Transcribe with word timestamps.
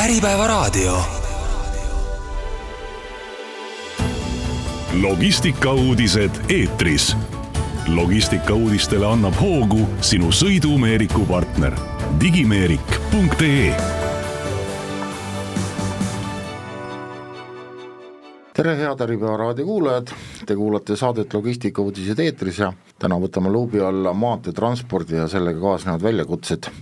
Äripäevaraadio. 0.00 0.98
logistikauudised 5.02 6.30
eetris. 6.48 7.16
logistikauudistele 7.94 9.06
annab 9.06 9.34
hoogu 9.40 9.88
sinu 10.00 10.32
sõidumeeriku 10.32 11.26
partner 11.28 11.76
digimeerik.ee 12.20 13.74
tere, 18.56 18.76
head 18.76 19.04
Äripäeva 19.04 19.36
raadio 19.36 19.66
kuulajad, 19.66 20.16
te 20.46 20.56
kuulate 20.56 20.96
saadet 20.96 21.34
Logistikauudised 21.34 22.18
eetris 22.18 22.64
ja 22.64 22.72
täna 22.98 23.20
võtame 23.20 23.52
luubi 23.52 23.84
alla 23.84 24.16
maanteetranspordi 24.16 25.20
ja 25.20 25.28
sellega 25.28 25.60
kaasnevad 25.60 26.02
väljakutsed, 26.02 26.72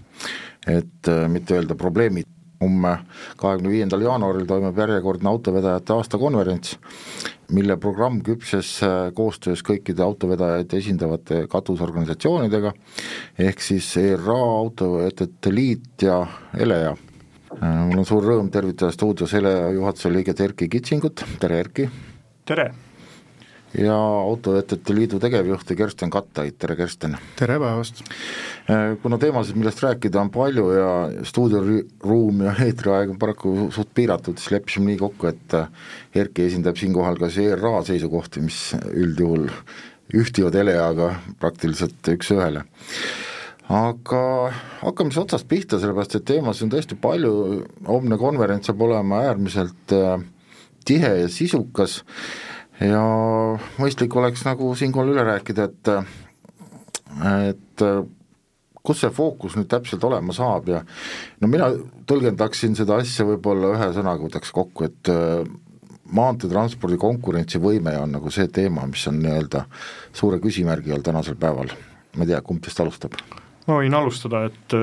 et 0.66 1.09
äh, 1.09 1.29
mitte 1.29 1.59
öelda 1.59 1.75
probleemid. 1.75 2.38
Homme, 2.61 2.95
kahekümne 3.38 3.72
viiendal 3.72 4.03
jaanuaril 4.03 4.46
toimub 4.48 4.79
järjekordne 4.79 5.30
autovedajate 5.30 5.94
aastakonverents, 5.94 6.76
mille 7.54 7.76
programm 7.81 8.21
küpses 8.26 8.72
äh, 8.86 9.11
koostöös 9.14 9.62
kõikide 9.67 10.04
autovedajaid 10.04 10.75
esindavate 10.81 11.44
katusorganisatsioonidega, 11.50 12.72
ehk 13.48 13.62
siis 13.64 13.90
ERA, 14.00 14.40
Autovedajate 14.62 15.54
Liit 15.54 16.08
ja 16.08 16.25
ELEA 16.58 16.96
mul 17.61 18.03
on 18.03 18.07
suur 18.08 18.26
rõõm 18.29 18.50
tervitada 18.53 18.93
stuudios 18.93 19.32
Ele 19.39 19.54
juhatuse 19.79 20.12
liiget 20.12 20.45
Erki 20.45 20.68
Kitsingut, 20.68 21.25
tere 21.40 21.62
Erki! 21.64 21.89
tere! 22.45 22.87
Ja 23.79 23.96
Autovetajate 23.96 24.95
Liidu 24.95 25.18
tegevjuhti 25.21 25.76
Kersten 25.76 26.11
Kattait, 26.11 26.57
tere 26.59 26.76
Kersten! 26.76 27.17
tere 27.36 27.59
päevast! 27.61 28.03
kuna 29.03 29.18
teemasid, 29.18 29.57
millest 29.57 29.82
rääkida, 29.82 30.21
on 30.21 30.31
palju 30.32 30.71
ja 30.72 30.89
stuudioruum 31.29 32.42
ja 32.47 32.55
eetriaeg 32.67 33.12
on 33.14 33.20
paraku 33.20 33.69
suht 33.75 33.92
piiratud, 33.95 34.41
siis 34.41 34.56
leppisime 34.56 34.92
nii 34.92 35.00
kokku, 35.00 35.31
et 35.31 35.59
Erki 36.17 36.48
esindab 36.48 36.81
siinkohal 36.81 37.20
ka 37.20 37.31
ERA 37.42 37.83
seisukohti, 37.87 38.45
mis 38.45 38.61
üldjuhul 38.92 39.48
ühtivad 40.17 40.57
Eleaga 40.57 41.12
praktiliselt 41.41 42.14
üks-ühele 42.14 42.64
aga 43.69 44.20
hakkame 44.81 45.12
siis 45.12 45.20
otsast 45.20 45.48
pihta, 45.48 45.77
sellepärast 45.77 46.17
et 46.17 46.27
teemasid 46.29 46.67
on 46.67 46.73
tõesti 46.73 46.97
palju, 47.01 47.33
homne 47.89 48.17
konverents 48.20 48.70
saab 48.70 48.81
olema 48.87 49.20
äärmiselt 49.29 49.92
äh, 49.92 50.23
tihe 50.89 51.11
ja 51.20 51.29
sisukas 51.29 52.01
ja 52.81 53.03
mõistlik 53.79 54.15
oleks 54.17 54.45
nagu 54.47 54.71
siinkohal 54.79 55.15
üle 55.15 55.27
rääkida, 55.27 55.69
et 55.69 55.93
et 57.48 57.85
kus 58.85 59.01
see 59.03 59.11
fookus 59.12 59.57
nüüd 59.59 59.69
täpselt 59.70 60.05
olema 60.07 60.35
saab 60.37 60.69
ja 60.70 60.83
no 61.41 61.51
mina 61.51 61.70
tõlgendaksin 62.09 62.77
seda 62.79 63.01
asja 63.03 63.27
võib-olla 63.29 63.73
ühe 63.75 63.89
sõnaga 63.97 64.25
võtaks 64.25 64.53
kokku, 64.55 64.87
et 64.89 65.11
maanteetranspordi 66.15 66.97
konkurentsivõime 67.01 67.97
on 68.01 68.15
nagu 68.17 68.31
see 68.33 68.48
teema, 68.53 68.87
mis 68.89 69.05
on 69.11 69.19
nii-öelda 69.25 69.65
suure 70.17 70.39
küsimärgi 70.45 70.95
all 70.95 71.05
tänasel 71.05 71.37
päeval. 71.41 71.75
ma 72.17 72.25
ei 72.25 72.33
tea, 72.33 72.41
kumb 72.42 72.63
teist 72.65 72.81
alustab? 72.81 73.19
ma 73.67 73.81
võin 73.83 73.95
alustada, 73.95 74.47
et 74.48 74.77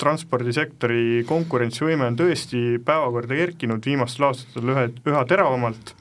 transpordisektori 0.00 1.22
konkurentsivõime 1.28 2.08
on 2.10 2.16
tõesti 2.18 2.80
päevakorda 2.84 3.38
kerkinud 3.38 3.86
viimastel 3.86 4.26
aastatel 4.30 4.72
ühe, 4.74 4.88
üha 5.06 5.22
teravamalt, 5.30 5.94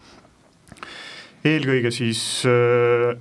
eelkõige 1.46 1.92
siis 1.92 2.22
öö, 2.46 3.12
äh, 3.12 3.18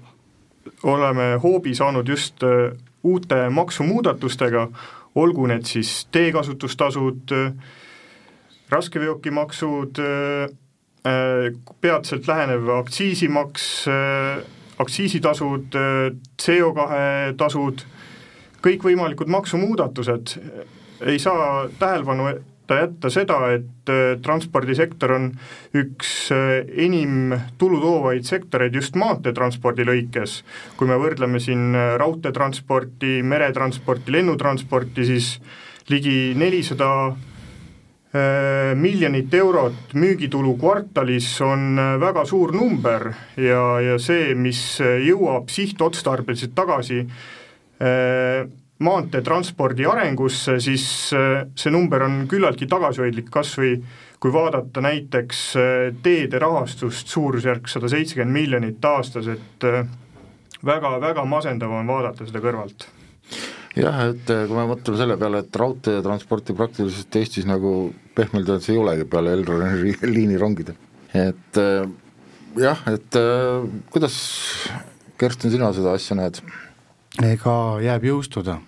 oleme 0.82 1.34
hoobi 1.42 1.74
saanud 1.74 2.08
just 2.08 2.42
öö, 2.42 2.66
äh, 2.70 2.78
uute 3.02 3.48
maksumuudatustega, 3.50 4.68
olgu 5.14 5.46
need 5.50 5.66
siis 5.66 6.06
teekasutustasud, 6.14 7.32
raskeveokimaksud, 8.70 9.98
peatselt 11.80 12.28
lähenev 12.30 12.70
aktsiisimaks, 12.78 13.66
aktsiisitasud, 14.78 15.74
CO2 16.42 16.86
tasud 17.36 17.82
kõikvõimalikud 18.62 19.28
maksumuudatused, 19.34 20.36
ei 21.10 21.18
saa 21.18 21.66
tähelepanu 21.78 22.30
jätta 22.80 23.10
seda, 23.12 23.38
et 23.54 23.90
äh, 23.90 24.14
transpordisektor 24.22 25.14
on 25.16 25.26
üks 25.78 26.12
äh, 26.34 26.62
enim 26.84 27.34
tulu 27.60 27.80
toovaid 27.82 28.26
sektoreid 28.28 28.74
just 28.76 28.96
maanteetranspordi 29.00 29.86
lõikes. 29.88 30.42
kui 30.76 30.88
me 30.90 30.98
võrdleme 31.00 31.40
siin 31.42 31.74
äh, 31.74 31.96
raudteetransporti, 32.02 33.20
meretransporti, 33.26 34.14
lennutransporti, 34.18 35.06
siis 35.08 35.34
ligi 35.90 36.32
nelisada 36.38 36.88
miljonit 38.76 39.32
eurot 39.32 39.94
müügitulu 39.96 40.50
kvartalis 40.60 41.30
on 41.40 41.80
väga 41.96 42.26
suur 42.28 42.50
number 42.52 43.06
ja, 43.40 43.62
ja 43.80 43.94
see, 43.96 44.34
mis 44.36 44.60
jõuab 44.84 45.48
sihtotstarbeliselt 45.48 46.52
tagasi 46.52 47.06
maanteetranspordi 48.84 49.86
arengusse, 49.88 50.58
siis 50.62 50.84
äh, 51.16 51.44
see 51.58 51.72
number 51.72 52.04
on 52.06 52.24
küllaltki 52.30 52.68
tagasihoidlik, 52.70 53.30
kas 53.32 53.54
või 53.58 53.76
kui 54.22 54.32
vaadata 54.34 54.82
näiteks 54.84 55.42
äh, 55.58 55.84
teede 56.04 56.40
rahastust, 56.42 57.10
suurusjärk 57.12 57.70
sada 57.70 57.90
seitsekümmend 57.92 58.36
miljonit 58.36 58.84
aastas, 58.92 59.30
et 59.32 59.68
väga-väga 60.66 61.22
äh, 61.24 61.30
masendav 61.30 61.74
on 61.78 61.90
vaadata 61.90 62.28
seda 62.28 62.42
kõrvalt 62.44 62.88
jah, 63.78 64.02
et 64.10 64.28
kui 64.28 64.56
me 64.56 64.66
mõtleme 64.68 65.00
selle 65.00 65.16
peale, 65.20 65.44
et 65.44 65.60
raudteetransporti 65.62 66.56
praktiliselt 66.56 67.20
Eestis 67.22 67.48
nagu 67.48 67.92
pehmelt 68.16 68.50
öeldes 68.50 68.68
ei 68.68 68.80
olegi 68.80 69.08
peale 69.08 69.32
Elroni 69.38 69.94
liinirongide, 70.16 70.76
et 71.16 71.62
jah, 72.60 72.84
et 72.92 73.22
kuidas, 73.94 74.18
Kersten, 75.22 75.54
sina 75.54 75.70
seda 75.72 75.94
asja 75.96 76.18
näed? 76.18 76.42
Ega 77.20 77.56
jääb 77.82 78.06
jõustuda. 78.06 78.58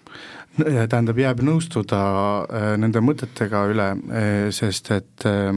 Tähendab, 0.55 1.19
jääb 1.19 1.41
nõustuda 1.43 2.01
äh, 2.45 2.67
nende 2.79 3.01
mõtetega 3.03 3.65
üle, 3.73 3.89
äh, 4.15 4.35
sest 4.55 4.93
et 4.95 5.27
äh, 5.27 5.51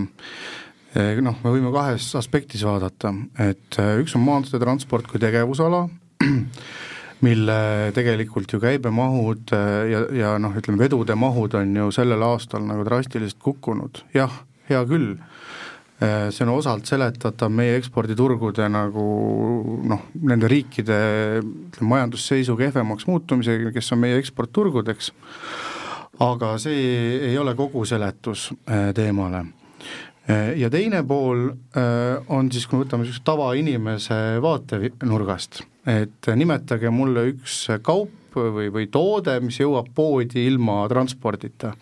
noh, 1.21 1.37
me 1.43 1.53
võime 1.53 1.69
kahes 1.75 2.07
aspektis 2.17 2.63
vaadata, 2.65 3.11
et 3.43 3.77
üks 4.01 4.15
on 4.17 4.23
maanteetransport 4.25 5.05
kui 5.11 5.21
tegevusala, 5.21 5.83
mille 7.27 7.59
tegelikult 7.93 8.55
ju 8.55 8.61
käibemahud 8.63 9.53
ja, 9.53 10.01
ja 10.17 10.33
noh, 10.41 10.55
ütleme 10.57 10.81
vedude 10.81 11.13
mahud 11.17 11.53
on 11.59 11.75
ju 11.77 11.91
sellel 11.93 12.25
aastal 12.25 12.65
nagu 12.65 12.85
drastiliselt 12.87 13.41
kukkunud, 13.43 14.01
jah, 14.17 14.33
hea 14.71 14.81
küll 14.89 15.13
see 15.97 16.45
on 16.45 16.51
osalt 16.53 16.85
seletatav 16.85 17.49
meie 17.49 17.77
eksporditurgude 17.79 18.67
nagu 18.69 19.03
noh, 19.89 20.03
nende 20.29 20.49
riikide 20.51 20.97
ütleme, 21.41 21.87
majandusseisu 21.89 22.53
kehvemaks 22.59 23.07
muutumisega, 23.09 23.71
kes 23.73 23.95
on 23.95 24.03
meie 24.03 24.19
eksportturgudeks, 24.21 25.09
aga 26.21 26.51
see 26.61 26.83
ei 27.31 27.37
ole 27.41 27.55
kogu 27.57 27.81
seletus 27.89 28.51
äh, 28.69 28.91
teemale. 28.97 29.41
Äh, 30.29 30.53
ja 30.61 30.69
teine 30.69 31.01
pool 31.07 31.47
on 32.29 32.53
siis, 32.53 32.69
kui 32.69 32.77
me 32.77 32.85
võtame 32.85 33.07
niisuguse 33.07 33.25
tavainimese 33.25 34.19
vaatenurgast, 34.45 35.63
et 35.89 36.29
nimetage 36.37 36.93
mulle 36.93 37.25
üks 37.31 37.63
kaup 37.81 38.37
või, 38.37 38.69
või 38.69 38.85
toode, 38.93 39.39
mis 39.41 39.57
jõuab 39.63 39.89
poodi 39.97 40.45
ilma 40.45 40.83
transpordita 40.93 41.73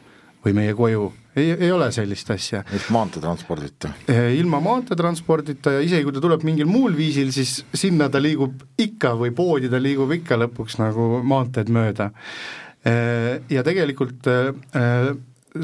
või 0.46 0.56
meie 0.56 0.76
koju 0.78 1.12
ei, 1.36 1.52
ei 1.52 1.72
ole 1.72 1.90
sellist 1.92 2.32
asja. 2.32 2.64
ehk 2.64 2.90
maanteetranspordita? 2.96 3.92
ilma 4.38 4.62
maanteetranspordita 4.64 5.78
ja 5.78 5.84
isegi 5.86 6.08
kui 6.08 6.16
ta 6.16 6.24
tuleb 6.24 6.46
mingil 6.48 6.70
muul 6.70 6.96
viisil, 6.98 7.32
siis 7.36 7.58
sinna 7.76 8.10
ta 8.10 8.22
liigub 8.24 8.64
ikka 8.82 9.16
või 9.20 9.34
poodi 9.36 9.72
ta 9.72 9.82
liigub 9.82 10.12
ikka 10.16 10.40
lõpuks 10.46 10.80
nagu 10.82 11.22
maanteed 11.26 11.72
mööda. 11.74 12.12
Ja 13.50 13.64
tegelikult 13.66 14.28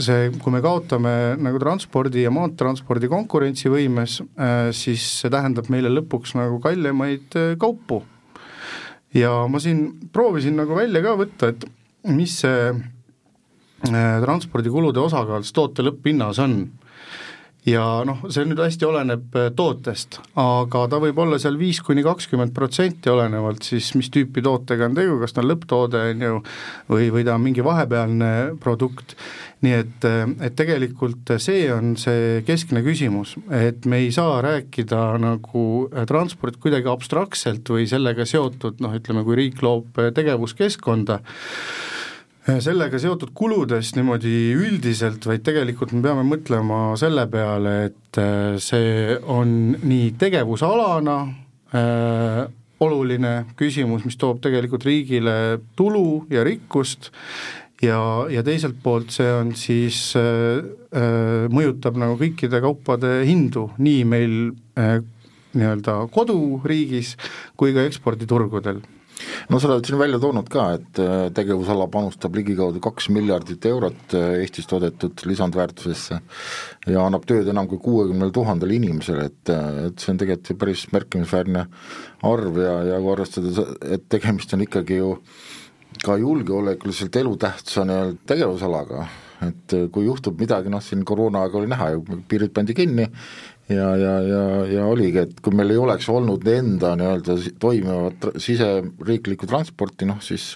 see, 0.02 0.30
kui 0.42 0.54
me 0.54 0.62
kaotame 0.64 1.12
nagu 1.41 1.59
transpordi 1.62 2.24
ja 2.24 2.32
maanteetranspordi 2.34 3.09
konkurentsivõimes, 3.12 4.22
siis 4.78 5.06
see 5.22 5.34
tähendab 5.34 5.70
meile 5.74 5.91
lõpuks 5.94 6.34
nagu 6.40 6.58
kallimaid 6.64 7.38
kaupu. 7.62 8.02
ja 9.14 9.32
ma 9.52 9.59
siin 9.59 10.09
proovisin 10.14 10.56
nagu 10.56 10.76
välja 10.76 11.02
ka 11.03 11.16
võtta, 11.20 11.52
et 11.52 11.66
mis 12.08 12.40
see 12.41 12.72
transpordikulude 13.81 15.01
osakaal 15.01 15.45
toote 15.53 15.85
lõpphinnas 15.85 16.39
on. 16.43 16.61
ja 17.61 17.83
noh, 18.05 18.23
see 18.33 18.41
nüüd 18.49 18.57
hästi 18.57 18.87
oleneb 18.87 19.35
äh, 19.37 19.51
tootest, 19.53 20.16
aga 20.41 20.79
ta 20.89 20.97
võib 21.01 21.19
olla 21.22 21.37
seal 21.37 21.59
viis 21.59 21.78
kuni 21.85 22.01
kakskümmend 22.01 22.55
protsenti, 22.57 23.11
olenevalt 23.13 23.61
siis, 23.67 23.91
mis 23.93 24.09
tüüpi 24.09 24.41
tootega 24.41 24.87
on 24.87 24.97
tegu, 24.97 25.19
kas 25.22 25.35
ta 25.35 25.43
on 25.43 25.51
lõpptoode, 25.51 26.01
on 26.09 26.23
ju, 26.25 26.39
või, 26.89 27.11
või 27.13 27.28
ta 27.28 27.35
on 27.37 27.45
mingi 27.45 27.61
vahepealne 27.61 28.31
produkt, 28.63 29.13
nii 29.61 29.78
et, 29.78 30.09
äh, 30.09 30.25
et 30.47 30.57
tegelikult 30.57 31.35
see 31.37 31.69
on 31.69 31.93
see 32.01 32.41
keskne 32.49 32.81
küsimus, 32.81 33.35
et 33.53 33.85
me 33.85 34.01
ei 34.07 34.09
saa 34.16 34.41
rääkida 34.41 35.03
nagu 35.22 35.67
transport 36.09 36.57
kuidagi 36.57 36.89
abstraktselt 36.89 37.69
või 37.69 37.85
sellega 37.85 38.25
seotud 38.25 38.81
noh, 38.81 38.97
ütleme, 38.97 39.22
kui 39.28 39.37
riik 39.37 39.61
loob 39.61 40.01
tegevuskeskkonda, 40.17 41.22
sellega 42.41 42.99
seotud 43.02 43.35
kuludest 43.38 43.97
niimoodi 43.97 44.53
üldiselt, 44.58 45.26
vaid 45.29 45.43
tegelikult 45.46 45.93
me 45.93 46.02
peame 46.05 46.23
mõtlema 46.26 46.82
selle 46.99 47.28
peale, 47.29 47.76
et 47.91 48.20
äh, 48.22 48.58
see 48.61 49.16
on 49.29 49.76
nii 49.78 50.11
tegevusalana 50.20 51.17
äh, 51.78 52.41
oluline 52.82 53.34
küsimus, 53.59 54.05
mis 54.08 54.17
toob 54.17 54.41
tegelikult 54.41 54.88
riigile 54.90 55.35
tulu 55.78 56.23
ja 56.34 56.41
rikkust 56.47 57.11
ja, 57.85 58.02
ja 58.34 58.41
teiselt 58.46 58.79
poolt 58.82 59.14
see 59.14 59.29
on 59.38 59.53
siis 59.58 60.16
äh,, 60.17 60.66
äh 60.97 61.46
mõjutab 61.53 61.99
nagu 62.02 62.17
kõikide 62.17 62.61
kaupade 62.64 63.20
hindu, 63.29 63.70
nii 63.78 64.02
meil 64.09 64.40
äh, 64.82 64.97
nii-öelda 65.53 65.99
koduriigis 66.16 67.14
kui 67.59 67.76
ka 67.76 67.85
eksporditurgudel 67.85 68.82
no 69.50 69.59
sa 69.59 69.70
oled 69.72 69.88
siin 69.88 70.00
välja 70.00 70.20
toonud 70.22 70.50
ka, 70.52 70.66
et 70.78 71.02
äh, 71.02 71.28
tegevusala 71.35 71.88
panustab 71.91 72.35
ligikaudu 72.38 72.82
kaks 72.84 73.09
miljardit 73.14 73.66
eurot 73.70 74.16
äh, 74.18 74.41
Eestis 74.41 74.70
toodetud 74.70 75.26
lisandväärtusesse 75.28 76.20
ja 76.91 77.06
annab 77.06 77.26
tööd 77.29 77.50
enam 77.52 77.70
kui 77.72 77.82
kuuekümnele 77.84 78.34
tuhandele 78.35 78.78
inimesele, 78.78 79.29
et, 79.32 79.53
äh, 79.53 79.88
et 79.88 80.03
see 80.03 80.14
on 80.14 80.22
tegelikult 80.22 80.62
päris 80.62 80.85
märkimisväärne 80.96 81.66
arv 82.28 82.62
ja, 82.62 82.76
ja 82.94 83.02
kui 83.02 83.16
arvestada, 83.16 83.68
et 83.97 84.08
tegemist 84.12 84.53
on 84.56 84.68
ikkagi 84.68 85.02
ju 85.02 85.16
ka 86.06 86.16
julgeolekuliselt 86.17 87.16
elutähtsa 87.20 87.84
nii-öelda 87.85 88.24
tegevusalaga, 88.32 89.06
et 89.41 89.78
kui 89.91 90.05
juhtub 90.05 90.40
midagi, 90.40 90.70
noh 90.70 90.84
siin 90.84 91.05
koroona 91.08 91.46
aega 91.46 91.58
oli 91.58 91.72
näha 91.72 91.90
ju, 91.96 92.03
piirid 92.29 92.53
pandi 92.53 92.76
kinni 92.78 93.08
ja, 93.72 93.96
ja, 93.97 94.20
ja, 94.22 94.43
ja 94.70 94.85
oligi, 94.85 95.26
et 95.26 95.40
kui 95.43 95.55
meil 95.55 95.73
ei 95.73 95.79
oleks 95.82 96.09
olnud 96.11 96.46
enda 96.47 96.93
nii-öelda 96.99 97.38
toimivat 97.61 98.29
siseriiklikku 98.41 99.49
transporti, 99.49 100.08
noh 100.09 100.22
siis 100.23 100.53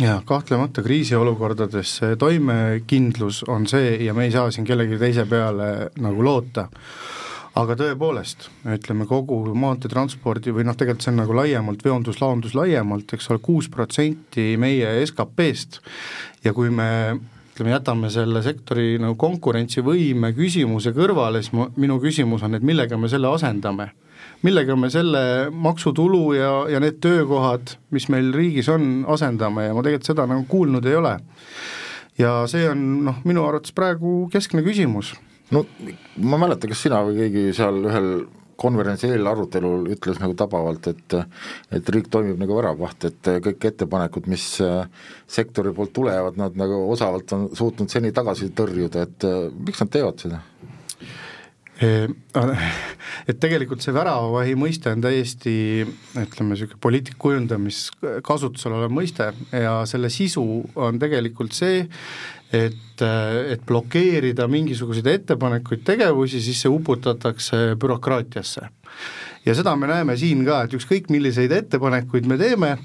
jaa, 0.00 0.20
kahtlemata 0.26 0.82
kriisiolukordades 0.84 1.96
see 2.00 2.18
toimekindlus 2.20 3.42
on 3.48 3.66
see 3.70 3.96
ja 4.04 4.14
me 4.14 4.28
ei 4.28 4.34
saa 4.34 4.50
siin 4.50 4.66
kellegi 4.68 4.98
teise 5.00 5.26
peale 5.30 5.90
nagu 6.02 6.24
loota, 6.24 6.68
aga 7.58 7.76
tõepoolest, 7.76 8.48
ütleme 8.76 9.06
kogu 9.08 9.42
maanteetranspordi 9.52 10.54
või 10.56 10.64
noh, 10.66 10.76
tegelikult 10.78 11.04
see 11.04 11.12
on 11.12 11.20
nagu 11.22 11.36
laiemalt, 11.36 11.84
veonduslaondus 11.84 12.56
laiemalt, 12.56 13.12
eks 13.12 13.28
ole, 13.30 13.42
kuus 13.44 13.68
protsenti 13.72 14.54
meie 14.60 14.94
SKP-st 15.04 15.82
ja 16.46 16.54
kui 16.56 16.72
me 16.72 16.88
ütleme, 17.62 17.76
jätame 17.76 18.10
selle 18.10 18.42
sektori 18.42 18.98
nagu 18.98 19.14
konkurentsivõime 19.14 20.32
küsimuse 20.34 20.90
kõrvale, 20.96 21.42
siis 21.42 21.52
mu, 21.54 21.68
minu 21.78 22.00
küsimus 22.02 22.42
on, 22.42 22.56
et 22.56 22.62
millega 22.62 22.98
me 22.98 23.08
selle 23.08 23.30
asendame? 23.30 23.92
millega 24.42 24.74
me 24.74 24.88
selle 24.90 25.50
maksutulu 25.54 26.32
ja, 26.34 26.50
ja 26.66 26.80
need 26.82 26.98
töökohad, 26.98 27.76
mis 27.94 28.08
meil 28.10 28.32
riigis 28.34 28.66
on, 28.68 29.04
asendame 29.06 29.68
ja 29.68 29.74
ma 29.74 29.84
tegelikult 29.86 30.08
seda 30.10 30.26
nagu 30.26 30.42
kuulnud 30.50 30.86
ei 30.86 30.96
ole. 30.98 31.14
ja 32.18 32.42
see 32.50 32.66
on 32.68 33.04
noh, 33.06 33.22
minu 33.24 33.46
arvates 33.46 33.70
praegu 33.72 34.26
keskne 34.32 34.64
küsimus. 34.66 35.14
no 35.54 35.62
ma 36.18 36.38
ei 36.38 36.42
mäleta, 36.42 36.66
kas 36.66 36.82
sina 36.82 37.04
või 37.06 37.20
keegi 37.20 37.52
seal 37.54 37.78
ühel 37.86 38.10
konverentsi 38.60 39.10
eelarutelul 39.12 39.88
ütles 39.94 40.20
nagu 40.22 40.36
tabavalt, 40.38 40.88
et 40.92 41.18
et 41.72 41.92
riik 41.94 42.10
toimib 42.12 42.40
nagu 42.40 42.56
väravvaht, 42.58 43.08
et 43.08 43.32
kõik 43.46 43.68
ettepanekud, 43.72 44.28
mis 44.32 44.46
äh, 44.64 44.86
sektori 45.26 45.72
poolt 45.76 45.94
tulevad, 45.96 46.38
nad 46.40 46.56
nagu 46.58 46.84
osavalt 46.92 47.32
on 47.36 47.48
suutnud 47.56 47.92
seni 47.92 48.12
tagasi 48.12 48.52
tõrjuda, 48.56 49.06
et 49.08 49.28
äh, 49.28 49.48
miks 49.66 49.82
nad 49.82 49.92
teevad 49.92 50.22
seda? 50.22 50.42
et 53.28 53.38
tegelikult 53.42 53.82
see 53.82 53.94
väravavahi 53.94 54.54
mõiste 54.58 54.92
on 54.92 55.02
täiesti 55.02 55.54
ütleme, 55.82 56.52
niisugune 56.52 56.78
poliitika 56.82 57.18
kujundamiskasutusel 57.22 58.76
olev 58.76 58.92
mõiste 58.94 59.32
ja 59.50 59.80
selle 59.90 60.10
sisu 60.12 60.44
on 60.78 61.00
tegelikult 61.02 61.56
see, 61.56 61.82
et, 62.52 63.02
et 63.48 63.62
blokeerida 63.66 64.46
mingisuguseid 64.50 65.08
ettepanekuid, 65.14 65.82
tegevusi, 65.86 66.42
siis 66.44 66.60
see 66.64 66.72
uputatakse 66.72 67.62
bürokraatiasse. 67.80 68.68
ja 69.46 69.54
seda 69.54 69.74
me 69.76 69.88
näeme 69.90 70.16
siin 70.16 70.44
ka, 70.46 70.62
et 70.64 70.76
ükskõik 70.76 71.10
milliseid 71.10 71.52
ettepanekuid 71.56 72.28
me 72.30 72.38
teeme, 72.38 72.76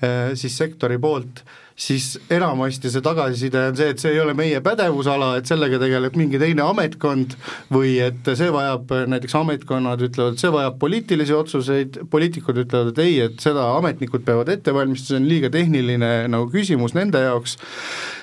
eh, 0.00 0.32
siis 0.34 0.56
sektori 0.58 0.98
poolt, 0.98 1.44
siis 1.76 2.14
enamasti 2.32 2.88
see 2.88 3.04
tagasiside 3.04 3.60
on 3.68 3.76
see, 3.76 3.90
et 3.92 4.00
see 4.00 4.14
ei 4.14 4.20
ole 4.22 4.32
meie 4.36 4.62
pädevusala, 4.64 5.34
et 5.36 5.48
sellega 5.48 5.76
tegeleb 5.80 6.16
mingi 6.16 6.40
teine 6.40 6.64
ametkond 6.64 7.36
või 7.72 7.98
et 8.00 8.30
see 8.38 8.48
vajab, 8.52 8.94
näiteks 9.12 9.36
ametkonnad 9.36 10.00
ütlevad, 10.08 10.36
et 10.36 10.44
see 10.44 10.52
vajab 10.54 10.78
poliitilisi 10.80 11.36
otsuseid, 11.36 11.98
poliitikud 12.12 12.62
ütlevad, 12.64 12.94
et 12.94 13.02
ei, 13.04 13.18
et 13.28 13.44
seda 13.44 13.68
ametnikud 13.76 14.24
peavad 14.24 14.52
ette 14.54 14.72
valmistama, 14.72 15.06
see 15.06 15.20
on 15.20 15.28
liiga 15.28 15.50
tehniline 15.52 16.12
nagu 16.32 16.48
küsimus 16.52 16.96
nende 16.96 17.20
jaoks 17.20 17.58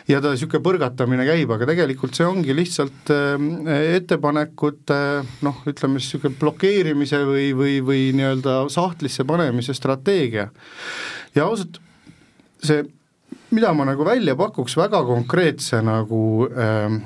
ja 0.09 0.17
ta 0.23 0.33
niisugune 0.33 0.63
põrgatamine 0.65 1.27
käib, 1.29 1.53
aga 1.53 1.69
tegelikult 1.69 2.17
see 2.17 2.25
ongi 2.25 2.57
lihtsalt 2.57 3.13
äh, 3.13 3.45
ettepanekute 3.99 4.99
noh, 5.45 5.61
ütleme 5.69 6.01
siis 6.01 6.15
niisugune 6.15 6.41
blokeerimise 6.41 7.21
või, 7.29 7.47
või, 7.57 7.77
või 7.85 8.09
nii-öelda 8.17 8.57
sahtlisse 8.73 9.29
panemise 9.29 9.77
strateegia. 9.77 10.49
ja 11.37 11.45
ausalt, 11.45 11.77
see 12.65 12.81
mida 13.53 13.73
ma 13.73 13.85
nagu 13.85 14.05
välja 14.05 14.35
pakuks 14.39 14.75
väga 14.77 15.03
konkreetse 15.05 15.81
nagu 15.85 16.47
äh, 16.49 16.97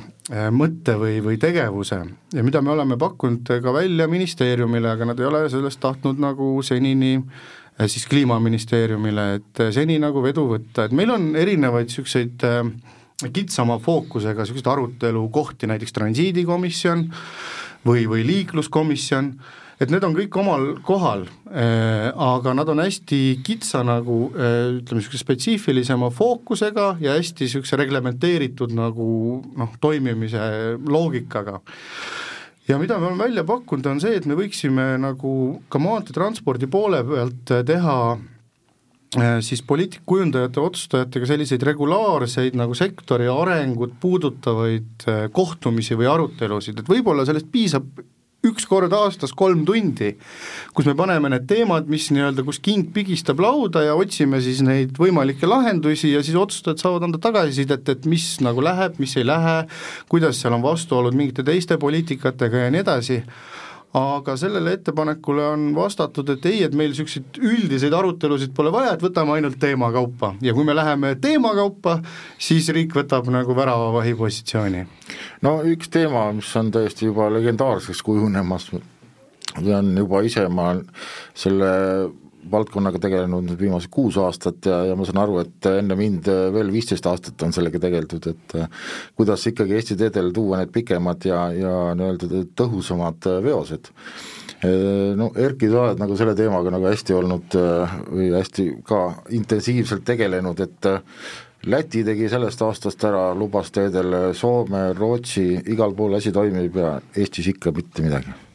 mõtte 0.51 0.97
või, 0.99 1.19
või 1.23 1.37
tegevuse. 1.39 2.01
Ja 2.35 2.43
mida 2.43 2.61
me 2.63 2.73
oleme 2.73 2.97
pakkunud 2.99 3.47
ka 3.63 3.73
välja 3.75 4.07
ministeeriumile, 4.11 4.91
aga 4.95 5.11
nad 5.11 5.19
ei 5.19 5.27
ole 5.27 5.45
sellest 5.51 5.79
tahtnud 5.83 6.19
nagu 6.23 6.57
senini 6.65 7.15
äh, 7.17 7.87
siis 7.87 8.07
Kliimaministeeriumile, 8.09 9.27
et 9.39 9.63
äh, 9.63 9.71
seni 9.75 9.99
nagu 10.01 10.23
vedu 10.23 10.47
võtta, 10.49 10.87
et 10.87 10.95
meil 10.95 11.11
on 11.13 11.29
erinevaid 11.37 11.91
niisuguseid 11.91 12.47
äh, 12.47 12.63
kitsama 13.33 13.79
fookusega 13.83 14.43
niisuguseid 14.43 14.71
arutelukohti, 14.73 15.69
näiteks 15.69 15.95
transiidikomisjon 15.95 17.07
või, 17.87 18.07
või 18.09 18.25
liikluskomisjon 18.27 19.31
et 19.77 19.91
need 19.93 20.05
on 20.05 20.15
kõik 20.17 20.37
omal 20.41 20.67
kohal 20.85 21.27
äh,, 21.51 22.09
aga 22.09 22.53
nad 22.57 22.69
on 22.73 22.81
hästi 22.81 23.19
kitsa 23.45 23.83
nagu 23.85 24.31
äh, 24.33 24.79
ütleme, 24.79 25.01
niisuguse 25.01 25.21
spetsiifilisema 25.21 26.09
fookusega 26.13 26.95
ja 27.03 27.17
hästi 27.17 27.45
niisuguse 27.45 27.77
reglementeeritud 27.83 28.73
nagu 28.77 29.09
noh, 29.57 29.75
toimimise 29.81 30.77
loogikaga. 30.81 31.61
Ja 32.67 32.79
mida 32.81 32.97
me 32.99 33.07
oleme 33.07 33.29
välja 33.29 33.45
pakkunud, 33.47 33.85
on 33.87 34.01
see, 34.03 34.17
et 34.17 34.25
me 34.27 34.35
võiksime 34.35 34.97
nagu 34.99 35.31
ka 35.71 35.79
maanteetranspordi 35.79 36.67
poole 36.67 36.99
pealt 37.07 37.53
teha 37.69 37.99
äh, 38.17 39.37
siis 39.45 39.61
poliitikkujundajate, 39.61 40.65
otsustajatega 40.73 41.29
selliseid 41.29 41.69
regulaarseid 41.69 42.57
nagu 42.57 42.73
sektori 42.75 43.29
arengut 43.29 43.93
puudutavaid 44.01 45.05
kohtumisi 45.37 46.01
või 46.01 46.09
arutelusid, 46.17 46.81
et 46.81 46.95
võib-olla 46.97 47.29
sellest 47.29 47.53
piisab 47.53 47.93
üks 48.45 48.67
kord 48.69 48.93
aastas 48.93 49.33
kolm 49.35 49.63
tundi, 49.65 50.11
kus 50.77 50.85
me 50.85 50.93
paneme 50.97 51.31
need 51.33 51.47
teemad, 51.49 51.87
mis 51.89 52.09
nii-öelda, 52.13 52.45
kus 52.45 52.59
king 52.63 52.91
pigistab 52.93 53.41
lauda 53.41 53.81
ja 53.87 53.95
otsime 53.97 54.39
siis 54.45 54.61
neid 54.65 54.93
võimalikke 55.01 55.49
lahendusi 55.49 56.13
ja 56.13 56.21
siis 56.25 56.37
otsustajad 56.37 56.83
saavad 56.83 57.07
anda 57.07 57.21
tagasisidet, 57.23 57.89
et 57.89 58.05
mis 58.09 58.29
nagu 58.45 58.63
läheb, 58.63 58.99
mis 59.01 59.17
ei 59.17 59.25
lähe, 59.27 59.57
kuidas 60.11 60.41
seal 60.41 60.57
on 60.57 60.65
vastuolud 60.65 61.17
mingite 61.17 61.45
teiste 61.47 61.79
poliitikatega 61.81 62.67
ja 62.67 62.73
nii 62.73 62.85
edasi 62.85 63.21
aga 63.97 64.35
sellele 64.37 64.73
ettepanekule 64.77 65.45
on 65.53 65.63
vastatud, 65.75 66.29
et 66.33 66.45
ei, 66.49 66.61
et 66.65 66.75
meil 66.77 66.91
niisuguseid 66.91 67.39
üldiseid 67.41 67.95
arutelusid 67.95 68.53
pole 68.57 68.71
vaja, 68.73 68.93
et 68.93 69.03
võtame 69.03 69.37
ainult 69.37 69.57
teema 69.61 69.89
kaupa 69.95 70.33
ja 70.43 70.53
kui 70.55 70.67
me 70.67 70.75
läheme 70.77 71.15
teema 71.21 71.53
kaupa, 71.57 71.97
siis 72.41 72.69
riik 72.75 72.95
võtab 72.97 73.29
nagu 73.33 73.55
väravavahi 73.57 74.13
positsiooni. 74.19 74.85
no 75.47 75.57
üks 75.73 75.91
teema, 75.93 76.27
mis 76.35 76.53
on 76.59 76.71
täiesti 76.75 77.09
juba 77.09 77.31
legendaarseks 77.33 78.03
kujunemas, 78.05 78.69
on 79.57 79.91
juba 79.97 80.21
ise, 80.27 80.47
ma 80.49 80.73
selle 81.35 81.73
valdkonnaga 82.51 82.99
tegelenud 83.01 83.47
nüüd 83.47 83.59
viimased 83.59 83.91
kuus 83.91 84.17
aastat 84.21 84.67
ja, 84.69 84.79
ja 84.89 84.95
ma 84.97 85.05
saan 85.07 85.21
aru, 85.23 85.39
et 85.43 85.69
enne 85.71 85.97
mind 85.99 86.29
veel 86.55 86.71
viisteist 86.73 87.07
aastat 87.09 87.43
on 87.43 87.53
sellega 87.55 87.81
tegeldud, 87.83 88.29
et 88.31 88.55
kuidas 89.17 89.45
ikkagi 89.51 89.77
Eesti 89.77 89.97
teedele 89.99 90.31
tuua 90.35 90.61
need 90.61 90.71
pikemad 90.75 91.27
ja, 91.27 91.41
ja 91.55 91.73
nii-öelda 91.97 92.45
tõhusamad 92.57 93.27
veosed. 93.43 93.91
No 95.17 95.27
Erki, 95.37 95.67
sa 95.69 95.83
oled 95.83 95.99
nagu 96.01 96.15
selle 96.17 96.33
teemaga 96.37 96.71
nagu 96.73 96.87
hästi 96.89 97.13
olnud 97.13 97.57
või 98.07 98.31
hästi 98.33 98.69
ka 98.87 99.01
intensiivselt 99.37 100.07
tegelenud, 100.07 100.63
et 100.65 100.89
Läti 101.67 102.03
tegi 102.05 102.29
sellest 102.31 102.61
aastast 102.63 103.01
ära, 103.09 103.31
lubas 103.35 103.73
teedel 103.75 104.13
Soome, 104.37 104.93
Rootsi, 104.95 105.49
igal 105.73 105.97
pool 105.97 106.15
asi 106.15 106.31
toimib 106.31 106.79
ja 106.79 106.97
Eestis 107.17 107.49
ikka 107.51 107.73
mitte 107.75 108.05
midagi 108.05 108.46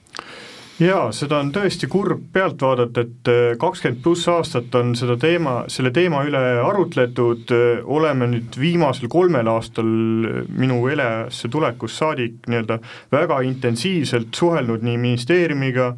jaa, 0.83 1.11
seda 1.15 1.39
on 1.43 1.51
tõesti 1.55 1.89
kurb 1.91 2.25
pealt 2.35 2.63
vaadata, 2.63 3.05
et 3.05 3.31
äh, 3.31 3.41
kakskümmend 3.61 4.03
pluss 4.05 4.29
aastat 4.31 4.75
on 4.79 4.95
seda 4.99 5.17
teema, 5.21 5.63
selle 5.73 5.93
teema 5.95 6.23
üle 6.27 6.41
arutletud, 6.63 7.53
äh, 7.55 7.83
oleme 7.85 8.29
nüüd 8.33 8.59
viimasel 8.59 9.11
kolmel 9.13 9.51
aastal 9.53 9.89
äh, 9.89 10.39
minu 10.49 10.81
ELE-sse 10.91 11.51
tulekust 11.53 12.01
saadik 12.03 12.49
nii-öelda 12.51 12.81
väga 13.13 13.43
intensiivselt 13.49 14.35
suhelnud 14.39 14.85
nii 14.87 14.99
ministeeriumiga, 15.03 15.93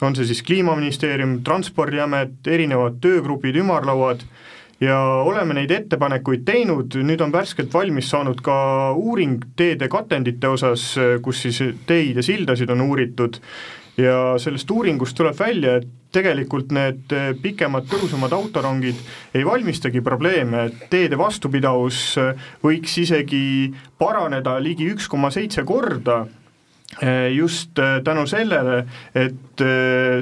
on 0.00 0.16
see 0.16 0.28
siis 0.30 0.44
Kliimaministeerium, 0.46 1.40
Transpordiamet, 1.44 2.38
erinevad 2.48 3.00
töögrupid, 3.04 3.58
ümarlauad, 3.60 4.24
ja 4.80 4.96
oleme 5.28 5.58
neid 5.58 5.74
ettepanekuid 5.74 6.46
teinud, 6.48 6.96
nüüd 7.04 7.20
on 7.20 7.34
värskelt 7.34 7.74
valmis 7.74 8.08
saanud 8.08 8.40
ka 8.44 8.54
uuring 8.96 9.42
teede 9.56 9.90
katendite 9.92 10.48
osas, 10.48 10.86
kus 11.20 11.42
siis 11.44 11.60
teid 11.84 12.16
ja 12.16 12.24
sildasid 12.24 12.72
on 12.72 12.86
uuritud 12.86 13.36
ja 14.00 14.38
sellest 14.40 14.70
uuringust 14.70 15.16
tuleb 15.16 15.36
välja, 15.38 15.76
et 15.80 15.88
tegelikult 16.14 16.72
need 16.74 17.12
pikemad, 17.42 17.86
tõhusamad 17.90 18.32
autorongid 18.34 18.98
ei 19.34 19.44
valmistagi 19.46 20.02
probleeme, 20.02 20.66
et 20.66 20.88
teede 20.90 21.18
vastupidavus 21.18 22.16
võiks 22.64 22.96
isegi 23.04 23.70
paraneda 23.98 24.56
ligi 24.62 24.88
üks 24.90 25.06
koma 25.10 25.30
seitse 25.30 25.62
korda, 25.68 26.24
just 27.30 27.78
tänu 28.04 28.26
sellele, 28.26 28.80
et 29.14 29.64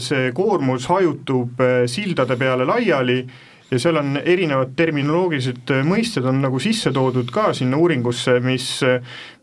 see 0.05 0.33
koormus 0.37 0.89
hajutub 0.93 1.63
sildade 1.89 2.37
peale 2.37 2.69
laiali 2.69 3.23
ja 3.71 3.79
seal 3.81 4.01
on 4.01 4.17
erinevad 4.23 4.73
terminoloogilised 4.77 5.73
mõisted 5.85 6.27
on 6.29 6.41
nagu 6.45 6.61
sisse 6.63 6.93
toodud 6.95 7.29
ka 7.33 7.51
sinna 7.57 7.77
uuringusse, 7.81 8.39
mis, 8.45 8.69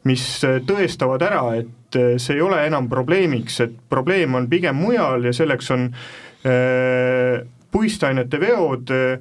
mis 0.10 0.26
tõestavad 0.66 1.26
ära, 1.26 1.44
et 1.60 2.00
see 2.22 2.38
ei 2.38 2.42
ole 2.44 2.64
enam 2.66 2.90
probleemiks, 2.92 3.60
et 3.66 3.76
probleem 3.90 4.36
on 4.38 4.50
pigem 4.52 4.78
mujal 4.82 5.28
ja 5.30 5.34
selleks 5.36 5.70
on 5.76 5.92
äh, 5.92 7.46
puistainete 7.72 8.40
veod 8.42 8.92
äh,, 8.96 9.20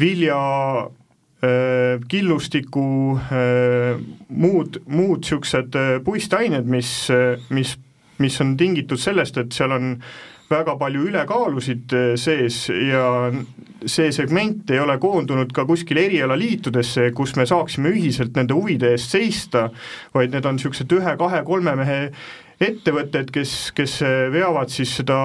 vilja 0.00 0.40
äh, 1.44 2.00
killustiku 2.08 3.18
äh,, 3.18 4.00
muud, 4.28 4.80
muud 4.86 5.24
niisugused 5.24 5.76
äh, 5.76 5.94
puistained, 6.04 6.68
mis, 6.70 7.08
mis, 7.50 7.76
mis 8.18 8.40
on 8.40 8.56
tingitud 8.56 9.00
sellest, 9.00 9.40
et 9.42 9.56
seal 9.56 9.76
on 9.76 9.94
väga 10.50 10.76
palju 10.80 11.06
ülekaalusid 11.10 11.94
äh, 11.94 12.12
sees 12.20 12.66
ja 12.68 13.30
see 13.86 14.10
segment 14.12 14.70
ei 14.70 14.80
ole 14.82 14.98
koondunud 15.00 15.52
ka 15.56 15.64
kuskile 15.68 16.04
erialaliitudesse, 16.08 17.10
kus 17.16 17.36
me 17.38 17.46
saaksime 17.48 17.92
ühiselt 17.94 18.36
nende 18.36 18.56
huvide 18.56 18.92
eest 18.92 19.14
seista, 19.14 19.68
vaid 20.14 20.34
need 20.34 20.46
on 20.46 20.58
niisugused 20.58 20.92
ühe-kahe-kolme 20.98 21.76
mehe 21.80 22.00
ettevõtted, 22.60 23.30
kes, 23.32 23.70
kes 23.76 24.00
veavad 24.34 24.68
siis 24.68 24.98
seda 25.00 25.20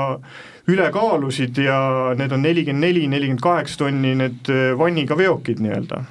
ülekaalusid 0.71 1.57
ja 1.61 1.79
need 2.17 2.31
on 2.33 2.45
nelikümmend 2.45 2.87
neli, 2.87 3.07
nelikümmend 3.11 3.43
kaheksa 3.43 3.83
tonni 3.83 4.15
need 4.17 4.51
äh, 4.53 4.71
vanniga 4.77 5.17
veokid 5.17 5.61
nii-öelda. 5.61 6.03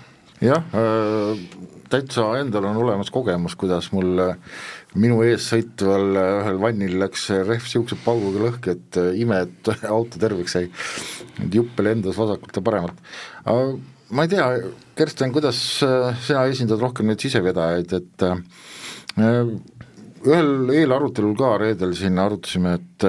jah 0.45 0.67
äh,, 0.75 1.41
täitsa 1.91 2.27
endal 2.41 2.67
on 2.69 2.77
olemas 2.77 3.11
kogemus, 3.11 3.57
kuidas 3.57 3.93
mul 3.93 4.19
minu 5.01 5.19
ees 5.27 5.49
sõitval 5.51 6.19
äh, 6.19 6.29
ühel 6.43 6.61
vannil 6.63 6.97
läks 7.03 7.27
rehv 7.33 7.65
niisuguse 7.65 7.99
pauguga 8.05 8.45
lõhki, 8.47 8.77
et 8.77 8.99
äh, 9.01 9.11
ime, 9.21 9.41
et 9.47 9.71
auto 9.97 10.21
terveks 10.23 10.57
jäi. 10.59 10.69
juppe 11.53 11.87
lendas 11.87 12.19
vasakult 12.19 12.61
ja 12.61 12.65
paremalt. 12.65 13.01
aga 13.45 13.65
ma 14.15 14.27
ei 14.27 14.31
tea, 14.31 14.49
Kersten, 14.95 15.33
kuidas 15.35 15.59
äh, 15.83 16.13
sina 16.23 16.47
esindad 16.51 16.83
rohkem 16.83 17.11
neid 17.11 17.23
sisevedajaid, 17.25 17.97
et 17.99 18.29
ühel 20.25 20.71
eelarutelul 20.75 21.35
ka 21.39 21.57
reedel 21.63 21.95
siin 21.99 22.19
arutasime, 22.19 22.79
et 22.79 23.07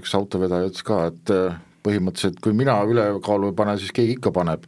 üks 0.00 0.14
autovedaja 0.18 0.70
ütles 0.70 0.86
ka, 0.86 1.04
et 1.10 1.32
põhimõtteliselt 1.86 2.40
kui 2.42 2.54
mina 2.56 2.74
ülekaalu 2.86 3.50
ei 3.50 3.56
pane, 3.56 3.76
siis 3.78 3.94
keegi 3.94 4.16
ikka 4.18 4.32
paneb. 4.34 4.66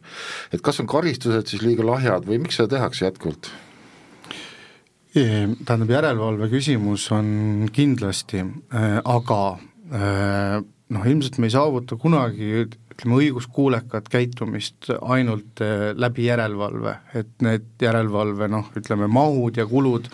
et 0.51 0.63
kas 0.63 0.79
on 0.83 0.87
karistused 0.87 1.51
siis 1.51 1.63
liiga 1.65 1.85
lahjad 1.87 2.27
või 2.27 2.39
miks 2.45 2.59
seda 2.59 2.77
tehakse 2.77 3.05
jätkuvalt? 3.05 3.51
Tähendab, 5.13 5.91
järelevalve 5.93 6.47
küsimus 6.49 7.05
on 7.13 7.67
kindlasti, 7.73 8.41
äh, 8.73 8.95
aga 9.05 9.41
äh, 9.93 10.55
noh, 10.93 11.05
ilmselt 11.05 11.37
me 11.37 11.49
ei 11.49 11.53
saavuta 11.53 11.97
kunagi 12.01 12.49
ütleme, 12.63 13.19
õiguskuulekat 13.19 14.09
käitumist 14.09 14.89
ainult 15.01 15.61
äh, 15.61 15.91
läbi 15.93 16.25
järelevalve, 16.25 16.95
et 17.13 17.29
need 17.45 17.69
järelevalve 17.81 18.49
noh, 18.49 18.71
ütleme 18.79 19.09
mahud 19.11 19.59
ja 19.61 19.67
kulud 19.69 20.09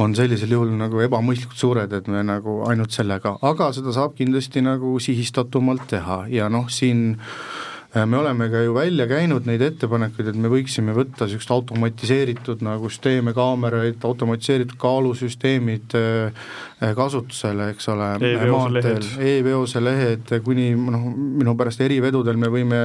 on 0.00 0.16
sellisel 0.16 0.54
juhul 0.54 0.72
nagu 0.80 1.02
ebamõistlikult 1.04 1.60
suured, 1.60 1.92
et 1.92 2.08
me 2.08 2.22
nagu 2.24 2.62
ainult 2.70 2.96
sellega, 2.96 3.34
aga 3.44 3.68
seda 3.76 3.92
saab 3.92 4.16
kindlasti 4.16 4.64
nagu 4.64 4.94
sihistatumalt 4.96 5.84
teha. 5.92 6.22
Ja 6.32 6.48
noh, 6.48 6.72
siin 6.72 7.10
Äh, 7.12 7.71
me 7.94 8.16
oleme 8.16 8.48
ka 8.48 8.62
ju 8.64 8.72
välja 8.74 9.04
käinud 9.08 9.44
neid 9.46 9.62
ettepanekuid, 9.66 10.30
et 10.30 10.36
me 10.40 10.48
võiksime 10.52 10.94
võtta 10.96 11.26
niisugust 11.26 11.50
automatiseeritud 11.52 12.62
nagu 12.64 12.88
süsteeme, 12.88 13.34
kaameraid, 13.36 13.98
automatiseeritud 14.08 14.78
kaalusüsteemid 14.80 15.96
äh, 15.98 16.46
äh, 16.80 16.94
kasutusele, 16.96 17.68
eks 17.74 17.90
ole 17.92 18.08
e, 18.16 18.32
maanteel 18.48 19.04
e, 19.18 19.34
e-veose 19.34 19.82
lehed 19.84 20.32
kuni 20.44 20.70
noh, 20.78 21.04
minu 21.12 21.56
pärast 21.58 21.84
erivedudel 21.84 22.40
me 22.40 22.48
võime 22.52 22.80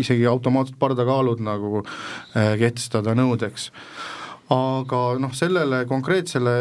isegi 0.00 0.24
automaatsed 0.28 0.80
pardakaalud 0.80 1.42
nagu 1.44 1.84
kehtestada 2.32 3.12
nõudeks. 3.18 3.68
aga 4.52 5.02
noh, 5.20 5.36
sellele 5.36 5.84
konkreetsele 5.90 6.56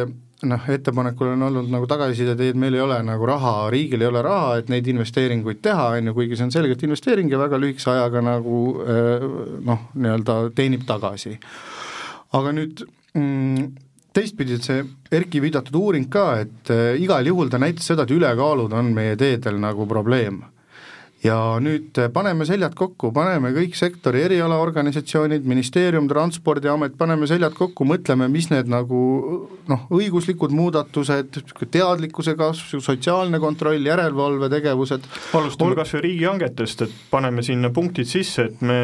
noh, 0.49 0.69
ettepanekul 0.73 1.33
on 1.35 1.45
olnud 1.47 1.69
nagu 1.71 1.87
tagasiside, 1.89 2.33
et 2.33 2.57
meil 2.57 2.75
ei 2.77 2.81
ole 2.83 2.97
nagu 3.05 3.27
raha, 3.29 3.69
riigil 3.73 4.01
ei 4.01 4.09
ole 4.09 4.23
raha, 4.25 4.55
et 4.61 4.71
neid 4.73 4.87
investeeringuid 4.89 5.61
teha, 5.63 5.91
on 5.97 6.09
ju, 6.09 6.15
kuigi 6.17 6.39
see 6.39 6.47
on 6.47 6.55
selgelt 6.55 6.81
investeering 6.87 7.29
ja 7.31 7.39
väga 7.41 7.59
lühikese 7.61 7.91
ajaga 7.93 8.23
nagu 8.25 8.61
eh, 8.81 9.27
noh, 9.69 9.85
nii-öelda 9.93 10.37
teenib 10.57 10.87
tagasi. 10.89 11.37
aga 12.37 12.53
nüüd 12.55 12.85
mm, 13.17 13.67
teistpidi, 14.15 14.57
et 14.57 14.67
see 14.67 14.83
Erki 15.11 15.41
viidatud 15.43 15.75
uuring 15.75 16.07
ka, 16.11 16.25
et 16.45 16.71
äh, 16.71 16.95
igal 17.03 17.27
juhul 17.27 17.51
ta 17.51 17.59
näitas 17.59 17.89
seda, 17.91 18.05
et 18.07 18.15
ülekaalud 18.15 18.73
on 18.73 18.93
meie 18.95 19.17
teedel 19.19 19.59
nagu 19.59 19.87
probleem 19.89 20.41
ja 21.21 21.37
nüüd 21.61 21.97
eh, 22.01 22.09
paneme 22.13 22.45
seljad 22.49 22.73
kokku, 22.77 23.11
paneme 23.13 23.51
kõik 23.53 23.75
sektori 23.77 24.23
erialaorganisatsioonid, 24.25 25.45
ministeerium, 25.47 26.07
Transpordiamet, 26.09 26.95
paneme 26.97 27.29
seljad 27.29 27.53
kokku, 27.57 27.85
mõtleme, 27.87 28.27
mis 28.31 28.49
need 28.51 28.71
nagu 28.71 29.01
noh, 29.69 29.83
õiguslikud 29.93 30.53
muudatused, 30.55 31.41
teadlikkuse 31.61 32.33
kasv, 32.39 32.81
sotsiaalne 32.81 33.41
kontroll, 33.43 33.85
järelevalvetegevused. 33.85 35.05
alustame 35.37 35.77
kas 35.77 35.93
või 35.97 36.05
riigihangetest, 36.07 36.85
et 36.87 36.97
paneme 37.13 37.45
sinna 37.45 37.69
punktid 37.73 38.09
sisse, 38.09 38.49
et 38.49 38.65
me 38.65 38.81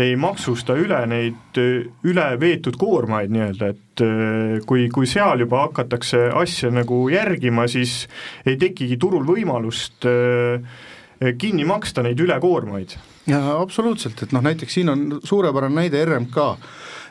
ei 0.00 0.16
maksusta 0.16 0.78
üle 0.80 1.02
neid 1.10 1.60
üle 2.06 2.26
veetud 2.40 2.76
koormaid 2.80 3.32
nii-öelda, 3.32 3.72
et 3.74 4.04
eh, 4.06 4.58
kui, 4.66 4.88
kui 4.92 5.08
seal 5.08 5.44
juba 5.44 5.66
hakatakse 5.66 6.30
asja 6.32 6.72
nagu 6.72 7.04
järgima, 7.12 7.68
siis 7.68 8.06
ei 8.48 8.56
tekigi 8.60 8.96
turul 9.00 9.26
võimalust 9.28 10.08
äh, 10.08 10.94
kinni 11.38 11.64
maksta 11.64 12.02
neid 12.04 12.20
ülekoormaid. 12.20 12.96
jaa, 13.26 13.60
absoluutselt, 13.60 14.22
et 14.22 14.32
noh, 14.36 14.44
näiteks 14.44 14.74
siin 14.78 14.88
on 14.92 15.20
suurepärane 15.24 15.74
näide 15.74 16.04
RMK, 16.04 16.36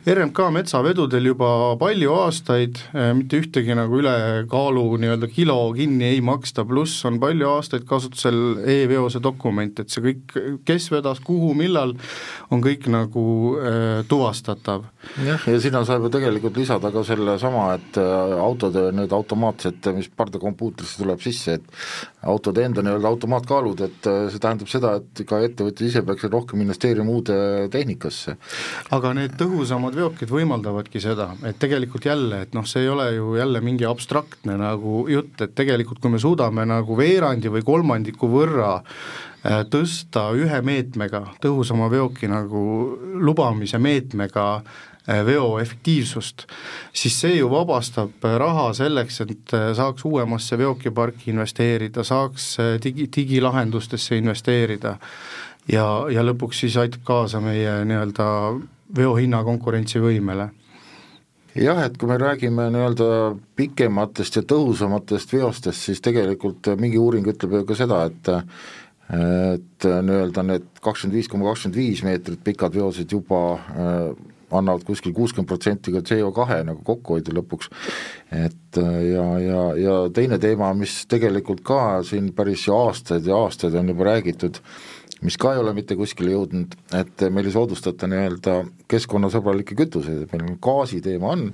RMK 0.06 0.52
metsavedudel 0.54 1.32
juba 1.32 1.48
palju 1.82 2.12
aastaid 2.14 2.78
eh, 2.94 3.08
mitte 3.18 3.40
ühtegi 3.42 3.74
nagu 3.74 3.98
ülekaalu 3.98 4.84
nii-öelda 5.02 5.30
kilo 5.34 5.56
kinni 5.74 6.12
ei 6.12 6.20
maksta, 6.22 6.62
pluss 6.70 7.02
on 7.10 7.18
palju 7.22 7.48
aastaid 7.50 7.88
kasutusel 7.90 8.38
e-veose 8.70 9.18
dokument, 9.24 9.82
et 9.82 9.90
see 9.90 10.04
kõik, 10.06 10.36
kes 10.68 10.92
vedas, 10.94 11.24
kuhu, 11.26 11.56
millal, 11.58 11.96
on 12.54 12.62
kõik 12.62 12.86
nagu 12.94 13.24
äh, 13.58 14.04
tuvastatav. 14.10 14.86
jah, 15.26 15.48
ja 15.50 15.64
sinna 15.64 15.82
saab 15.90 16.06
ju 16.06 16.14
tegelikult 16.14 16.62
lisada 16.62 16.94
ka 16.94 17.02
sellesama, 17.06 17.66
et 17.80 17.98
autode 17.98 18.92
need 18.94 19.18
automaatsed, 19.18 19.90
mis 19.98 20.12
pardakompuutrisse 20.14 21.02
tuleb 21.02 21.26
sisse, 21.26 21.58
et 21.58 22.30
autode 22.30 22.62
enda 22.66 22.86
nii-öelda 22.86 23.10
automaatkaalud, 23.10 23.82
et 23.90 24.12
see 24.30 24.42
tähendab 24.42 24.70
seda, 24.70 24.94
et 25.02 25.26
ka 25.26 25.42
ettevõtjad 25.50 25.90
ise 25.90 26.06
peaksid 26.06 26.34
rohkem 26.34 26.62
investeerima 26.62 27.10
uude 27.10 27.42
tehnikasse. 27.74 28.38
aga 28.94 29.18
need 29.18 29.38
tõhusamad 29.42 29.95
needsamad 29.96 30.16
veokid 30.20 30.32
võimaldavadki 30.32 31.00
seda, 31.02 31.30
et 31.46 31.58
tegelikult 31.60 32.06
jälle, 32.06 32.44
et 32.44 32.54
noh, 32.54 32.66
see 32.66 32.84
ei 32.84 32.90
ole 32.90 33.16
ju 33.16 33.36
jälle 33.38 33.62
mingi 33.62 33.86
abstraktne 33.86 34.58
nagu 34.58 35.08
jutt, 35.10 35.42
et 35.42 35.56
tegelikult 35.56 36.00
kui 36.00 36.12
me 36.12 36.20
suudame 36.20 36.66
nagu 36.66 36.98
veerandi 36.98 37.50
või 37.50 37.64
kolmandiku 37.64 38.28
võrra 38.28 38.82
äh, 38.82 39.64
tõsta 39.70 40.32
ühe 40.36 40.62
meetmega, 40.62 41.36
tõhusama 41.42 41.90
veoki 41.90 42.28
nagu 42.28 42.98
lubamise 43.22 43.80
meetmega 43.80 44.62
äh, 45.08 45.24
veo 45.26 45.60
efektiivsust, 45.60 46.46
siis 46.94 47.20
see 47.22 47.40
ju 47.40 47.50
vabastab 47.50 48.24
raha 48.24 48.74
selleks, 48.74 49.22
et 49.22 49.56
äh, 49.56 49.72
saaks 49.76 50.06
uuemasse 50.06 50.58
veokiparki 50.58 51.32
investeerida, 51.32 52.04
saaks 52.04 52.58
digi, 52.84 53.10
digilahendustesse 53.16 54.18
investeerida. 54.18 54.98
Ja, 55.66 56.06
ja 56.14 56.22
lõpuks 56.22 56.60
siis 56.62 56.76
aitab 56.78 57.02
kaasa 57.08 57.40
meie 57.42 57.80
nii-öelda 57.90 58.26
veohinna 58.96 59.44
konkurentsivõimele 59.44 60.50
jah, 61.56 61.84
et 61.86 61.98
kui 61.98 62.10
me 62.10 62.18
räägime 62.20 62.70
nii-öelda 62.74 63.10
pikematest 63.56 64.42
ja 64.42 64.44
tõhusamatest 64.48 65.34
veostest, 65.34 65.88
siis 65.88 66.04
tegelikult 66.04 66.74
mingi 66.80 67.00
uuring 67.00 67.28
ütleb 67.32 67.60
ju 67.60 67.68
ka 67.70 67.78
seda, 67.80 68.06
et 68.10 68.34
et 69.06 69.86
nii-öelda 69.86 70.42
need 70.42 70.64
kakskümmend 70.82 71.14
viis 71.14 71.28
koma 71.30 71.52
kakskümmend 71.52 71.78
viis 71.78 72.00
meetrit 72.02 72.40
pikad 72.44 72.74
veosed 72.74 73.12
juba 73.14 73.42
äh, 73.54 74.08
annavad 74.58 74.84
kuskil 74.86 75.14
kuuskümmend 75.14 75.48
protsenti 75.50 75.94
ka 75.94 76.02
CO2 76.06 76.64
nagu 76.66 76.82
kokkuhoidu 76.86 77.36
lõpuks. 77.38 77.70
et 78.32 78.78
ja, 78.78 79.26
ja, 79.40 79.62
ja 79.78 79.96
teine 80.14 80.40
teema, 80.40 80.74
mis 80.74 81.04
tegelikult 81.10 81.64
ka 81.66 82.04
siin 82.04 82.32
päris 82.34 82.68
aastaid 82.70 83.26
ja 83.26 83.38
aastaid 83.46 83.76
on 83.76 83.90
juba 83.94 84.10
räägitud, 84.12 84.60
mis 85.24 85.38
ka 85.40 85.54
ei 85.54 85.62
ole 85.62 85.74
mitte 85.76 85.96
kuskile 85.98 86.34
jõudnud, 86.34 86.76
et 86.98 87.26
meil 87.32 87.48
ei 87.48 87.54
soodustata 87.54 88.10
nii-öelda 88.12 88.58
keskkonnasõbralikke 88.92 89.78
kütuseid, 89.80 90.26
et 90.26 90.34
meil 90.36 90.58
gaasi 90.64 91.02
teema 91.06 91.32
on, 91.36 91.46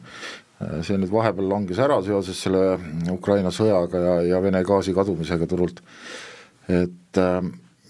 see 0.86 0.98
nüüd 0.98 1.12
vahepeal 1.14 1.50
langes 1.50 1.80
ära 1.82 2.00
seoses 2.06 2.42
selle 2.46 2.76
Ukraina 3.14 3.52
sõjaga 3.54 4.02
ja, 4.06 4.16
ja 4.34 4.42
Vene 4.44 4.64
gaasi 4.66 4.94
kadumisega 4.98 5.48
turult, 5.50 5.82
et 6.70 7.22
äh, 7.22 7.40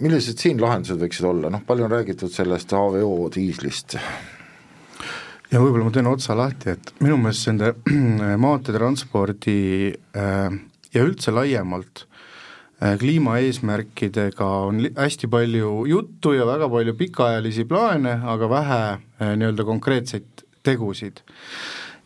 millised 0.02 0.40
siin 0.42 0.62
lahendused 0.62 1.02
võiksid 1.02 1.28
olla, 1.28 1.52
noh 1.54 1.66
palju 1.68 1.88
on 1.88 1.96
räägitud 1.96 2.32
sellest 2.34 2.72
HVO 2.76 3.28
diislist, 3.34 3.98
ja 5.52 5.60
võib-olla 5.60 5.88
ma 5.88 5.96
teen 5.96 6.12
otsa 6.12 6.38
lahti, 6.38 6.76
et 6.76 6.94
minu 7.04 7.20
meelest 7.22 7.52
nende 7.52 7.74
maanteetranspordi 8.46 9.60
äh, 9.92 10.62
ja 10.96 11.04
üldse 11.08 11.36
laiemalt 11.36 12.06
kliimaeesmärkidega 12.82 14.48
on 14.68 14.82
hästi 14.96 15.28
palju 15.28 15.86
juttu 15.86 16.34
ja 16.34 16.48
väga 16.50 16.70
palju 16.70 16.94
pikaajalisi 16.98 17.66
plaane, 17.70 18.18
aga 18.26 18.50
vähe 18.50 18.82
äh, 18.90 19.36
nii-öelda 19.38 19.66
konkreetseid 19.68 20.46
tegusid 20.66 21.22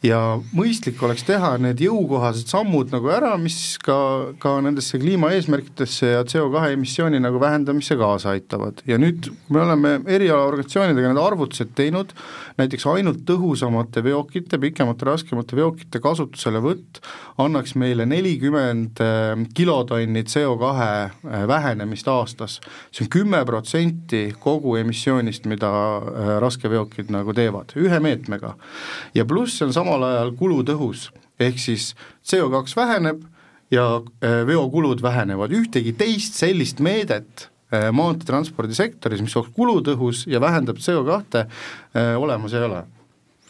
ja 0.06 0.20
mõistlik 0.56 1.00
oleks 1.06 1.24
teha 1.28 1.56
need 1.62 1.82
jõukohased 1.84 2.50
sammud 2.52 2.92
nagu 2.94 3.10
ära, 3.14 3.34
mis 3.42 3.78
ka, 3.84 3.98
ka 4.42 4.58
nendesse 4.64 5.00
kliimaeesmärkidesse 5.02 6.12
ja 6.12 6.24
CO2 6.28 6.74
emissiooni 6.76 7.22
nagu 7.24 7.40
vähendamisse 7.42 7.98
kaasa 8.00 8.34
aitavad. 8.36 8.84
ja 8.88 9.00
nüüd 9.02 9.32
me 9.50 9.62
oleme 9.64 9.96
erialaorganisatsioonidega 10.06 11.14
need 11.14 11.22
arvutused 11.22 11.74
teinud, 11.78 12.14
näiteks 12.60 12.86
ainult 12.88 13.24
tõhusamate 13.28 14.04
veokite, 14.06 14.58
pikemate, 14.62 15.06
raskemate 15.08 15.58
veokite 15.58 16.00
kasutuselevõtt 16.04 17.02
annaks 17.42 17.76
meile 17.80 18.06
nelikümmend 18.08 19.02
äh, 19.04 19.34
kilotonni 19.58 20.24
CO2 20.24 20.72
äh, 20.72 21.48
vähenemist 21.48 22.08
aastas. 22.08 22.60
see 22.92 23.06
on 23.06 23.12
kümme 23.12 23.44
protsenti 23.46 24.34
kogu 24.40 24.76
emissioonist, 24.80 25.46
mida 25.52 25.72
äh, 25.72 26.36
raskeveokid 26.44 27.12
nagu 27.12 27.34
teevad, 27.34 27.76
ühe 27.76 28.00
meetmega. 28.00 28.56
ja 29.14 29.26
pluss 29.26 29.60
see 29.60 29.68
on 29.68 29.74
samal 29.74 30.04
ajal 30.04 30.32
kulutõhus, 30.40 31.10
ehk 31.40 31.60
siis 31.60 31.94
CO2 32.24 32.76
väheneb 32.76 33.26
ja 33.72 34.02
veokulud 34.22 35.02
vähenevad, 35.02 35.52
ühtegi 35.52 35.92
teist 35.98 36.38
sellist 36.38 36.80
meedet 36.80 37.50
maanteetranspordisektoris, 37.96 39.24
mis 39.26 39.36
oleks 39.40 39.56
kulutõhus 39.56 40.26
ja 40.32 40.42
vähendab 40.44 40.82
CO2, 40.84 41.46
olemas 42.20 42.54
ei 42.56 42.68
ole 42.68 42.84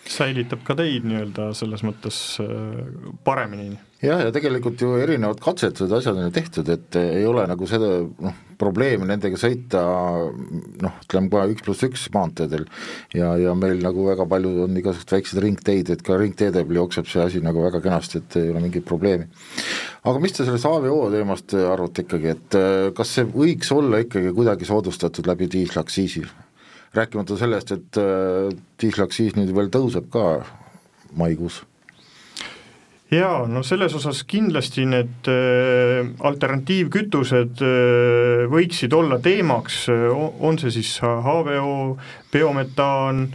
säilitab 0.10 0.62
ka 0.66 0.76
teid 0.78 1.06
nii-öelda 1.08 1.50
selles 1.58 1.82
mõttes 1.86 2.18
äh, 2.44 2.82
paremini. 3.26 3.76
jah, 4.04 4.22
ja 4.28 4.34
tegelikult 4.34 4.82
ju 4.82 4.92
erinevad 5.02 5.40
katsetused, 5.42 5.92
asjad 5.98 6.20
on 6.20 6.28
ju 6.28 6.34
tehtud, 6.36 6.70
et 6.70 6.98
ei 7.00 7.26
ole 7.26 7.46
nagu 7.50 7.68
seda 7.70 7.90
noh, 8.06 8.36
probleemi 8.60 9.08
nendega 9.10 9.40
sõita 9.40 9.82
noh, 10.84 11.00
ütleme 11.08 11.32
kohe 11.34 11.48
üks 11.56 11.66
pluss 11.66 11.88
üks 11.88 12.06
maanteedel 12.14 12.68
ja, 13.18 13.34
ja 13.42 13.56
meil 13.58 13.82
nagu 13.84 14.06
väga 14.06 14.28
palju 14.30 14.68
on 14.68 14.78
igasuguseid 14.78 15.18
väikseid 15.18 15.44
ringteid, 15.48 15.92
et 15.96 16.06
ka 16.06 16.20
ringteede 16.22 16.64
peal 16.68 16.84
jookseb 16.84 17.10
see 17.10 17.26
asi 17.26 17.44
nagu 17.44 17.66
väga 17.66 17.82
kenasti, 17.84 18.22
et 18.22 18.40
ei 18.44 18.54
ole 18.54 18.62
mingit 18.68 18.86
probleemi. 18.86 19.28
Aga 20.06 20.22
mis 20.22 20.36
te 20.36 20.46
sellest 20.46 20.68
AVO 20.70 21.10
teemast 21.14 21.56
arvate 21.58 22.06
ikkagi, 22.06 22.34
et 22.36 22.58
äh, 22.58 22.74
kas 22.98 23.14
see 23.18 23.28
võiks 23.30 23.72
olla 23.74 24.02
ikkagi 24.04 24.34
kuidagi 24.36 24.68
soodustatud 24.70 25.30
läbi 25.30 25.50
diislaktsiisi? 25.52 26.26
rääkimata 26.96 27.36
sellest, 27.36 27.74
et 27.76 27.98
äh, 28.00 28.52
diisliaktsiis 28.80 29.34
nüüd 29.36 29.50
veel 29.56 29.72
tõuseb 29.74 30.06
ka 30.14 30.46
maikuus 31.20 31.64
jaa, 33.12 33.46
no 33.52 33.64
selles 33.68 33.96
osas 33.98 34.22
kindlasti 34.30 34.86
need 34.88 35.30
äh, 35.32 36.06
alternatiivkütused 36.30 37.66
võiksid 38.52 38.94
olla 38.96 39.20
teemaks, 39.24 39.88
on 39.90 40.62
see 40.62 40.72
siis 40.78 41.00
HVO, 41.02 41.98
biometaan 42.32 43.26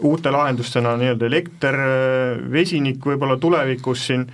uute 0.00 0.32
lahendustena 0.32 0.94
nii-öelda 0.96 1.28
elekter, 1.28 1.76
vesinik 2.52 3.04
võib-olla 3.04 3.36
tulevikus 3.40 4.06
siin, 4.08 4.26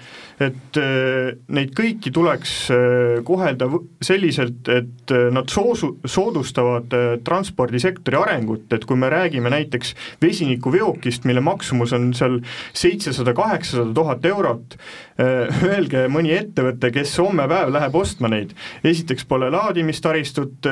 et 0.42 0.78
äh, 0.80 1.30
neid 1.56 1.72
kõiki 1.76 2.12
tuleks 2.14 2.54
äh, 2.74 3.18
kohelda 3.26 3.68
selliselt, 4.04 4.68
et 4.68 5.12
äh, 5.14 5.28
nad 5.34 5.48
soosu-, 5.52 5.94
soodustavad 6.04 6.92
transpordisektori 7.24 8.18
arengut, 8.20 8.66
et 8.76 8.84
kui 8.88 8.98
me 9.00 9.10
räägime 9.12 9.50
näiteks 9.52 9.94
vesinikuveokist, 10.22 11.24
mille 11.28 11.40
maksumus 11.44 11.94
on 11.96 12.10
seal 12.16 12.40
seitsesada, 12.76 13.32
kaheksasada 13.36 13.94
tuhat 13.96 14.24
eurot, 14.28 14.76
öelge 15.16 16.02
mõni 16.12 16.34
ettevõte, 16.36 16.90
kes 16.92 17.14
homme 17.22 17.46
päev 17.48 17.72
läheb 17.72 17.94
ostma 17.96 18.28
neid, 18.28 18.52
esiteks 18.84 19.24
pole 19.28 19.48
laadimistaristut, 19.52 20.68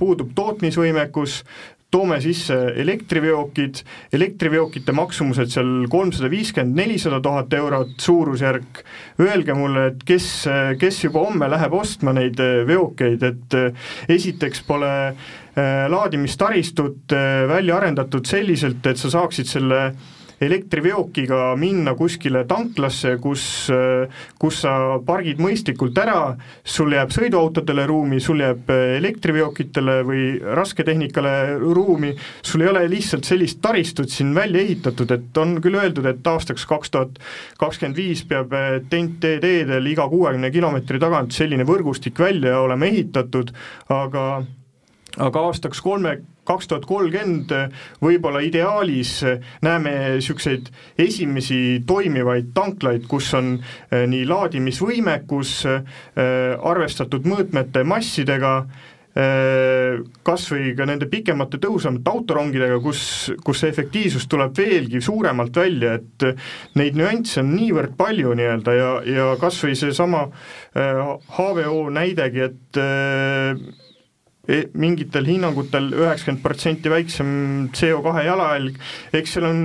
puudub 0.00 0.32
tootmisvõimekus, 0.36 1.42
toome 1.90 2.20
sisse 2.22 2.54
elektriveokid, 2.80 3.82
elektriveokite 4.14 4.94
maksumused 4.94 5.50
seal 5.54 5.70
kolmsada 5.90 6.30
viiskümmend, 6.30 6.76
nelisada 6.78 7.20
tuhat 7.24 7.52
eurot 7.58 7.96
suurusjärk, 8.00 8.82
öelge 9.26 9.56
mulle, 9.58 9.86
et 9.90 10.04
kes, 10.06 10.28
kes 10.80 11.02
juba 11.04 11.24
homme 11.26 11.50
läheb 11.50 11.74
ostma 11.74 12.14
neid 12.16 12.40
eh, 12.42 12.62
veokeid, 12.68 13.26
et 13.26 13.58
eh, 13.58 13.90
esiteks 14.16 14.62
pole 14.68 14.92
eh, 15.10 15.84
laadimistaristut 15.90 17.16
välja 17.50 17.80
arendatud 17.80 18.26
selliselt, 18.26 18.86
et 18.86 19.00
sa 19.00 19.10
saaksid 19.18 19.50
selle 19.50 19.82
elektriveokiga 20.40 21.54
minna 21.60 21.94
kuskile 21.98 22.44
tanklasse, 22.48 23.16
kus, 23.22 23.44
kus 24.40 24.60
sa 24.64 24.72
pargid 25.06 25.40
mõistlikult 25.42 25.98
ära, 26.00 26.34
sul 26.64 26.94
jääb 26.96 27.12
sõiduautodele 27.14 27.84
ruumi, 27.88 28.20
sul 28.24 28.40
jääb 28.40 28.70
elektriveokitele 28.72 29.98
või 30.08 30.24
rasketehnikale 30.60 31.34
ruumi, 31.60 32.14
sul 32.42 32.64
ei 32.64 32.70
ole 32.72 32.86
lihtsalt 32.90 33.28
sellist 33.28 33.60
taristut 33.64 34.12
siin 34.12 34.32
välja 34.36 34.62
ehitatud, 34.64 35.12
et 35.12 35.42
on 35.42 35.58
küll 35.60 35.76
öeldud, 35.80 36.08
et 36.08 36.32
aastaks 36.32 36.64
kaks 36.70 36.94
tuhat 36.94 37.20
kakskümmend 37.60 38.00
viis 38.00 38.24
peab 38.28 38.54
TNT 38.88 39.36
teedel 39.44 39.92
iga 39.92 40.08
kuuekümne 40.08 40.50
kilomeetri 40.54 41.02
tagant 41.02 41.36
selline 41.36 41.68
võrgustik 41.68 42.18
välja 42.20 42.58
olema 42.64 42.88
ehitatud, 42.88 43.52
aga 43.92 44.24
aga 45.18 45.42
aastaks 45.48 45.80
kolme, 45.82 46.20
kaks 46.50 46.70
tuhat 46.70 46.86
kolmkümmend 46.88 47.54
võib-olla 48.02 48.42
ideaalis 48.42 49.20
näeme 49.62 49.92
niisuguseid 50.16 50.70
esimesi 50.98 51.80
toimivaid 51.86 52.52
tanklaid, 52.54 53.06
kus 53.10 53.32
on 53.38 53.56
eh, 53.58 54.06
nii 54.10 54.26
laadimisvõimekus, 54.28 55.56
eh, 55.70 55.82
arvestatud 56.70 57.26
mõõtmete 57.28 57.82
massidega, 57.88 58.54
eh, 59.16 60.00
kas 60.26 60.46
või 60.52 60.74
ka 60.78 60.86
nende 60.88 61.08
pikemate 61.10 61.60
tõhusamate 61.62 62.12
autorongidega, 62.12 62.80
kus, 62.84 63.02
kus 63.44 63.62
see 63.62 63.72
efektiivsus 63.74 64.28
tuleb 64.30 64.56
veelgi 64.56 65.02
suuremalt 65.04 65.60
välja, 65.62 65.98
et 66.00 66.26
neid 66.78 66.98
nüansse 66.98 67.42
on 67.44 67.54
niivõrd 67.56 67.96
palju 67.98 68.34
nii-öelda 68.38 68.78
ja, 68.78 68.90
ja 69.06 69.28
kas 69.40 69.60
või 69.64 69.76
seesama 69.78 70.26
HVO 70.74 71.86
näidegi, 71.94 72.50
et 72.50 72.82
mingitel 74.74 75.28
hinnangutel 75.28 75.92
üheksakümmend 75.94 76.42
protsenti 76.42 76.90
väiksem 76.90 77.30
CO2 77.76 78.24
jalajälg, 78.26 78.80
eks 79.14 79.36
seal 79.36 79.46
on 79.50 79.62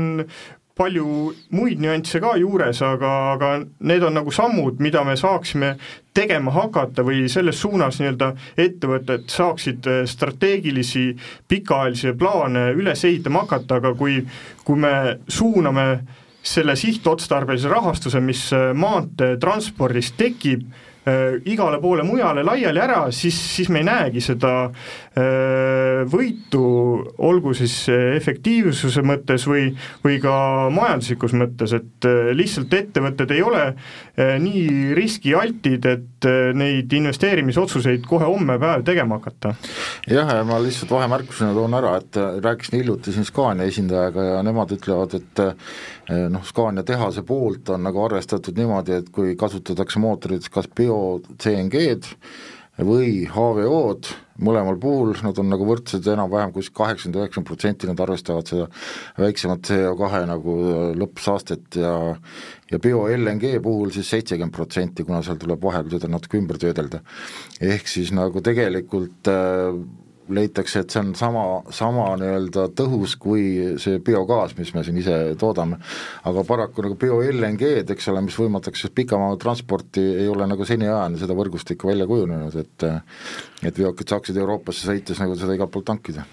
palju 0.76 1.32
muid 1.56 1.80
nüansse 1.80 2.20
ka 2.24 2.34
juures, 2.40 2.82
aga, 2.84 3.12
aga 3.36 3.52
need 3.88 4.04
on 4.04 4.18
nagu 4.18 4.32
sammud, 4.36 4.82
mida 4.84 5.06
me 5.08 5.16
saaksime 5.20 5.76
tegema 6.16 6.52
hakata 6.56 7.06
või 7.08 7.30
selles 7.32 7.62
suunas 7.64 8.02
nii-öelda 8.02 8.34
ettevõtted 8.60 9.30
saaksid 9.32 9.88
äh, 9.88 10.02
strateegilisi 10.10 11.08
pikaajalisi 11.48 12.16
plaane 12.20 12.68
üles 12.76 13.06
ehitama 13.08 13.46
hakata, 13.46 13.80
aga 13.80 13.94
kui, 13.96 14.20
kui 14.68 14.80
me 14.84 14.94
suuname 15.28 15.88
selle 16.46 16.76
sihtotstarbelise 16.78 17.72
rahastuse, 17.72 18.20
mis 18.20 18.50
äh, 18.54 18.74
maanteetranspordis 18.76 20.12
tekib, 20.20 20.68
igale 21.46 21.78
poole 21.82 22.04
mujale 22.04 22.44
laiali 22.44 22.82
ära, 22.82 23.12
siis, 23.14 23.38
siis 23.56 23.70
me 23.70 23.84
ei 23.84 23.86
näegi 23.86 24.24
seda 24.26 24.54
äh, 24.66 24.96
võitu, 26.12 26.62
olgu 27.24 27.54
siis 27.56 27.74
efektiivsuse 27.90 29.04
mõttes 29.06 29.46
või, 29.48 29.70
või 30.04 30.18
ka 30.20 30.34
majanduslikus 30.74 31.36
mõttes, 31.38 31.74
et 31.78 32.08
äh, 32.08 32.32
lihtsalt 32.36 32.74
ettevõtted 32.74 33.32
ei 33.36 33.44
ole 33.46 33.64
äh, 33.68 34.36
nii 34.42 34.94
riskialtid, 34.98 35.88
et 35.90 36.28
äh, 36.30 36.52
neid 36.58 36.94
investeerimisotsuseid 37.00 38.06
kohe 38.10 38.28
homme 38.28 38.58
päev 38.62 38.86
tegema 38.88 39.20
hakata. 39.20 39.56
jah, 40.10 40.34
ja 40.40 40.44
ma 40.48 40.60
lihtsalt 40.64 40.92
vahemärkusena 40.96 41.54
toon 41.56 41.78
ära, 41.80 41.96
et 42.02 42.20
äh, 42.20 42.40
rääkisin 42.44 42.80
hiljuti 42.82 43.16
siin 43.16 43.28
Scania 43.28 43.68
esindajaga 43.72 44.28
ja 44.32 44.42
nemad 44.46 44.74
ütlevad, 44.76 45.16
et 45.20 45.44
äh, 45.44 46.26
noh, 46.30 46.44
Scania 46.46 46.84
tehase 46.84 47.24
poolt 47.28 47.70
on 47.74 47.88
nagu 47.88 48.04
arvestatud 48.04 48.58
niimoodi, 48.58 49.00
et 49.00 49.10
kui 49.16 49.36
kasutatakse 49.40 50.02
mootorites 50.04 50.52
kas 50.54 50.70
bio-CNG-d, 50.76 52.18
või 52.84 53.24
HVO-d, 53.32 54.12
mõlemal 54.44 54.76
puhul 54.82 55.14
nad 55.24 55.38
on 55.40 55.48
nagu 55.48 55.68
võrdsed 55.68 56.08
enam-vähem 56.12 56.52
kuskil 56.56 56.76
kaheksakümmend, 56.82 57.22
üheksakümmend 57.22 57.48
protsenti, 57.48 57.88
nad 57.88 58.02
arvestavad 58.04 58.52
seda 58.52 58.66
väiksemat 59.22 59.70
CO2 59.70 60.24
nagu 60.28 60.56
lõppsaastet 61.00 61.80
ja 61.80 61.94
ja 62.72 62.80
bio-LNG 62.82 63.60
puhul 63.64 63.94
siis 63.94 64.10
seitsekümmend 64.10 64.56
protsenti, 64.56 65.06
kuna 65.06 65.22
seal 65.24 65.38
tuleb 65.40 65.62
vahel 65.64 65.88
seda 65.92 66.10
natuke 66.12 66.40
ümber 66.42 66.58
töödelda. 66.60 67.04
ehk 67.62 67.88
siis 67.88 68.12
nagu 68.12 68.42
tegelikult 68.42 69.30
äh, 69.32 69.78
leitakse, 70.30 70.82
et 70.82 70.94
see 70.94 71.02
on 71.02 71.12
sama, 71.18 71.44
sama 71.76 72.08
nii-öelda 72.20 72.68
tõhus 72.78 73.16
kui 73.22 73.76
see 73.82 74.00
biogaas, 74.06 74.56
mis 74.58 74.74
me 74.76 74.84
siin 74.86 74.98
ise 75.02 75.18
toodame. 75.42 75.78
aga 76.26 76.44
paraku 76.48 76.86
nagu 76.86 76.98
bio-LNG-d, 77.00 77.94
eks 77.94 78.10
ole, 78.14 78.24
mis 78.26 78.38
võimaldaks 78.40 78.86
siis 78.86 78.96
pikamaa 78.96 79.38
transporti, 79.42 80.04
ei 80.24 80.28
ole 80.32 80.48
nagu 80.50 80.66
seniajani 80.66 81.22
seda 81.22 81.38
võrgustikku 81.38 81.92
välja 81.92 82.10
kujunenud, 82.10 82.56
et 82.56 82.90
et 83.66 83.78
veokid 83.80 84.12
saaksid 84.12 84.38
Euroopasse 84.38 84.86
sõites 84.86 85.20
nagu 85.22 85.38
seda 85.40 85.56
igalt 85.56 85.72
poolt 85.74 85.88
tankida 85.90 86.26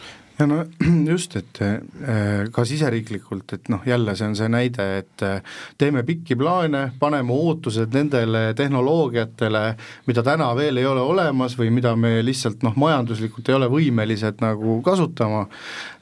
ja 0.43 0.49
no 0.51 0.65
just, 1.13 1.37
et 1.39 1.61
äh, 1.63 2.49
ka 2.53 2.65
siseriiklikult, 2.67 3.55
et 3.57 3.71
noh, 3.73 3.83
jälle 3.87 4.15
see 4.19 4.29
on 4.31 4.37
see 4.39 4.51
näide, 4.53 4.87
et 5.03 5.25
äh, 5.27 5.59
teeme 5.79 6.03
pikki 6.07 6.37
plaane, 6.39 6.85
paneme 6.99 7.35
ootused 7.35 7.95
nendele 7.95 8.49
tehnoloogiatele, 8.59 9.65
mida 10.11 10.27
täna 10.27 10.51
veel 10.59 10.83
ei 10.83 10.89
ole 10.89 11.05
olemas 11.05 11.57
või 11.59 11.71
mida 11.75 11.95
me 11.97 12.19
lihtsalt 12.25 12.65
noh, 12.67 12.77
majanduslikult 12.81 13.49
ei 13.49 13.59
ole 13.59 13.71
võimelised 13.73 14.43
nagu 14.45 14.81
kasutama, 14.85 15.47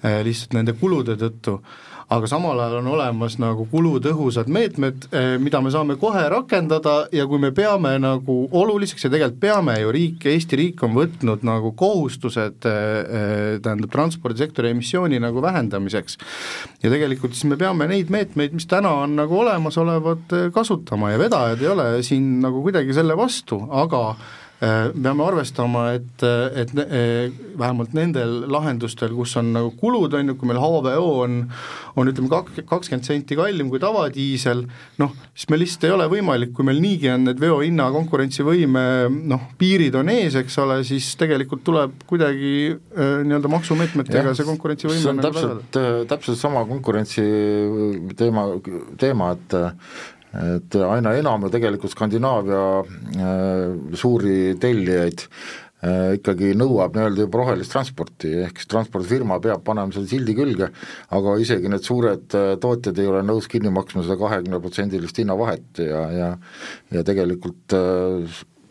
äh, 0.04 0.20
lihtsalt 0.26 0.56
nende 0.58 0.76
kulude 0.80 1.18
tõttu 1.20 1.60
aga 2.10 2.26
samal 2.26 2.58
ajal 2.58 2.80
on 2.80 2.88
olemas 2.90 3.36
nagu 3.38 3.64
kulutõhusad 3.70 4.48
meetmed, 4.50 5.06
eh, 5.14 5.36
mida 5.38 5.60
me 5.62 5.70
saame 5.70 5.94
kohe 6.00 6.24
rakendada 6.32 7.06
ja 7.14 7.26
kui 7.30 7.38
me 7.38 7.52
peame 7.54 7.92
nagu 8.02 8.36
oluliseks 8.50 9.06
ja 9.06 9.10
tegelikult 9.12 9.40
peame 9.40 9.76
ju 9.78 9.92
riik, 9.94 10.26
Eesti 10.30 10.58
riik 10.58 10.82
on 10.82 10.96
võtnud 10.96 11.46
nagu 11.46 11.70
kohustused 11.78 12.66
eh, 12.66 12.80
eh, 13.20 13.60
tähendab, 13.62 13.92
transpordisektori 13.94 14.74
emissiooni 14.74 15.22
nagu 15.22 15.42
vähendamiseks. 15.42 16.18
ja 16.82 16.90
tegelikult 16.90 17.38
siis 17.38 17.46
me 17.46 17.56
peame 17.60 17.86
neid 17.86 18.10
meetmeid, 18.10 18.58
mis 18.58 18.66
täna 18.66 18.90
on 19.04 19.14
nagu 19.20 19.38
olemasolevad, 19.44 20.34
kasutama 20.54 21.12
ja 21.14 21.18
vedajad 21.18 21.62
ei 21.62 21.68
ole 21.70 21.88
siin 22.02 22.40
nagu 22.42 22.62
kuidagi 22.66 22.94
selle 22.96 23.16
vastu, 23.16 23.62
aga 23.70 24.16
peame 24.60 25.24
arvestama, 25.24 25.86
et, 25.96 26.22
et 26.60 26.72
äh, 26.82 27.30
vähemalt 27.58 27.94
nendel 27.96 28.42
lahendustel, 28.52 29.14
kus 29.16 29.32
on 29.40 29.54
nagu 29.54 29.70
kulud, 29.80 30.12
on 30.18 30.32
ju, 30.32 30.36
kui 30.36 30.50
meil 30.50 30.60
HVO 30.60 31.06
on, 31.22 31.38
on 31.96 32.10
ütleme 32.12 32.28
kak-, 32.28 32.60
kakskümmend 32.68 33.08
senti 33.08 33.38
kallim 33.38 33.70
kui 33.72 33.80
tavadiisel, 33.80 34.66
noh, 35.00 35.16
siis 35.32 35.48
meil 35.52 35.64
lihtsalt 35.64 35.88
ei 35.88 35.94
ole 35.96 36.10
võimalik, 36.12 36.52
kui 36.56 36.68
meil 36.68 36.82
niigi 36.84 37.08
on 37.12 37.24
need 37.30 37.40
veohinna 37.40 37.88
konkurentsivõime 37.96 38.84
noh, 39.32 39.48
piirid 39.60 39.96
on 39.96 40.12
ees, 40.12 40.36
eks 40.42 40.60
ole, 40.60 40.82
siis 40.88 41.08
tegelikult 41.20 41.64
tuleb 41.64 41.96
kuidagi 42.10 42.54
äh, 42.68 43.18
nii-öelda 43.24 43.54
maksumeetmetega 43.56 44.36
see 44.36 44.48
konkurentsivõime 44.52 45.00
see 45.00 45.14
on 45.14 45.22
nagu 45.22 45.32
täpselt, 45.40 45.82
täpselt 46.12 46.40
sama 46.40 46.66
konkurentsi 46.68 47.24
teema, 48.20 48.50
teema, 49.00 49.34
et 49.38 49.60
et 50.30 50.76
aina 50.86 51.14
enam 51.18 51.42
ju 51.46 51.50
tegelikult 51.50 51.90
Skandinaavia 51.90 52.66
äh, 52.84 53.96
suuri 53.98 54.54
tellijaid 54.62 55.24
äh, 55.26 56.12
ikkagi 56.18 56.52
nõuab 56.58 56.94
nii-öelda 56.94 57.26
juba 57.26 57.40
rohelist 57.40 57.74
transporti, 57.74 58.30
ehk 58.44 58.60
siis 58.60 58.70
transpordifirma 58.70 59.40
peab 59.42 59.64
panema 59.66 59.90
selle 59.94 60.10
sildi 60.10 60.36
külge, 60.38 60.70
aga 61.16 61.34
isegi 61.42 61.72
need 61.72 61.86
suured 61.86 62.38
äh, 62.38 62.52
tootjad 62.62 63.02
ei 63.02 63.10
ole 63.10 63.24
nõus 63.26 63.50
kinni 63.50 63.74
maksma 63.74 64.06
seda 64.06 64.20
kahekümneprotsendilist 64.22 65.18
hinnavahet 65.22 65.82
ja, 65.82 66.06
ja 66.14 66.30
ja 66.94 67.04
tegelikult 67.06 67.74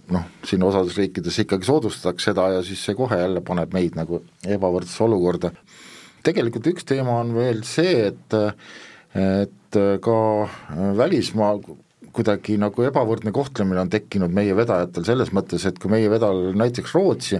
noh, 0.09 0.25
siin 0.47 0.63
osades 0.65 0.95
riikides 0.97 1.43
ikkagi 1.43 1.67
soodustatakse 1.67 2.31
seda 2.31 2.49
ja 2.55 2.63
siis 2.65 2.81
see 2.85 2.95
kohe 2.97 3.19
jälle 3.19 3.43
paneb 3.45 3.75
meid 3.75 3.99
nagu 3.99 4.23
ebavõrdsesse 4.47 5.03
olukorda. 5.05 5.51
tegelikult 6.23 6.71
üks 6.71 6.87
teema 6.87 7.19
on 7.19 7.35
veel 7.35 7.65
see, 7.67 8.13
et 8.13 8.39
et 9.15 9.77
äh, 9.77 9.93
ka 10.01 10.17
äh, 10.43 10.97
välismaa 10.97 11.57
kuidagi 12.13 12.57
nagu 12.59 12.83
ebavõrdne 12.83 13.31
kohtlemine 13.35 13.83
on 13.83 13.91
tekkinud 13.91 14.33
meie 14.33 14.55
vedajatel 14.57 15.05
selles 15.07 15.31
mõttes, 15.35 15.65
et 15.67 15.77
kui 15.79 15.91
meie 15.91 16.09
vedajal 16.11 16.55
näiteks 16.57 16.93
Rootsi, 16.97 17.39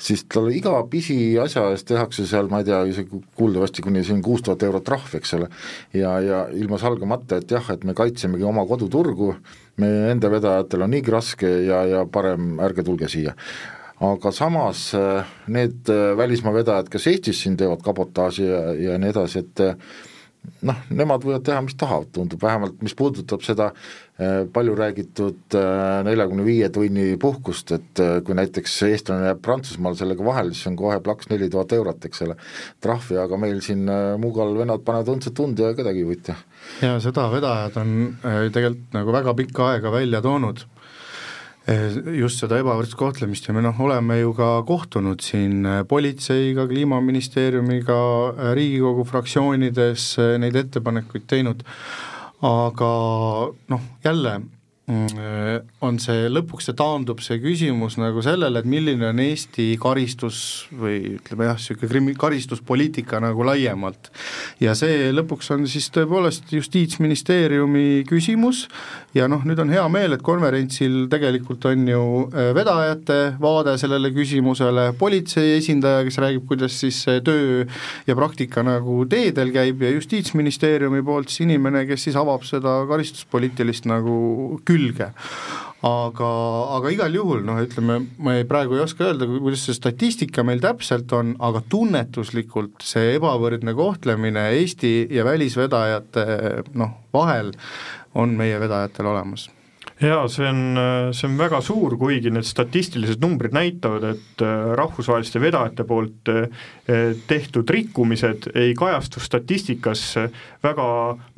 siis 0.00 0.24
tal 0.32 0.48
iga 0.54 0.74
pisiasja 0.90 1.66
eest 1.72 1.88
tehakse 1.90 2.26
seal, 2.28 2.48
ma 2.52 2.62
ei 2.62 2.68
tea, 2.68 2.80
isegi 2.88 3.20
kuuldavasti 3.38 3.84
kuni 3.84 4.04
siin 4.06 4.22
kuus 4.24 4.44
tuhat 4.46 4.64
eurot 4.66 4.86
trahv, 4.88 5.12
eks 5.18 5.36
ole, 5.38 5.50
ja, 5.96 6.14
ja 6.24 6.40
ilma 6.56 6.80
salgamata, 6.82 7.42
et 7.42 7.52
jah, 7.52 7.68
et 7.74 7.84
me 7.88 7.94
kaitsemegi 7.98 8.48
oma 8.48 8.64
koduturgu, 8.68 9.34
meie 9.82 10.08
enda 10.14 10.32
vedajatel 10.32 10.86
on 10.86 10.92
niigi 10.96 11.12
raske 11.12 11.52
ja, 11.66 11.84
ja 11.88 12.06
parem 12.08 12.56
ärge 12.64 12.84
tulge 12.86 13.10
siia. 13.12 13.36
Aga 14.02 14.32
samas 14.34 14.88
äh, 14.98 15.28
need 15.52 15.86
välismaa 16.18 16.56
vedajad, 16.56 16.88
kes 16.90 17.06
Eestis 17.12 17.44
siin 17.44 17.54
teevad 17.60 17.84
kabotaaži 17.84 18.48
ja, 18.48 18.62
ja 18.88 18.96
nii 18.98 19.12
edasi, 19.12 19.44
et 19.44 19.62
noh, 20.66 20.78
nemad 20.94 21.24
võivad 21.24 21.44
teha, 21.46 21.60
mis 21.64 21.76
tahavad, 21.78 22.08
tundub, 22.14 22.40
vähemalt 22.42 22.80
mis 22.84 22.94
puudutab 22.98 23.44
seda 23.46 23.68
äh, 23.72 24.42
palju 24.52 24.74
räägitud 24.78 25.56
äh, 25.58 26.00
neljakümne 26.06 26.46
viie 26.46 26.68
tunni 26.74 27.16
puhkust, 27.22 27.72
et 27.76 28.02
äh, 28.02 28.16
kui 28.26 28.36
näiteks 28.38 28.74
eestlane 28.88 29.30
jääb 29.30 29.42
Prantsusmaal 29.44 29.96
sellega 29.98 30.26
vahele, 30.26 30.54
siis 30.56 30.70
on 30.70 30.78
kohe 30.78 30.98
plaks 31.04 31.30
neli 31.30 31.50
tuhat 31.52 31.74
eurot, 31.78 32.08
eks 32.08 32.24
ole, 32.26 32.36
trahvi, 32.82 33.18
aga 33.22 33.38
meil 33.40 33.62
siin 33.64 33.86
Muugal 34.22 34.54
vennad 34.58 34.84
panevad 34.86 35.14
õndsat 35.16 35.36
tunda 35.38 35.70
ja 35.70 35.78
kedagi 35.78 36.02
ei 36.02 36.06
huvita. 36.08 36.36
ja 36.82 36.96
seda 37.02 37.28
vedajad 37.32 37.78
on 37.82 37.96
tegelikult 38.22 38.94
nagu 38.98 39.14
väga 39.14 39.34
pikka 39.38 39.72
aega 39.72 39.94
välja 39.94 40.22
toonud 40.24 40.66
just 42.18 42.42
seda 42.42 42.58
ebavõrdset 42.58 42.96
kohtlemist. 42.98 43.46
Ja 43.46 43.54
me 43.54 43.62
noh, 43.62 43.78
oleme 43.80 44.18
ju 44.18 44.32
ka 44.34 44.54
kohtunud 44.66 45.22
siin 45.22 45.66
eh, 45.66 45.82
politseiga, 45.88 46.66
Kliimaministeeriumiga, 46.70 48.00
eh, 48.32 48.54
Riigikogu 48.58 49.06
fraktsioonides 49.08 50.08
neid 50.42 50.58
ettepanekuid 50.58 51.28
teinud, 51.30 51.62
aga 52.42 52.90
noh, 53.70 53.86
jälle 54.02 54.40
Mm, 54.90 55.62
on 55.82 55.98
see, 56.02 56.28
lõpuks 56.30 56.68
see 56.68 56.76
taandub, 56.78 57.20
see 57.24 57.40
küsimus 57.42 57.96
nagu 57.98 58.22
sellele, 58.24 58.62
et 58.62 58.68
milline 58.68 59.08
on 59.08 59.20
Eesti 59.22 59.72
karistus 59.82 60.38
või 60.78 61.16
ütleme 61.16 61.48
jah, 61.48 61.58
niisugune 61.58 61.90
krimi-, 61.90 62.14
karistuspoliitika 62.18 63.18
nagu 63.22 63.44
laiemalt. 63.46 64.12
ja 64.62 64.76
see 64.78 65.10
lõpuks 65.14 65.50
on 65.54 65.66
siis 65.70 65.88
tõepoolest 65.94 66.52
Justiitsministeeriumi 66.54 68.04
küsimus 68.08 68.68
ja 69.16 69.26
noh, 69.30 69.42
nüüd 69.48 69.58
on 69.62 69.72
hea 69.74 69.84
meel, 69.92 70.14
et 70.14 70.22
konverentsil 70.24 71.08
tegelikult 71.12 71.66
on 71.72 71.88
ju 71.90 72.04
äh, 72.30 72.52
vedajate 72.56 73.18
vaade 73.42 73.74
sellele 73.80 74.12
küsimusele, 74.14 74.92
politsei 74.98 75.56
esindaja, 75.58 76.06
kes 76.06 76.20
räägib, 76.22 76.46
kuidas 76.50 76.78
siis 76.78 77.02
see 77.06 77.20
töö 77.26 77.66
ja 78.06 78.18
praktika 78.18 78.62
nagu 78.66 79.02
teedel 79.10 79.50
käib 79.54 79.82
ja 79.82 79.90
Justiitsministeeriumi 79.96 81.02
poolt 81.06 81.32
siis 81.32 81.48
inimene, 81.48 81.84
kes 81.90 82.08
siis 82.08 82.16
avab 82.18 82.46
seda 82.46 82.82
karistuspoliitilist 82.90 83.90
nagu 83.90 84.62
külge 84.68 85.10
aga, 85.86 86.28
aga 86.78 86.92
igal 86.94 87.16
juhul 87.16 87.42
noh, 87.46 87.58
ütleme, 87.62 87.98
ma 88.22 88.36
ei, 88.38 88.46
praegu 88.48 88.76
ei 88.76 88.84
oska 88.84 89.08
öelda, 89.08 89.26
kuidas 89.30 89.64
see 89.66 89.76
statistika 89.76 90.44
meil 90.46 90.62
täpselt 90.62 91.12
on, 91.16 91.34
aga 91.42 91.62
tunnetuslikult 91.72 92.84
see 92.86 93.16
ebavõrdne 93.16 93.74
kohtlemine 93.78 94.48
Eesti 94.58 94.94
ja 95.10 95.26
välisvedajate 95.26 96.26
noh, 96.78 96.94
vahel 97.14 97.52
on 98.18 98.36
meie 98.38 98.60
vedajatel 98.62 99.10
olemas 99.14 99.48
jaa, 100.02 100.26
see 100.30 100.46
on, 100.48 100.60
see 101.14 101.28
on 101.28 101.36
väga 101.38 101.60
suur, 101.64 101.96
kuigi 102.00 102.32
need 102.32 102.46
statistilised 102.46 103.22
numbrid 103.22 103.54
näitavad, 103.56 104.06
et 104.14 104.44
äh, 104.44 104.72
rahvusvaheliste 104.78 105.40
vedajate 105.42 105.86
poolt 105.88 106.30
äh, 106.32 106.66
tehtud 107.28 107.70
rikkumised 107.70 108.50
ei 108.58 108.74
kajastu 108.78 109.22
statistikas 109.22 110.04
väga 110.64 110.88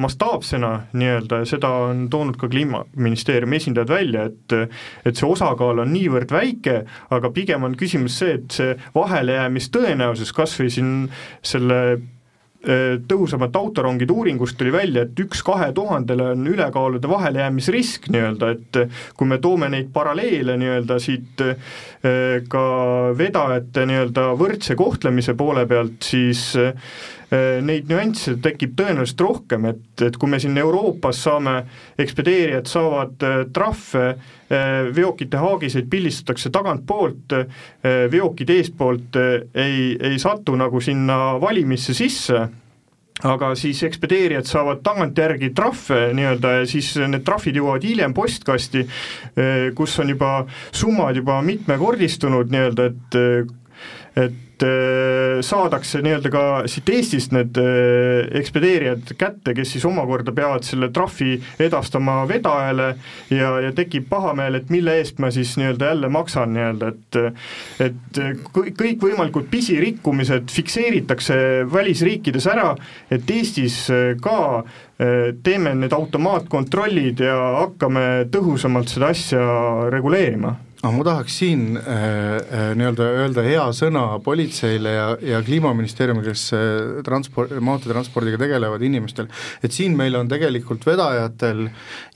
mastaapsena 0.00 0.72
nii-öelda 0.92 1.42
ja 1.42 1.50
seda 1.54 1.70
on 1.88 2.06
toonud 2.12 2.38
ka 2.40 2.48
Kliimaministeeriumi 2.48 3.60
esindajad 3.60 3.94
välja, 3.94 4.26
et 4.30 4.56
et 5.04 5.16
see 5.16 5.28
osakaal 5.28 5.82
on 5.84 5.92
niivõrd 5.94 6.32
väike, 6.32 6.80
aga 7.14 7.30
pigem 7.34 7.64
on 7.66 7.76
küsimus 7.78 8.18
see, 8.20 8.38
et 8.38 8.58
see 8.58 8.74
vahelejäämistõenäosus 8.94 10.32
kas 10.36 10.56
või 10.60 10.72
siin 10.72 10.92
selle 11.44 11.80
Äh, 12.64 12.94
tõhusamate 13.04 13.58
autorongide 13.60 14.14
uuringust 14.14 14.56
tuli 14.56 14.70
välja, 14.72 15.02
et 15.04 15.18
üks 15.20 15.42
kahe 15.44 15.66
tuhandele 15.76 16.30
on 16.32 16.46
ülekaalude 16.48 17.10
vahelejäämisrisk 17.10 18.08
nii-öelda, 18.08 18.52
et 18.54 18.78
kui 19.18 19.28
me 19.28 19.36
toome 19.42 19.68
neid 19.68 19.90
paralleele 19.92 20.56
nii-öelda 20.62 20.96
siit 21.02 21.44
äh, 21.44 21.74
ka 22.48 22.64
vedajate 23.18 23.84
nii-öelda 23.90 24.30
võrdse 24.40 24.78
kohtlemise 24.80 25.36
poole 25.36 25.66
pealt, 25.68 26.00
siis 26.08 26.54
äh, 26.56 26.72
Äh, 27.23 27.23
neid 27.64 27.88
nüansse 27.88 28.36
tekib 28.42 28.74
tõenäoliselt 28.78 29.22
rohkem, 29.24 29.68
et, 29.70 29.84
et 30.04 30.16
kui 30.20 30.30
me 30.30 30.40
siin 30.42 30.58
Euroopas 30.60 31.22
saame, 31.26 31.54
ekspedeerijad 32.00 32.68
saavad 32.70 33.24
äh, 33.24 33.38
trahve, 33.54 34.04
äh, 34.48 34.74
veokite 34.94 35.40
haagiseid 35.40 35.88
pildistatakse 35.90 36.52
tagantpoolt, 36.54 37.36
veokid 38.12 38.50
eespoolt 38.54 39.16
ei, 39.18 39.94
ei 39.98 40.18
satu 40.20 40.54
nagu 40.58 40.80
sinna 40.84 41.38
valimisse 41.40 41.94
sisse 41.96 42.44
aga 43.24 43.52
siis 43.56 43.78
ekspedeerijad 43.86 44.46
saavad 44.48 44.80
tagantjärgi 44.84 45.52
trahve 45.56 46.00
nii-öelda 46.18 46.54
ja 46.58 46.64
siis 46.68 46.90
need 46.98 47.22
trahvid 47.24 47.60
jõuavad 47.60 47.86
hiljem 47.86 48.14
postkasti, 48.16 48.82
kus 49.78 49.98
on 50.02 50.10
juba 50.12 50.32
summad 50.74 51.16
juba 51.20 51.38
mitmekordistunud 51.46 52.50
nii-öelda, 52.52 52.88
et 52.90 53.20
et 54.24 54.43
Äh, 54.62 55.40
saadakse 55.42 55.98
nii-öelda 56.04 56.30
ka 56.30 56.42
siit 56.70 56.88
Eestist 56.94 57.32
need 57.34 57.58
äh, 57.58 58.28
ekspedeerijad 58.38 59.10
kätte, 59.18 59.50
kes 59.56 59.72
siis 59.74 59.84
omakorda 59.88 60.30
peavad 60.36 60.62
selle 60.62 60.92
trahvi 60.94 61.40
edastama 61.58 62.20
vedajale 62.30 62.86
ja, 63.34 63.48
ja 63.64 63.72
tekib 63.74 64.06
pahameel, 64.12 64.60
et 64.60 64.70
mille 64.70 64.94
eest 65.00 65.18
ma 65.18 65.32
siis 65.34 65.56
nii-öelda 65.58 65.90
jälle 65.90 66.10
maksan 66.14 66.54
nii-öelda, 66.54 66.92
et 66.94 67.18
et 67.82 68.20
kõikvõimalikud 68.54 69.48
pisirikkumised 69.50 70.54
fikseeritakse 70.54 71.36
välisriikides 71.72 72.46
ära, 72.54 72.76
et 73.10 73.30
Eestis 73.34 73.88
äh, 73.90 74.12
ka 74.22 74.62
teeme 75.42 75.72
need 75.74 75.90
automaatkontrollid 75.92 77.18
ja 77.26 77.34
hakkame 77.56 78.28
tõhusamalt 78.30 78.92
seda 78.92 79.08
asja 79.10 79.42
reguleerima 79.90 80.54
noh, 80.84 80.92
ma 80.92 81.04
tahaks 81.06 81.38
siin 81.40 81.78
äh, 81.78 81.94
äh, 82.36 82.70
nii-öelda 82.76 83.06
öelda 83.22 83.44
hea 83.46 83.64
sõna 83.76 84.04
politseile 84.24 84.92
ja, 84.92 85.06
ja 85.24 85.40
Kliimaministeeriumile, 85.44 86.26
kes 86.28 86.44
äh, 86.56 87.00
transport, 87.06 87.54
maanteetranspordiga 87.64 88.40
tegelevad 88.42 88.84
inimestel, 88.84 89.30
et 89.64 89.72
siin 89.74 89.96
meil 89.96 90.16
on 90.18 90.28
tegelikult 90.30 90.84
vedajatel 90.86 91.66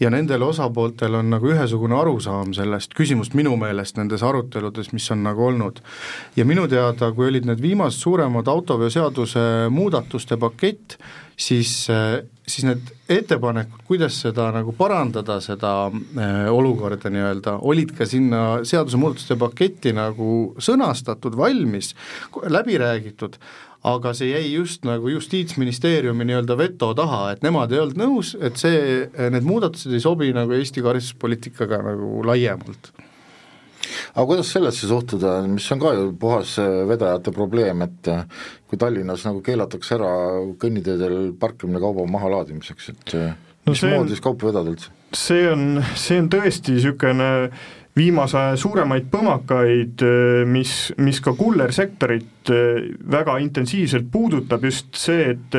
ja 0.02 0.12
nendel 0.12 0.44
osapooltel 0.48 1.16
on 1.20 1.32
nagu 1.32 1.52
ühesugune 1.52 1.96
arusaam 1.98 2.52
sellest, 2.56 2.92
küsimust 2.98 3.36
minu 3.38 3.56
meelest 3.60 4.00
nendes 4.00 4.24
aruteludes, 4.26 4.92
mis 4.92 5.08
on 5.14 5.24
nagu 5.24 5.48
olnud. 5.48 5.80
ja 6.36 6.44
minu 6.48 6.68
teada, 6.68 7.12
kui 7.16 7.30
olid 7.32 7.48
need 7.48 7.62
viimased 7.64 8.04
suuremad 8.04 8.48
autoveoseaduse 8.48 9.40
muudatuste 9.72 10.36
pakett, 10.40 10.98
siis, 11.38 11.88
siis 12.48 12.66
need 12.66 12.90
ettepanekud, 13.12 13.84
kuidas 13.88 14.18
seda 14.24 14.48
nagu 14.54 14.72
parandada, 14.76 15.38
seda 15.44 15.72
äh, 15.88 16.48
olukorda 16.52 17.12
nii-öelda, 17.12 17.58
olid 17.68 17.94
ka 17.96 18.08
sinna 18.08 18.42
seadusemuudatuste 18.66 19.38
paketti 19.40 19.94
nagu 19.96 20.54
sõnastatud, 20.62 21.36
valmis, 21.38 21.94
läbi 22.48 22.78
räägitud, 22.80 23.38
aga 23.88 24.12
see 24.16 24.32
jäi 24.32 24.46
just 24.52 24.86
nagu 24.88 25.10
Justiitsministeeriumi 25.12 26.26
nii-öelda 26.28 26.56
veto 26.58 26.92
taha, 26.98 27.34
et 27.34 27.44
nemad 27.46 27.72
ei 27.72 27.82
olnud 27.84 28.00
nõus, 28.00 28.34
et 28.40 28.58
see, 28.60 29.04
need 29.30 29.46
muudatused 29.46 29.94
ei 29.94 30.02
sobi 30.02 30.32
nagu 30.36 30.56
Eesti 30.56 30.84
karistuspoliitikaga 30.84 31.84
nagu 31.92 32.24
laiemalt 32.26 32.92
aga 34.14 34.26
kuidas 34.26 34.52
sellesse 34.52 34.88
suhtuda, 34.90 35.38
mis 35.48 35.66
on 35.74 35.82
ka 35.82 35.94
ju 35.96 36.12
puhas 36.20 36.56
äh, 36.62 36.82
vedajate 36.88 37.34
probleem, 37.34 37.82
et 37.86 38.12
äh, 38.12 38.24
kui 38.68 38.80
Tallinnas 38.80 39.26
nagu 39.28 39.42
keelatakse 39.44 39.96
ära 39.98 40.12
kõnniteedel 40.60 41.34
parkimine 41.40 41.82
kauba 41.82 42.06
mahalaadimiseks, 42.10 42.92
et 42.94 43.18
äh, 43.18 43.34
no 43.66 43.74
mismoodi 43.74 44.14
siis 44.14 44.24
kaupa 44.24 44.50
vedada 44.50 44.74
üldse? 44.74 44.94
see 45.16 45.46
on, 45.48 45.82
see 45.96 46.18
on 46.20 46.28
tõesti 46.32 46.74
niisugune 46.76 47.28
viimase 47.98 48.36
aja 48.38 48.58
suuremaid 48.60 49.08
põmakaid, 49.10 50.02
mis, 50.46 50.72
mis 51.02 51.18
ka 51.24 51.32
kullersektorit 51.34 52.52
väga 53.10 53.38
intensiivselt 53.42 54.06
puudutab, 54.12 54.62
just 54.68 54.94
see, 54.94 55.32
et 55.32 55.56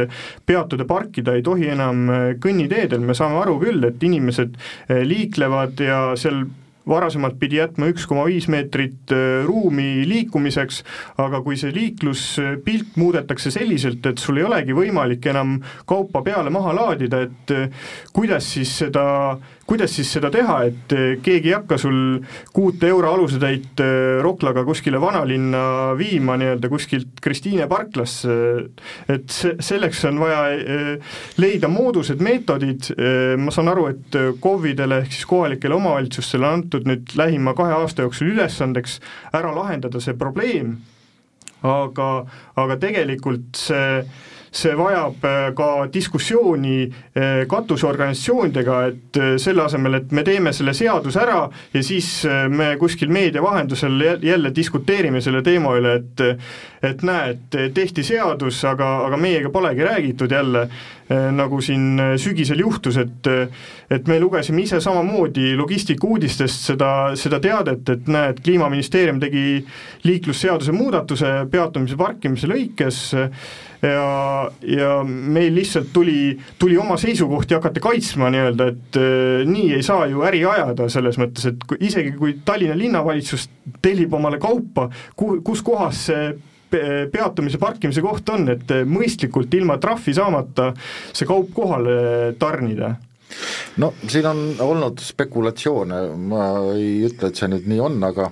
peatuda, 0.47 0.85
parkida 0.87 1.35
ei 1.35 1.43
tohi 1.43 1.67
enam 1.73 2.05
kõnniteedel, 2.39 3.03
me 3.03 3.17
saame 3.17 3.41
aru 3.41 3.57
küll, 3.65 3.83
et 3.89 4.07
inimesed 4.07 4.55
liiklevad 4.87 5.83
ja 5.83 5.99
seal 6.21 6.45
varasemalt 6.89 7.37
pidi 7.39 7.59
jätma 7.59 7.89
üks 7.91 8.07
koma 8.09 8.25
viis 8.29 8.49
meetrit 8.51 9.13
äh, 9.15 9.43
ruumi 9.47 10.05
liikumiseks, 10.09 10.81
aga 11.21 11.43
kui 11.45 11.57
see 11.59 11.73
liikluspilt 11.75 12.97
muudetakse 12.99 13.53
selliselt, 13.53 14.05
et 14.09 14.21
sul 14.21 14.41
ei 14.41 14.47
olegi 14.47 14.75
võimalik 14.77 15.29
enam 15.31 15.59
kaupa 15.89 16.23
peale 16.25 16.51
maha 16.53 16.75
laadida, 16.77 17.23
et 17.27 17.55
äh, 17.55 17.87
kuidas 18.15 18.49
siis 18.55 18.73
seda 18.83 19.05
kuidas 19.69 19.93
siis 19.93 20.09
seda 20.15 20.31
teha, 20.33 20.55
et 20.69 20.93
eh, 20.97 21.11
keegi 21.21 21.51
ei 21.51 21.55
hakka 21.55 21.77
sul 21.77 21.97
kuute 22.55 22.89
euro 22.89 23.11
alusetäit 23.13 23.81
eh, 23.83 24.17
Roklaga 24.23 24.63
kuskile 24.65 25.01
vanalinna 25.01 25.61
viima 25.99 26.37
nii-öelda 26.41 26.71
kuskilt 26.71 27.21
Kristiine 27.21 27.67
parklasse, 27.69 28.37
et 29.13 29.29
see, 29.33 29.53
selleks 29.63 30.01
on 30.09 30.21
vaja 30.23 30.41
eh, 30.55 31.17
leida 31.41 31.69
moodused, 31.71 32.21
meetodid, 32.25 32.89
ma 33.39 33.53
saan 33.53 33.69
aru, 33.71 33.85
et 33.91 34.17
KOV-idele 34.41 35.03
ehk 35.03 35.13
siis 35.13 35.27
kohalikele 35.29 35.77
omavalitsustele 35.77 36.47
on 36.47 36.59
antud 36.59 36.87
nüüd 36.89 37.13
lähima 37.19 37.53
kahe 37.57 37.75
aasta 37.77 38.05
jooksul 38.07 38.33
ülesandeks 38.33 38.97
ära 39.37 39.53
lahendada 39.55 40.01
see 40.01 40.17
probleem, 40.17 40.79
aga, 41.61 42.09
aga 42.57 42.79
tegelikult 42.81 43.61
see 43.67 44.01
see 44.51 44.75
vajab 44.77 45.25
äh, 45.25 45.51
ka 45.55 45.69
diskussiooni 45.93 46.77
äh, 46.85 47.45
katusorganisatsioonidega, 47.49 48.79
et 48.89 49.19
äh, 49.19 49.35
selle 49.41 49.63
asemel, 49.65 49.99
et 49.99 50.11
me 50.15 50.23
teeme 50.27 50.53
selle 50.55 50.73
seaduse 50.77 51.21
ära 51.21 51.43
ja 51.73 51.83
siis 51.85 52.09
me 52.49 52.73
kuskil 52.81 53.11
meedia 53.13 53.43
vahendusel 53.43 54.01
jälle 54.25 54.53
diskuteerime 54.55 55.21
selle 55.21 55.43
teema 55.45 55.75
üle, 55.77 55.99
et 55.99 56.25
et 56.83 57.01
näe, 57.03 57.33
et 57.33 57.73
tehti 57.75 58.05
seadus, 58.07 58.61
aga, 58.63 58.87
aga 59.03 59.17
meiega 59.19 59.49
polegi 59.51 59.83
räägitud 59.83 60.31
jälle, 60.31 60.69
nagu 61.09 61.57
siin 61.65 61.97
sügisel 62.21 62.59
juhtus, 62.61 62.99
et 63.01 63.27
et 63.89 64.07
me 64.07 64.19
lugesime 64.21 64.61
ise 64.61 64.77
samamoodi 64.83 65.55
logistika 65.57 66.05
uudistest 66.07 66.67
seda, 66.69 66.89
seda 67.17 67.39
teadet, 67.41 67.89
et 67.89 68.09
näe, 68.11 68.33
et 68.33 68.41
Kliimaministeerium 68.45 69.17
tegi 69.21 69.63
liiklusseaduse 70.05 70.75
muudatuse 70.75 71.31
peatumise 71.49 71.97
parkimise 71.97 72.49
lõikes, 72.51 72.99
ja, 73.81 74.51
ja 74.61 74.91
meil 75.05 75.55
lihtsalt 75.55 75.89
tuli, 75.93 76.37
tuli 76.59 76.77
oma 76.77 76.97
seisukohti 77.01 77.57
hakata 77.57 77.81
kaitsma 77.83 78.29
nii-öelda, 78.33 78.69
et 78.73 79.01
nii 79.49 79.73
ei 79.79 79.83
saa 79.85 80.05
ju 80.11 80.21
äri 80.27 80.43
ajada, 80.45 80.89
selles 80.91 81.17
mõttes, 81.21 81.49
et 81.49 81.65
kui, 81.65 81.79
isegi 81.89 82.13
kui 82.19 82.37
Tallinna 82.45 82.77
linnavalitsus 82.77 83.49
tellib 83.81 84.13
omale 84.13 84.37
kaupa, 84.41 84.89
kuhu, 85.17 85.41
kus 85.45 85.65
kohas 85.65 86.05
see 86.11 86.29
peatumise, 86.71 87.59
parkimise 87.61 88.03
koht 88.05 88.29
on, 88.33 88.47
et 88.53 88.73
mõistlikult 88.85 89.53
ilma 89.57 89.79
trahvi 89.81 90.13
saamata 90.15 90.71
see 91.11 91.27
kaup 91.29 91.53
kohale 91.55 92.33
tarnida. 92.39 92.95
No 93.81 93.91
siin 94.07 94.25
on 94.25 94.43
olnud 94.65 95.01
spekulatsioone, 95.05 95.99
ma 96.31 96.45
ei 96.73 97.03
ütle, 97.07 97.29
et 97.29 97.37
see 97.37 97.49
nüüd 97.51 97.67
nii 97.69 97.81
on, 97.85 97.99
aga 98.05 98.31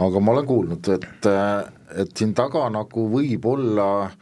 aga 0.00 0.20
ma 0.22 0.32
olen 0.32 0.46
kuulnud, 0.48 0.86
et, 0.94 1.26
et 2.00 2.12
siin 2.16 2.30
taga 2.38 2.68
nagu 2.72 3.04
võib 3.12 3.44
olla 3.50 3.88
äh, 4.06 4.14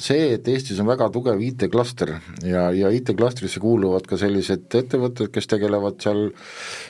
see, 0.00 0.32
et 0.38 0.46
Eestis 0.48 0.78
on 0.80 0.88
väga 0.88 1.08
tugev 1.12 1.40
IT-klaster 1.44 2.14
ja, 2.48 2.64
ja 2.72 2.88
IT-klastrisse 2.94 3.60
kuuluvad 3.60 4.06
ka 4.08 4.16
sellised 4.20 4.72
ettevõtted, 4.78 5.28
kes 5.34 5.48
tegelevad 5.50 5.98
seal 6.00 6.22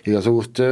igasuguste 0.07 0.69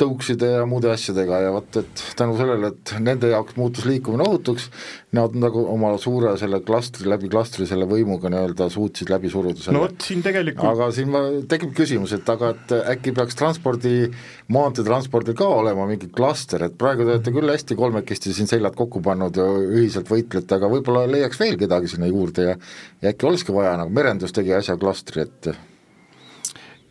tõukside 0.00 0.50
ja 0.56 0.64
muude 0.66 0.90
asjadega 0.90 1.44
ja 1.44 1.52
vot, 1.54 1.78
et 1.78 2.02
tänu 2.18 2.34
sellele, 2.40 2.72
et 2.74 2.94
nende 2.98 3.30
jaoks 3.30 3.58
muutus 3.60 3.86
liikumine 3.86 4.26
ohutuks, 4.26 4.70
nad 5.14 5.36
nagu 5.38 5.62
oma 5.70 5.92
suure 6.02 6.34
selle 6.40 6.60
klastri, 6.66 7.06
läbi 7.08 7.30
klastri 7.30 7.68
selle 7.70 7.86
võimuga 7.88 8.30
nii-öelda 8.32 8.66
suutsid 8.72 9.12
läbi 9.12 9.30
suruda 9.30 9.62
selle. 9.62 9.78
no 9.78 9.86
vot, 9.86 10.00
siin 10.02 10.26
tegelikult 10.26 10.72
aga 10.72 10.90
siin 10.98 11.14
ma, 11.14 11.22
tekib 11.46 11.76
küsimus, 11.78 12.16
et 12.16 12.34
aga 12.34 12.56
et 12.56 12.76
äkki 12.96 13.14
peaks 13.14 13.38
transpordi, 13.38 14.10
maanteetranspordil 14.52 15.34
ka 15.38 15.46
olema 15.50 15.86
mingi 15.88 16.08
klaster, 16.14 16.62
et 16.66 16.76
praegu 16.78 17.04
te 17.04 17.16
olete 17.16 17.32
küll 17.34 17.50
hästi 17.50 17.76
kolmekesti 17.78 18.34
siin 18.34 18.50
seljad 18.50 18.76
kokku 18.78 19.02
pannud 19.02 19.38
ja 19.38 19.46
ühiselt 19.66 20.10
võitlete, 20.10 20.58
aga 20.58 20.70
võib-olla 20.70 21.06
leiaks 21.10 21.40
veel 21.40 21.58
kedagi 21.58 21.90
sinna 21.90 22.10
juurde 22.10 22.50
ja 22.52 22.58
ja 23.02 23.10
äkki 23.10 23.26
olekski 23.26 23.54
vaja 23.54 23.76
nagu 23.80 23.90
merendus 23.92 24.34
tegi 24.36 24.54
äsja 24.54 24.78
klastri, 24.80 25.26
et 25.26 25.50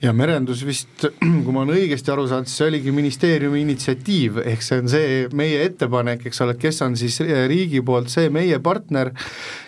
ja 0.03 0.13
merendus 0.13 0.63
vist, 0.67 1.07
kui 1.45 1.53
ma 1.53 1.63
olen 1.63 1.75
õigesti 1.77 2.11
aru 2.13 2.27
saanud, 2.29 2.49
siis 2.49 2.59
see 2.59 2.69
oligi 2.69 2.93
ministeeriumi 2.95 3.63
initsiatiiv, 3.63 4.41
ehk 4.43 4.65
see 4.65 4.81
on 4.83 4.91
see 4.91 5.13
meie 5.37 5.63
ettepanek, 5.65 6.27
eks 6.29 6.43
ole, 6.45 6.57
kes 6.59 6.81
on 6.85 6.97
siis 6.99 7.21
riigi 7.49 7.81
poolt 7.85 8.11
see 8.13 8.29
meie 8.33 8.59
partner, 8.63 9.13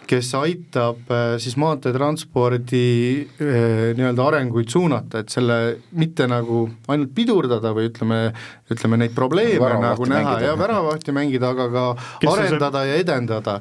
kes 0.07 0.29
aitab 0.39 1.11
äh, 1.11 1.35
siis 1.41 1.57
maanteetranspordi 1.59 2.83
äh, 3.27 3.93
nii-öelda 3.97 4.27
arenguid 4.31 4.71
suunata, 4.71 5.21
et 5.23 5.33
selle 5.33 5.57
mitte 5.97 6.27
nagu 6.29 6.63
ainult 6.91 7.13
pidurdada 7.17 7.73
või 7.75 7.89
ütleme, 7.89 8.19
ütleme 8.71 8.99
neid 9.01 9.15
probleeme 9.15 9.59
väravahti 9.61 9.87
nagu 9.87 10.07
näha 10.09 10.23
mängida. 10.23 10.51
ja 10.51 10.57
väravahti 10.59 11.15
mängida, 11.15 11.51
aga 11.51 11.67
ka 11.73 11.85
kes 12.21 12.31
arendada 12.31 12.83
see... 12.83 12.91
ja 12.91 13.01
edendada. 13.03 13.57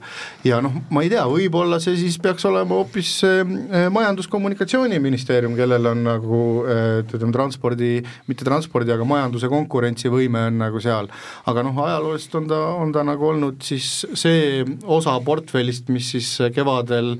ja 0.47 0.61
noh, 0.65 0.79
ma 0.91 1.03
ei 1.07 1.11
tea, 1.13 1.25
võib-olla 1.31 1.81
see 1.83 1.97
siis 1.99 2.19
peaks 2.23 2.47
olema 2.49 2.79
hoopis 2.79 3.13
äh, 3.27 3.89
Majandus-Kommunikatsiooniministeerium, 3.93 5.57
kellel 5.59 5.91
on 5.93 6.05
nagu 6.07 6.41
ütleme, 6.67 7.33
transpordi, 7.35 7.91
mitte 8.31 8.47
transpordi, 8.47 8.95
aga 8.95 9.07
majanduse 9.09 9.51
konkurentsivõime 9.51 10.47
on 10.51 10.61
nagu 10.63 10.83
seal. 10.83 11.11
aga 11.47 11.67
noh, 11.67 11.83
ajalooliselt 11.87 12.41
on 12.41 12.51
ta, 12.51 12.63
on 12.87 12.95
ta 12.95 13.05
nagu 13.07 13.31
olnud 13.33 13.61
siis 13.67 13.91
see 14.15 14.63
osa 14.87 15.17
portfellist, 15.27 15.91
mis 15.93 16.15
siis 16.15 16.36
kevadel 16.39 17.13
äh, 17.13 17.17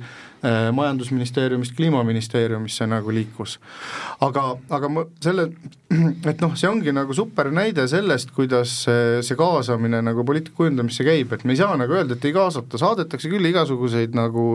majandusministeeriumist 0.73 1.77
kliimaministeeriumisse 1.77 2.87
nagu 2.87 3.15
liikus. 3.15 3.59
aga, 4.21 4.45
aga 4.71 4.89
ma 4.89 5.05
selle, 5.23 5.49
et 6.31 6.43
noh, 6.43 6.55
see 6.59 6.69
ongi 6.71 6.95
nagu 6.95 7.15
super 7.17 7.51
näide 7.55 7.87
sellest, 7.91 8.33
kuidas 8.37 8.75
see, 8.87 9.39
kaasamine 9.39 10.03
nagu 10.05 10.25
poliitika 10.27 10.57
kujundamisse 10.63 11.07
käib, 11.07 11.33
et 11.33 11.45
me 11.45 11.55
ei 11.55 11.61
saa 11.61 11.77
nagu 11.79 11.97
öelda, 11.97 12.17
et 12.17 12.29
ei 12.29 12.35
kaasata, 12.37 12.81
saadetakse 12.81 13.31
küll 13.33 13.51
igasuguseid 13.51 14.17
nagu 14.17 14.47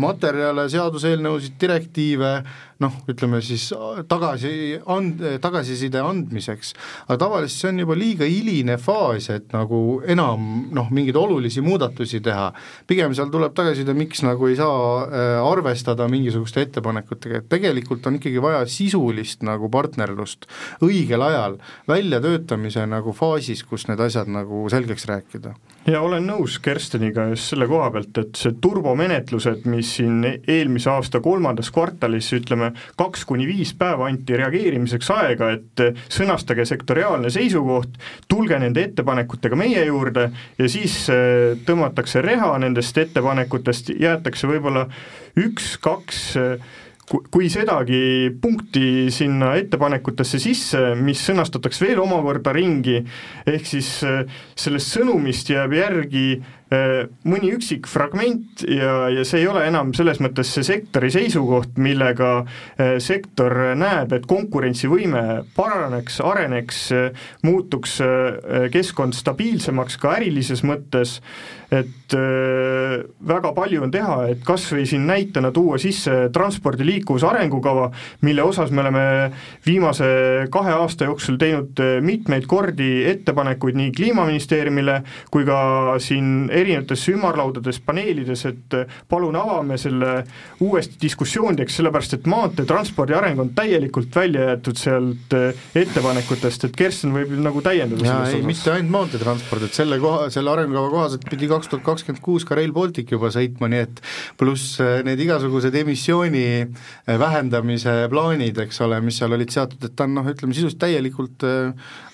materjale, 0.00 0.66
seaduseelnõusid, 0.72 1.56
direktiive, 1.60 2.34
noh, 2.80 2.94
ütleme 3.12 3.40
siis 3.44 3.68
tagasi 4.08 4.52
and-, 4.90 5.24
tagasiside 5.42 6.00
andmiseks, 6.04 6.72
aga 7.06 7.18
tavaliselt 7.24 7.58
see 7.60 7.72
on 7.72 7.82
juba 7.84 7.96
liiga 7.98 8.28
hiline 8.28 8.76
faas, 8.80 9.28
et 9.32 9.50
nagu 9.54 10.00
enam 10.08 10.70
noh, 10.76 10.88
mingeid 10.94 11.18
olulisi 11.20 11.64
muudatusi 11.64 12.22
teha. 12.24 12.50
pigem 12.88 13.14
seal 13.16 13.30
tuleb 13.32 13.54
tagasiside, 13.56 13.94
miks 13.96 14.24
nagu 14.24 14.48
ei 14.48 14.56
saa 14.58 14.80
äh, 15.04 15.19
arvestada 15.44 16.08
mingisuguste 16.10 16.64
ettepanekutega, 16.66 17.40
et 17.40 17.48
tegelikult 17.52 18.06
on 18.06 18.18
ikkagi 18.20 18.42
vaja 18.42 18.62
sisulist 18.70 19.44
nagu 19.46 19.70
partnerlust 19.72 20.46
õigel 20.84 21.24
ajal, 21.26 21.58
väljatöötamise 21.88 22.86
nagu 22.90 23.14
faasis, 23.16 23.64
kus 23.64 23.88
need 23.90 24.00
asjad 24.04 24.30
nagu 24.30 24.66
selgeks 24.72 25.06
rääkida. 25.10 25.54
Ja 25.88 26.02
olen 26.04 26.26
nõus 26.28 26.58
Kersteniga 26.60 27.24
just 27.30 27.54
selle 27.54 27.64
koha 27.70 27.88
pealt, 27.94 28.18
et 28.20 28.36
see 28.36 28.52
turbomenetlused, 28.62 29.64
mis 29.72 29.94
siin 29.96 30.26
eelmise 30.28 30.90
aasta 30.92 31.22
kolmandas 31.24 31.70
kvartalis 31.72 32.28
ütleme, 32.36 32.74
kaks 33.00 33.24
kuni 33.24 33.46
viis 33.48 33.72
päeva 33.78 34.10
anti 34.10 34.36
reageerimiseks 34.36 35.08
aega, 35.14 35.48
et 35.56 35.84
sõnastage 36.12 36.66
sektoriaalne 36.68 37.32
seisukoht, 37.32 37.96
tulge 38.28 38.58
nende 38.60 38.84
ettepanekutega 38.90 39.56
meie 39.56 39.86
juurde 39.88 40.28
ja 40.58 40.68
siis 40.68 40.98
äh, 41.10 41.56
tõmmatakse 41.66 42.20
reha 42.24 42.52
nendest 42.60 43.00
ettepanekutest, 43.00 43.94
jäetakse 43.96 44.50
võib-olla 44.50 44.84
üks-kaks 45.40 46.22
äh, 46.40 46.70
kui 47.10 47.48
sedagi 47.50 48.30
punkti 48.40 49.10
sinna 49.10 49.54
ettepanekutesse 49.58 50.38
sisse, 50.42 50.92
mis 50.98 51.22
sõnastatakse 51.26 51.88
veel 51.88 52.02
omakorda 52.04 52.54
ringi, 52.54 53.00
ehk 53.50 53.66
siis 53.66 53.90
äh, 54.06 54.22
sellest 54.54 54.94
sõnumist 54.94 55.50
jääb 55.50 55.74
järgi 55.74 56.26
mõni 56.70 57.50
üksik 57.56 57.88
fragment 57.90 58.62
ja, 58.62 59.08
ja 59.10 59.24
see 59.26 59.42
ei 59.42 59.48
ole 59.50 59.64
enam 59.66 59.90
selles 59.96 60.20
mõttes 60.22 60.52
see 60.54 60.66
sektori 60.66 61.10
seisukoht, 61.10 61.74
millega 61.82 62.44
äh, 62.44 62.98
sektor 63.02 63.74
näeb, 63.78 64.14
et 64.14 64.28
konkurentsivõime 64.30 65.24
paraneks, 65.56 66.20
areneks, 66.22 66.84
muutuks 67.46 67.96
äh, 68.06 68.68
keskkond 68.70 69.18
stabiilsemaks 69.18 69.98
ka 69.98 70.14
ärilises 70.20 70.62
mõttes, 70.66 71.18
et 71.70 72.14
väga 73.30 73.52
palju 73.54 73.84
on 73.86 73.92
teha, 73.94 74.14
et 74.32 74.40
kas 74.42 74.64
või 74.74 74.88
siin 74.90 75.04
näitena 75.06 75.52
tuua 75.54 75.76
sisse 75.78 76.26
transpordi 76.34 76.82
liikuvuse 76.88 77.28
arengukava, 77.28 77.84
mille 78.26 78.42
osas 78.42 78.72
me 78.74 78.82
oleme 78.82 79.04
viimase 79.62 80.08
kahe 80.50 80.74
aasta 80.74 81.06
jooksul 81.06 81.38
teinud 81.38 81.78
mitmeid 82.02 82.48
kordi 82.50 83.04
ettepanekuid 83.12 83.78
nii 83.78 83.94
Kliimaministeeriumile 83.94 84.96
kui 85.30 85.46
ka 85.46 85.60
siin 86.02 86.50
erinevates 86.60 87.02
ümarlaudades, 87.10 87.80
paneelides, 87.84 88.44
et 88.48 88.76
äh, 88.76 89.00
palun 89.10 89.36
avame 89.38 89.78
selle 89.80 90.20
uuesti 90.64 90.98
diskussioonideks, 91.02 91.78
sellepärast 91.80 92.16
et 92.18 92.28
maanteetranspordi 92.30 93.16
areng 93.16 93.42
on 93.44 93.52
täielikult 93.56 94.14
välja 94.16 94.50
jäetud 94.50 94.80
sealt 94.80 95.36
äh, 95.36 95.62
ettepanekutest, 95.82 96.68
et 96.68 96.78
Kersten 96.78 97.14
võib 97.14 97.32
nagu 97.40 97.62
täiendada 97.64 98.06
jaa, 98.06 98.28
ei, 98.30 98.42
mitte 98.46 98.72
ainult 98.74 98.94
maanteetransport, 98.96 99.66
et 99.68 99.76
selle 99.76 100.00
koha, 100.02 100.28
selle 100.32 100.52
arengukava 100.54 100.92
kohaselt 100.94 101.26
pidi 101.30 101.50
kaks 101.50 101.72
tuhat 101.72 101.86
kakskümmend 101.86 102.24
kuus 102.24 102.46
ka 102.48 102.58
Rail 102.58 102.74
Baltic 102.76 103.12
juba 103.14 103.32
sõitma, 103.34 103.70
nii 103.72 103.84
et 103.86 104.02
pluss 104.40 104.78
äh, 104.82 105.00
need 105.06 105.20
igasugused 105.26 105.74
emissiooni 105.82 106.46
vähendamise 107.20 107.94
plaanid, 108.10 108.58
eks 108.64 108.80
ole, 108.86 109.00
mis 109.04 109.18
seal 109.20 109.34
olid 109.36 109.52
seatud, 109.52 109.82
et 109.86 109.96
ta 109.96 110.06
on 110.06 110.16
noh, 110.18 110.28
ütleme 110.30 110.56
sisuliselt 110.56 110.80
täielikult 110.82 111.44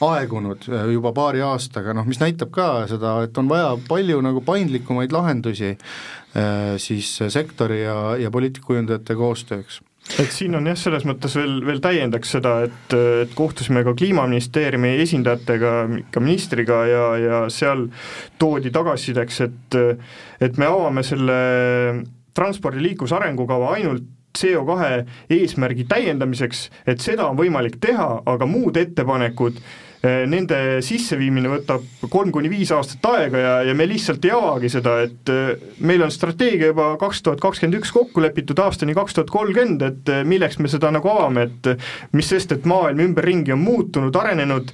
aegunud 0.04 0.66
juba 0.92 1.12
paari 1.16 1.42
aastaga, 1.44 1.94
noh 1.96 2.06
mis 2.08 2.20
näitab 2.20 2.52
ka 2.54 2.68
seda, 2.90 3.16
et 3.26 3.38
on 3.40 3.48
vaja 3.50 3.74
palju 3.88 4.20
nagu 4.24 4.35
nagu 4.36 4.44
paindlikumaid 4.44 5.12
lahendusi 5.12 5.72
äh, 5.72 6.76
siis 6.76 7.16
sektori 7.32 7.82
ja, 7.84 8.16
ja 8.20 8.30
poliitikakujundajate 8.30 9.16
koostööks. 9.16 9.80
Et 10.20 10.30
siin 10.30 10.54
on 10.54 10.68
jah, 10.68 10.76
selles 10.78 11.02
mõttes 11.02 11.32
veel, 11.34 11.56
veel 11.66 11.80
täiendaks 11.82 12.36
seda, 12.36 12.60
et, 12.68 12.94
et 13.24 13.32
kohtusime 13.34 13.82
ka 13.82 13.96
Kliimaministeeriumi 13.98 14.92
esindajatega, 15.02 15.72
ka 16.14 16.22
ministriga 16.22 16.84
ja, 16.86 17.06
ja 17.18 17.40
seal 17.50 17.88
toodi 18.38 18.70
tagasisideks, 18.70 19.40
et 19.48 19.78
et 20.46 20.60
me 20.60 20.68
avame 20.68 21.02
selle 21.02 21.40
transpordi 22.36 22.84
liikluse 22.84 23.16
arengukava 23.16 23.72
ainult 23.74 24.06
CO2 24.36 25.00
eesmärgi 25.32 25.88
täiendamiseks, 25.88 26.68
et 26.86 27.02
seda 27.02 27.26
on 27.26 27.40
võimalik 27.40 27.80
teha, 27.82 28.20
aga 28.28 28.46
muud 28.46 28.76
ettepanekud 28.78 29.58
Eh, 29.58 29.85
nende 30.06 30.80
sisseviimine 30.84 31.50
võtab 31.50 31.84
kolm 32.12 32.30
kuni 32.34 32.50
viis 32.52 32.70
aastat 32.74 33.06
aega 33.10 33.40
ja, 33.40 33.52
ja 33.68 33.74
me 33.76 33.86
lihtsalt 33.88 34.24
ei 34.26 34.32
avagi 34.34 34.70
seda, 34.72 34.98
et 35.06 35.32
eh, 35.32 35.68
meil 35.86 36.04
on 36.04 36.12
strateegia 36.12 36.70
juba 36.72 36.92
kaks 37.00 37.22
tuhat 37.26 37.42
kakskümmend 37.42 37.78
üks 37.80 37.92
kokku 37.94 38.22
lepitud 38.24 38.60
aastani 38.62 38.94
kaks 38.96 39.16
tuhat 39.16 39.32
kolmkümmend, 39.32 39.84
et 39.86 40.12
eh, 40.12 40.22
milleks 40.28 40.60
me 40.60 40.70
seda 40.72 40.92
nagu 40.94 41.10
avame, 41.12 41.46
et 41.48 41.70
mis 42.16 42.28
sest, 42.28 42.54
et 42.56 42.68
maailm 42.68 43.02
ümberringi 43.08 43.54
on 43.54 43.62
muutunud, 43.64 44.16
arenenud, 44.16 44.72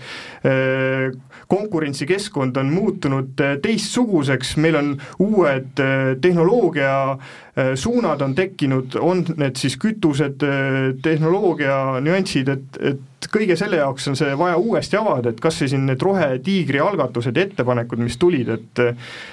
konkurentsikeskkond 1.53 2.57
on 2.59 2.73
muutunud 2.73 3.43
teistsuguseks, 3.63 4.57
meil 4.63 4.79
on 4.81 4.89
uued 5.23 5.83
tehnoloogia 6.25 6.95
suunad 7.77 8.23
on 8.25 8.35
tekkinud, 8.35 8.95
on 9.01 9.25
need 9.37 9.59
siis 9.61 9.77
kütused, 9.77 10.45
tehnoloogia 11.05 12.01
nüansid, 12.01 12.49
et, 12.49 12.79
et 12.81 13.09
et 13.23 13.31
kõige 13.33 13.57
selle 13.59 13.79
jaoks 13.79 14.09
on 14.11 14.19
see 14.19 14.33
vaja 14.39 14.59
uuesti 14.59 14.99
avada, 14.99 15.33
et 15.33 15.41
kas 15.43 15.61
või 15.63 15.71
siin 15.71 15.87
need 15.87 16.03
rohetiigri 16.03 16.81
algatused 16.83 17.37
ja 17.37 17.47
ettepanekud, 17.47 18.03
mis 18.03 18.19
tulid, 18.21 18.51
et 18.57 18.83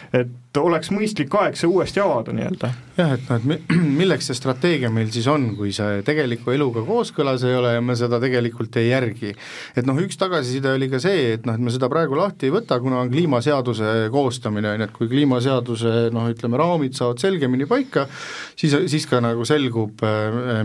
et 0.09 0.57
oleks 0.57 0.89
mõistlik 0.89 1.33
aeg 1.37 1.53
see 1.59 1.69
uuesti 1.69 2.01
avada 2.01 2.33
nii-öelda. 2.33 2.71
jah, 2.97 3.11
et 3.13 3.27
noh, 3.29 3.53
et 3.53 3.73
milleks 3.99 4.29
see 4.29 4.37
strateegia 4.37 4.89
meil 4.93 5.11
siis 5.13 5.27
on, 5.29 5.51
kui 5.57 5.69
see 5.75 5.99
tegeliku 6.05 6.55
eluga 6.55 6.81
kooskõlas 6.87 7.45
ei 7.45 7.53
ole 7.53 7.75
ja 7.75 7.83
me 7.85 7.93
seda 7.99 8.17
tegelikult 8.21 8.79
ei 8.81 8.89
järgi. 8.89 9.35
et 9.77 9.89
noh, 9.89 9.99
üks 10.01 10.17
tagasiside 10.17 10.73
oli 10.73 10.89
ka 10.89 11.01
see, 11.03 11.35
et 11.37 11.45
noh, 11.45 11.57
et 11.57 11.65
me 11.65 11.73
seda 11.73 11.89
praegu 11.91 12.17
lahti 12.17 12.49
ei 12.49 12.55
võta, 12.55 12.79
kuna 12.81 13.03
on 13.03 13.13
kliimaseaduse 13.13 14.09
koostamine, 14.13 14.73
on 14.73 14.83
ju, 14.83 14.89
et 14.89 14.97
kui 14.97 15.11
kliimaseaduse 15.11 15.95
noh, 16.15 16.29
ütleme 16.33 16.61
raamid 16.61 16.97
saavad 16.97 17.21
selgemini 17.21 17.69
paika, 17.69 18.08
siis, 18.55 18.75
siis 18.91 19.05
ka 19.09 19.21
nagu 19.23 19.45
selgub, 19.45 20.03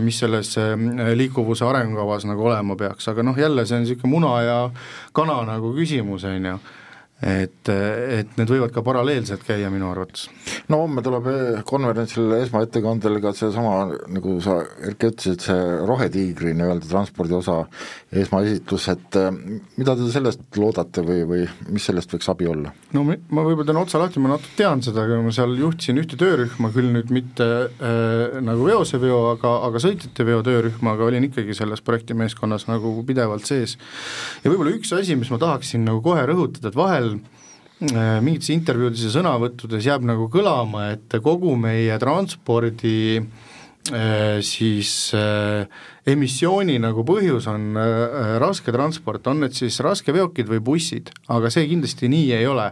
mis 0.03 0.21
selles 0.23 0.55
liikuvuse 1.17 1.65
arengukavas 1.67 2.27
nagu 2.29 2.47
olema 2.49 2.77
peaks, 2.79 3.09
aga 3.11 3.25
noh, 3.25 3.37
jälle 3.37 3.65
see 3.65 3.79
on 3.79 3.85
niisugune 3.85 4.13
muna 4.15 4.33
ja 4.45 4.57
kana 5.15 5.41
nagu 5.47 5.73
küsimus, 5.77 6.25
on 6.29 6.51
ju 6.51 6.57
et, 7.23 7.69
et 7.71 8.33
need 8.35 8.49
võivad 8.51 8.73
ka 8.75 8.81
paralleelselt 8.83 9.45
käia 9.47 9.69
minu 9.71 9.87
arvates. 9.87 10.27
no 10.67 10.81
homme 10.81 10.99
tuleb 11.05 11.27
eh, 11.31 11.61
konverentsil 11.67 12.33
esmaettekandel 12.41 13.21
ka 13.23 13.31
seesama, 13.35 13.85
nagu 14.11 14.35
sa, 14.43 14.57
Erki, 14.85 15.13
ütlesid, 15.13 15.45
see 15.45 15.61
rohetiigri 15.87 16.51
nii-öelda 16.57 16.89
transpordi 16.89 17.37
osa 17.37 17.61
esmaesitlus, 18.11 18.87
et 18.91 19.19
eh, 19.21 19.29
mida 19.79 19.95
te 19.95 20.09
sellest 20.11 20.59
loodate 20.59 21.05
või, 21.07 21.21
või 21.29 21.45
mis 21.71 21.87
sellest 21.87 22.11
võiks 22.11 22.27
abi 22.33 22.49
olla? 22.51 22.73
no 22.95 23.05
ma 23.07 23.45
võib-olla 23.45 23.69
teen 23.69 23.79
otsa 23.79 24.01
lahti, 24.01 24.19
ma 24.19 24.33
natuke 24.33 24.59
tean 24.59 24.83
seda, 24.83 25.07
aga 25.07 25.21
ma 25.23 25.31
seal 25.35 25.55
juhtisin 25.61 26.03
ühte 26.03 26.19
töörühma, 26.19 26.73
küll 26.75 26.91
nüüd 26.97 27.15
mitte 27.15 27.49
äh, 27.63 28.37
nagu 28.43 28.67
veoseveo, 28.67 29.21
aga, 29.37 29.55
aga 29.69 29.83
sõitjateveo 29.85 30.43
töörühma, 30.45 30.97
aga 30.97 31.07
olin 31.07 31.29
ikkagi 31.29 31.55
selles 31.55 31.83
projektimeeskonnas 31.85 32.67
nagu 32.67 32.91
pidevalt 33.07 33.47
sees. 33.47 33.79
ja 34.43 34.51
võib-olla 34.51 34.75
üks 34.75 34.91
asi, 34.99 35.15
mis 35.15 35.31
ma 35.31 35.39
tahaksin 35.39 35.87
nagu 35.87 36.03
kohe 36.03 36.27
rõhutada, 36.27 36.73
et 36.73 36.79
vahel 36.79 37.04
Äh, 37.83 38.21
mingites 38.23 38.53
intervjuudes 38.53 39.01
ja 39.03 39.09
sõnavõttudes 39.17 39.83
jääb 39.83 40.05
nagu 40.07 40.29
kõlama, 40.31 40.93
et 40.93 41.11
kogu 41.19 41.57
meie 41.59 41.97
transpordi 41.99 43.17
äh, 43.19 44.37
siis 44.39 45.11
äh, 45.11 45.67
emissiooni 46.07 46.77
nagu 46.79 47.03
põhjus 47.03 47.49
on 47.51 47.75
raske 48.39 48.71
transport, 48.71 49.27
on 49.27 49.43
need 49.43 49.57
siis 49.59 49.81
raskeveokid 49.83 50.47
või 50.53 50.61
bussid, 50.63 51.11
aga 51.27 51.51
see 51.51 51.67
kindlasti 51.67 52.07
nii 52.13 52.31
ei 52.37 52.47
ole. 52.47 52.69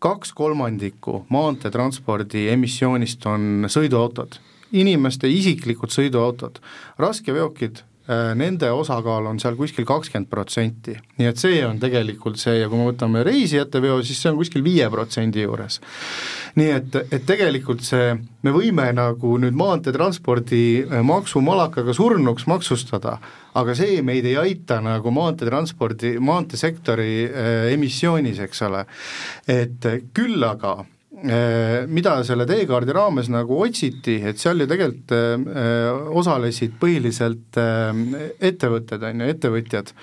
kaks 0.00 0.32
kolmandikku 0.32 1.26
maanteetranspordi 1.28 2.46
emissioonist 2.54 3.28
on 3.28 3.68
sõiduautod, 3.68 4.40
inimeste 4.72 5.28
isiklikud 5.28 5.92
sõiduautod, 5.92 6.62
raskeveokid 6.96 7.84
nende 8.08 8.70
osakaal 8.72 9.26
on 9.28 9.36
seal 9.40 9.56
kuskil 9.58 9.84
kakskümmend 9.88 10.30
protsenti. 10.30 10.94
nii 11.18 11.28
et 11.28 11.40
see 11.40 11.60
on 11.66 11.78
tegelikult 11.80 12.38
see 12.40 12.58
ja 12.58 12.68
kui 12.68 12.80
me 12.80 12.86
võtame 12.88 13.22
reisijate 13.26 13.82
veo, 13.84 13.98
siis 14.02 14.22
see 14.22 14.30
on 14.32 14.38
kuskil 14.40 14.64
viie 14.64 14.88
protsendi 14.90 15.44
juures. 15.44 15.80
nii 16.56 16.70
et, 16.72 16.96
et 17.12 17.26
tegelikult 17.28 17.84
see, 17.84 18.14
me 18.42 18.54
võime 18.54 18.88
nagu 18.96 19.36
nüüd 19.40 19.56
maanteetranspordi 19.58 20.64
äh, 20.86 21.02
maksumalakaga 21.04 21.94
surnuks 21.96 22.48
maksustada, 22.48 23.18
aga 23.58 23.76
see 23.76 24.00
meid 24.02 24.26
ei 24.28 24.36
aita 24.40 24.80
nagu 24.84 25.12
maanteetranspordi, 25.14 26.16
maanteesektori 26.18 27.10
äh, 27.26 27.72
emissioonis, 27.74 28.40
eks 28.48 28.62
ole. 28.68 28.86
et 29.48 29.84
küll 30.16 30.44
aga 30.48 30.78
mida 31.22 32.12
selle 32.26 32.46
teekaardi 32.46 32.94
raames 32.94 33.30
nagu 33.32 33.58
otsiti, 33.64 34.18
et 34.22 34.38
seal 34.38 34.62
ju 34.62 34.68
tegelikult 34.70 35.14
osalesid 36.20 36.76
põhiliselt 36.80 37.58
ettevõtted, 37.58 39.02
on 39.02 39.24
ju, 39.24 39.30
ettevõtjad 39.34 39.94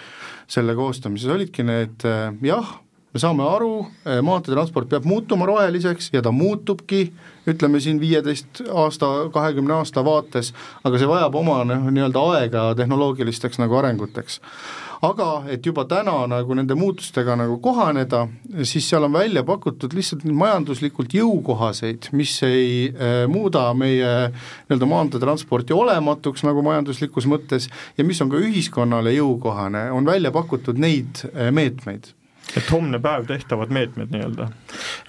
selle 0.51 0.75
koostamises, 0.77 1.31
olidki 1.31 1.63
need 1.65 2.03
jah, 2.45 2.73
me 3.15 3.21
saame 3.23 3.45
aru, 3.47 3.85
maanteetransport 4.27 4.89
peab 4.91 5.05
muutuma 5.07 5.45
roheliseks 5.47 6.09
ja 6.11 6.19
ta 6.23 6.33
muutubki, 6.35 7.05
ütleme 7.47 7.79
siin 7.79 8.01
viieteist 8.01 8.59
aasta, 8.67 9.29
kahekümne 9.31 9.77
aasta 9.77 10.03
vaates, 10.03 10.49
aga 10.83 10.99
see 10.99 11.07
vajab 11.07 11.37
oma 11.39 11.61
noh, 11.63 11.85
nii-öelda 11.95 12.23
aega 12.33 12.63
tehnoloogilisteks 12.75 13.61
nagu 13.63 13.77
arenguteks. 13.79 14.41
Aga 15.05 15.27
et 15.51 15.63
juba 15.67 15.85
täna 15.87 16.17
nagu 16.27 16.57
nende 16.57 16.75
muutustega 16.75 17.37
nagu 17.39 17.55
kohaneda, 17.63 18.25
siis 18.67 18.89
seal 18.89 19.07
on 19.07 19.15
välja 19.15 19.45
pakutud 19.47 19.95
lihtsalt 19.95 20.27
majanduslikult 20.27 21.15
jõukohaseid, 21.15 22.09
mis 22.19 22.35
ei 22.47 22.89
äh, 22.89 23.15
muuda 23.31 23.69
meie 23.79 24.11
nii-öelda 24.33 24.91
maanteetransporti 24.91 25.77
olematuks 25.77 26.43
nagu 26.47 26.65
majanduslikus 26.67 27.31
mõttes 27.31 27.71
ja 27.95 28.07
mis 28.07 28.19
on 28.25 28.33
ka 28.33 28.43
ühiskonnale 28.43 29.15
jõukohane, 29.15 29.87
on 29.95 30.11
välja 30.11 30.35
pakutud 30.35 30.83
neid 30.83 31.23
äh, 31.31 31.47
meetmeid 31.55 32.11
et 32.53 32.69
homne 32.71 32.99
päev 33.01 33.25
tehtavad 33.29 33.71
meetmed 33.73 34.11
nii-öelda? 34.13 34.47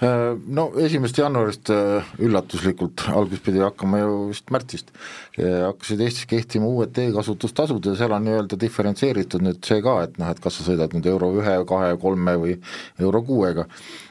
Äh, 0.03 0.25
no 0.57 0.67
esimesest 0.81 1.21
jaanuarist 1.21 1.71
äh, 1.73 2.11
üllatuslikult, 2.23 3.05
alguses 3.13 3.43
pidi 3.45 3.61
hakkama 3.63 4.01
ju 4.01 4.13
vist 4.31 4.53
märtsist, 4.53 4.91
äh, 5.39 5.63
hakkasid 5.67 6.03
Eestis 6.05 6.29
kehtima 6.29 6.69
uued 6.69 6.93
teekasutustasud 6.97 7.91
ja 7.91 7.95
seal 7.99 8.15
on 8.17 8.25
nii-öelda 8.27 8.59
diferentseeritud 8.61 9.45
nüüd 9.45 9.61
see 9.67 9.81
ka, 9.85 9.99
et 10.07 10.17
noh, 10.21 10.31
et 10.33 10.41
kas 10.43 10.59
sa 10.59 10.67
sõidad 10.67 10.95
nüüd 10.97 11.09
euro 11.13 11.31
ühe, 11.37 11.57
kahe, 11.69 11.93
kolme 12.01 12.37
või 12.41 12.57
euro 12.99 13.23
kuuega, 13.27 13.67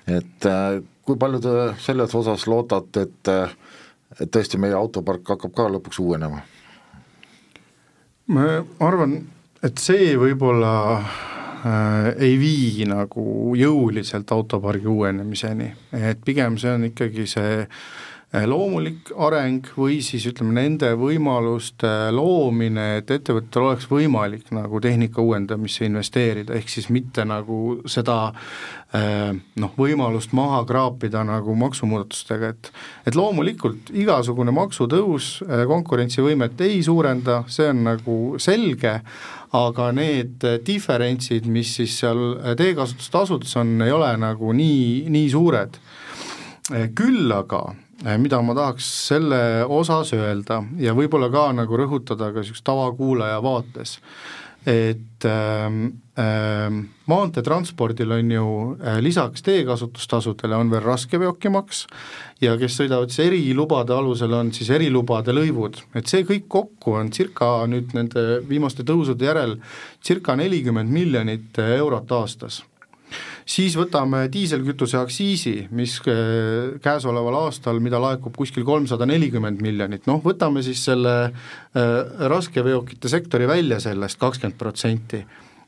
et 0.07 0.51
kui 1.07 1.19
palju 1.19 1.43
te 1.43 1.57
selles 1.83 2.15
osas 2.19 2.47
loodate, 2.51 3.09
et 3.09 3.35
et 4.17 4.31
tõesti 4.33 4.59
meie 4.63 4.77
autopark 4.79 5.35
hakkab 5.35 5.53
ka 5.57 5.67
lõpuks 5.75 5.99
uuenema? 6.01 6.39
ma 8.33 8.45
arvan, 8.83 9.19
et 9.67 9.79
see 9.83 10.15
võib-olla 10.19 10.71
ei 12.17 12.37
vii 12.39 12.85
nagu 12.91 13.55
jõuliselt 13.59 14.31
autopargi 14.33 14.87
uuenemiseni, 14.87 15.71
et 15.99 16.21
pigem 16.25 16.59
see 16.63 16.75
on 16.77 16.85
ikkagi 16.91 17.27
see 17.31 17.63
äh, 17.63 17.81
loomulik 18.35 19.13
areng 19.23 19.69
või 19.79 20.01
siis 20.05 20.25
ütleme, 20.27 20.57
nende 20.59 20.91
võimaluste 20.99 22.11
loomine, 22.13 22.99
et 22.99 23.11
ettevõttel 23.15 23.69
oleks 23.69 23.87
võimalik 23.87 24.51
nagu 24.55 24.81
tehnika 24.83 25.23
uuendamisse 25.23 25.87
investeerida, 25.87 26.57
ehk 26.59 26.69
siis 26.69 26.89
mitte 26.91 27.25
nagu 27.25 27.79
seda 27.89 28.17
äh, 28.27 29.31
noh, 29.63 29.77
võimalust 29.79 30.35
maha 30.37 30.65
kraapida 30.67 31.23
nagu 31.27 31.55
maksumuudatustega, 31.55 32.51
et 32.51 32.73
et 33.07 33.15
loomulikult 33.15 33.95
igasugune 33.95 34.51
maksutõus 34.51 35.31
äh, 35.47 35.63
konkurentsivõimet 35.71 36.61
ei 36.67 36.83
suurenda, 36.83 37.45
see 37.47 37.71
on 37.71 37.87
nagu 37.87 38.19
selge, 38.43 38.99
aga 39.57 39.89
need 39.95 40.43
diferentsid, 40.67 41.47
mis 41.47 41.77
siis 41.79 41.95
seal 42.03 42.57
teekasutustasudes 42.59 43.57
on, 43.63 43.77
ei 43.87 43.95
ole 43.95 44.11
nagu 44.19 44.53
nii, 44.53 45.07
nii 45.15 45.31
suured. 45.31 45.79
küll 46.99 47.31
aga 47.31 47.61
mida 48.05 48.41
ma 48.45 48.55
tahaks 48.57 48.89
selle 49.09 49.39
osas 49.73 50.13
öelda 50.17 50.61
ja 50.81 50.93
võib-olla 50.97 51.31
ka 51.33 51.49
nagu 51.57 51.79
rõhutada 51.81 52.29
ka 52.33 52.43
niisuguse 52.43 52.65
tavakuulaja 52.67 53.39
vaates, 53.45 53.97
et 54.67 55.25
äh, 55.25 55.65
äh, 56.21 56.77
maanteetranspordil 57.07 58.13
on 58.19 58.31
ju 58.35 58.47
äh, 58.83 58.99
lisaks 59.01 59.43
teekasutustasudele 59.47 60.59
on 60.59 60.71
veel 60.71 60.85
raskeveokimaks 60.85 61.87
ja 62.45 62.57
kes 62.61 62.77
sõidavad 62.83 63.15
siis 63.15 63.31
erilubade 63.31 63.95
alusel, 63.97 64.35
on 64.35 64.53
siis 64.53 64.71
erilubade 64.75 65.33
lõivud, 65.33 65.81
et 65.97 66.11
see 66.11 66.27
kõik 66.29 66.49
kokku 66.53 66.99
on 67.01 67.13
circa 67.15 67.51
nüüd 67.71 67.97
nende 67.97 68.43
viimaste 68.49 68.85
tõusude 68.85 69.31
järel 69.31 69.57
circa 70.05 70.37
nelikümmend 70.37 70.93
miljonit 70.93 71.65
eurot 71.65 72.13
aastas 72.13 72.65
siis 73.47 73.77
võtame 73.79 74.27
diiselkütuse 74.33 74.99
aktsiisi, 74.99 75.55
mis 75.77 75.97
äh, 76.11 76.77
käesoleval 76.83 77.39
aastal, 77.45 77.81
mida 77.83 78.01
laekub 78.03 78.35
kuskil 78.37 78.67
kolmsada 78.67 79.07
nelikümmend 79.09 79.63
miljonit, 79.65 80.07
noh 80.11 80.21
võtame 80.25 80.65
siis 80.67 80.83
selle 80.89 81.17
äh, 81.27 81.91
raskeveokite 82.33 83.11
sektori 83.13 83.49
välja 83.49 83.81
sellest 83.83 84.21
kakskümmend 84.23 84.59
protsenti. 84.61 85.23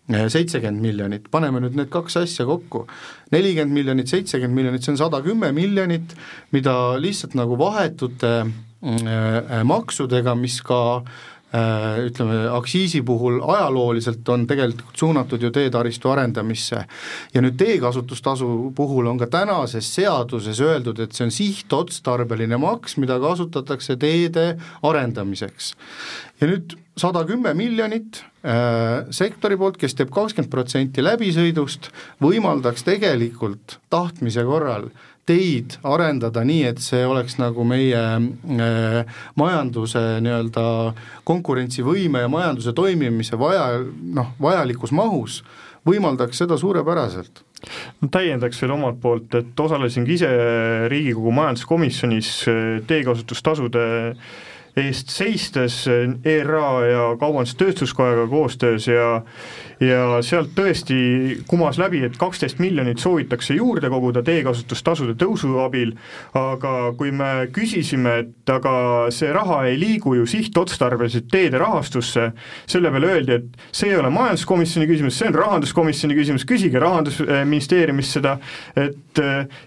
Äh, 0.09 0.27
seitsekümmend 0.33 0.83
miljonit, 0.83 1.31
paneme 1.31 1.63
nüüd 1.63 1.79
need 1.79 1.91
kaks 1.93 2.19
asja 2.25 2.49
kokku, 2.49 2.87
nelikümmend 3.35 3.77
miljonit, 3.77 4.11
seitsekümmend 4.11 4.59
miljonit, 4.59 4.85
see 4.85 4.97
on 4.97 5.03
sada 5.05 5.23
kümme 5.25 5.53
miljonit, 5.57 6.17
mida 6.57 6.75
lihtsalt 7.01 7.39
nagu 7.39 7.59
vahetute 7.61 8.41
maksudega, 9.67 10.37
mis 10.39 10.61
ka 10.63 10.79
Äh, 11.03 11.38
ütleme, 11.49 12.43
aktsiisi 12.53 13.01
puhul 13.03 13.39
ajalooliselt 13.41 14.29
on 14.29 14.45
tegelikult 14.47 14.97
suunatud 15.01 15.43
ju 15.43 15.51
teetaristu 15.51 16.11
arendamisse 16.13 16.83
ja 17.35 17.43
nüüd 17.45 17.57
teekasutustasu 17.57 18.73
puhul 18.77 19.09
on 19.09 19.19
ka 19.19 19.31
tänases 19.33 19.89
seaduses 19.95 20.61
öeldud, 20.61 21.01
et 21.01 21.17
see 21.17 21.25
on 21.25 21.33
sihtotstarbeline 21.33 22.61
maks, 22.61 22.99
mida 23.01 23.17
kasutatakse 23.21 23.97
teede 23.97 24.59
arendamiseks. 24.83 25.73
ja 26.41 26.53
nüüd 26.53 26.77
sada 26.99 27.25
kümme 27.27 27.55
miljonit 27.57 28.21
äh, 28.45 29.09
sektori 29.11 29.57
poolt, 29.57 29.79
kes 29.81 29.97
teeb 29.97 30.13
kakskümmend 30.13 30.53
protsenti 30.53 31.05
läbisõidust, 31.05 31.89
võimaldaks 32.21 32.85
tegelikult 32.85 33.79
tahtmise 33.89 34.45
korral 34.45 34.91
teid 35.29 35.77
arendada 35.87 36.43
nii, 36.47 36.65
et 36.71 36.83
see 36.83 37.05
oleks 37.07 37.37
nagu 37.41 37.65
meie 37.69 38.01
äh, 38.01 39.19
majanduse 39.39 40.03
nii-öelda 40.25 40.65
konkurentsivõime 41.29 42.25
ja 42.25 42.31
majanduse 42.33 42.73
toimimise 42.77 43.39
vaja, 43.41 43.83
noh, 44.17 44.33
vajalikus 44.41 44.95
mahus, 44.97 45.43
võimaldaks 45.89 46.41
seda 46.43 46.59
suurepäraselt. 46.61 47.45
No 48.01 48.09
täiendaks 48.15 48.61
veel 48.63 48.77
omalt 48.77 49.01
poolt, 49.03 49.35
et 49.35 49.61
osalesin 49.61 50.07
ka 50.07 50.15
ise 50.15 50.29
Riigikogu 50.93 51.33
majanduskomisjonis 51.35 52.31
äh, 52.49 52.61
teekasutustasude 52.89 53.83
eest 54.79 55.13
seistes 55.13 55.83
ERA 55.89 56.71
ja 56.87 57.05
Kaubandus-Tööstuskojaga 57.21 58.29
koostöös 58.31 58.89
ja 58.89 59.23
ja 59.81 60.19
sealt 60.27 60.55
tõesti 60.59 61.39
kumas 61.47 61.79
läbi, 61.79 62.01
et 62.07 62.17
kaksteist 62.19 62.59
miljonit 62.59 62.99
soovitakse 62.99 63.55
juurde 63.55 63.91
koguda 63.91 64.23
teekasutustasude 64.27 65.15
tõusu 65.19 65.53
abil, 65.63 65.93
aga 66.39 66.73
kui 66.99 67.13
me 67.15 67.47
küsisime, 67.55 68.17
et 68.25 68.53
aga 68.53 68.73
see 69.15 69.31
raha 69.35 69.61
ei 69.71 69.79
liigu 69.79 70.17
ju 70.19 70.27
sihtotstarbeliselt 70.27 71.29
teede 71.31 71.63
rahastusse, 71.63 72.31
selle 72.67 72.91
peale 72.95 73.13
öeldi, 73.15 73.39
et 73.39 73.69
see 73.71 73.93
ei 73.93 74.01
ole 74.01 74.11
majanduskomisjoni 74.15 74.89
küsimus, 74.91 75.19
see 75.19 75.31
on 75.31 75.39
rahanduskomisjoni 75.39 76.19
küsimus, 76.19 76.47
küsige 76.49 76.83
Rahandusministeeriumist 76.83 78.19
seda, 78.19 78.37
et 78.79 79.23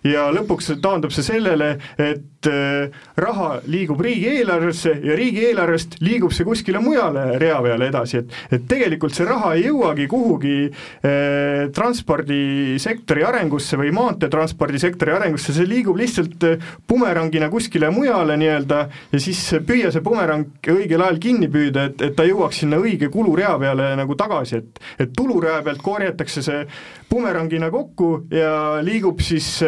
ja 0.08 0.28
lõpuks 0.34 0.74
taandub 0.84 1.14
see 1.16 1.26
sellele, 1.26 1.76
et 2.00 2.41
raha 2.48 3.62
liigub 3.68 4.02
riigieelarvesse 4.02 4.94
ja 5.04 5.16
riigieelarvest 5.18 5.98
liigub 6.02 6.34
see 6.34 6.46
kuskile 6.48 6.80
mujale 6.84 7.38
rea 7.42 7.60
peale 7.62 7.90
edasi, 7.92 8.22
et 8.22 8.58
et 8.58 8.68
tegelikult 8.70 9.16
see 9.16 9.28
raha 9.28 9.54
ei 9.58 9.66
jõuagi 9.68 10.08
kuhugi 10.12 10.56
eh, 10.68 11.68
transpordisektori 11.76 13.26
arengusse 13.28 13.80
või 13.80 13.92
maanteetranspordisektori 13.96 15.16
arengusse, 15.16 15.54
see 15.56 15.68
liigub 15.70 16.00
lihtsalt 16.00 16.48
eh, 16.48 16.72
bumerangina 16.88 17.50
kuskile 17.54 17.92
mujale 17.94 18.38
nii-öelda 18.42 18.82
ja 19.12 19.22
siis 19.22 19.44
püüa 19.68 19.92
see 19.94 20.04
bumerang 20.06 20.72
õigel 20.74 21.06
ajal 21.06 21.22
kinni 21.22 21.52
püüda, 21.52 21.90
et, 21.92 22.02
et 22.10 22.18
ta 22.18 22.26
jõuaks 22.28 22.64
sinna 22.64 22.82
õige 22.82 23.12
kulurea 23.14 23.54
peale 23.62 23.92
nagu 24.00 24.18
tagasi, 24.20 24.62
et 24.62 24.82
et 25.02 25.14
tulurea 25.18 25.62
pealt 25.66 25.82
korjatakse 25.84 26.44
see 26.46 26.66
bumerangina 27.12 27.72
kokku 27.74 28.28
ja 28.34 28.82
liigub 28.86 29.20
siis 29.24 29.60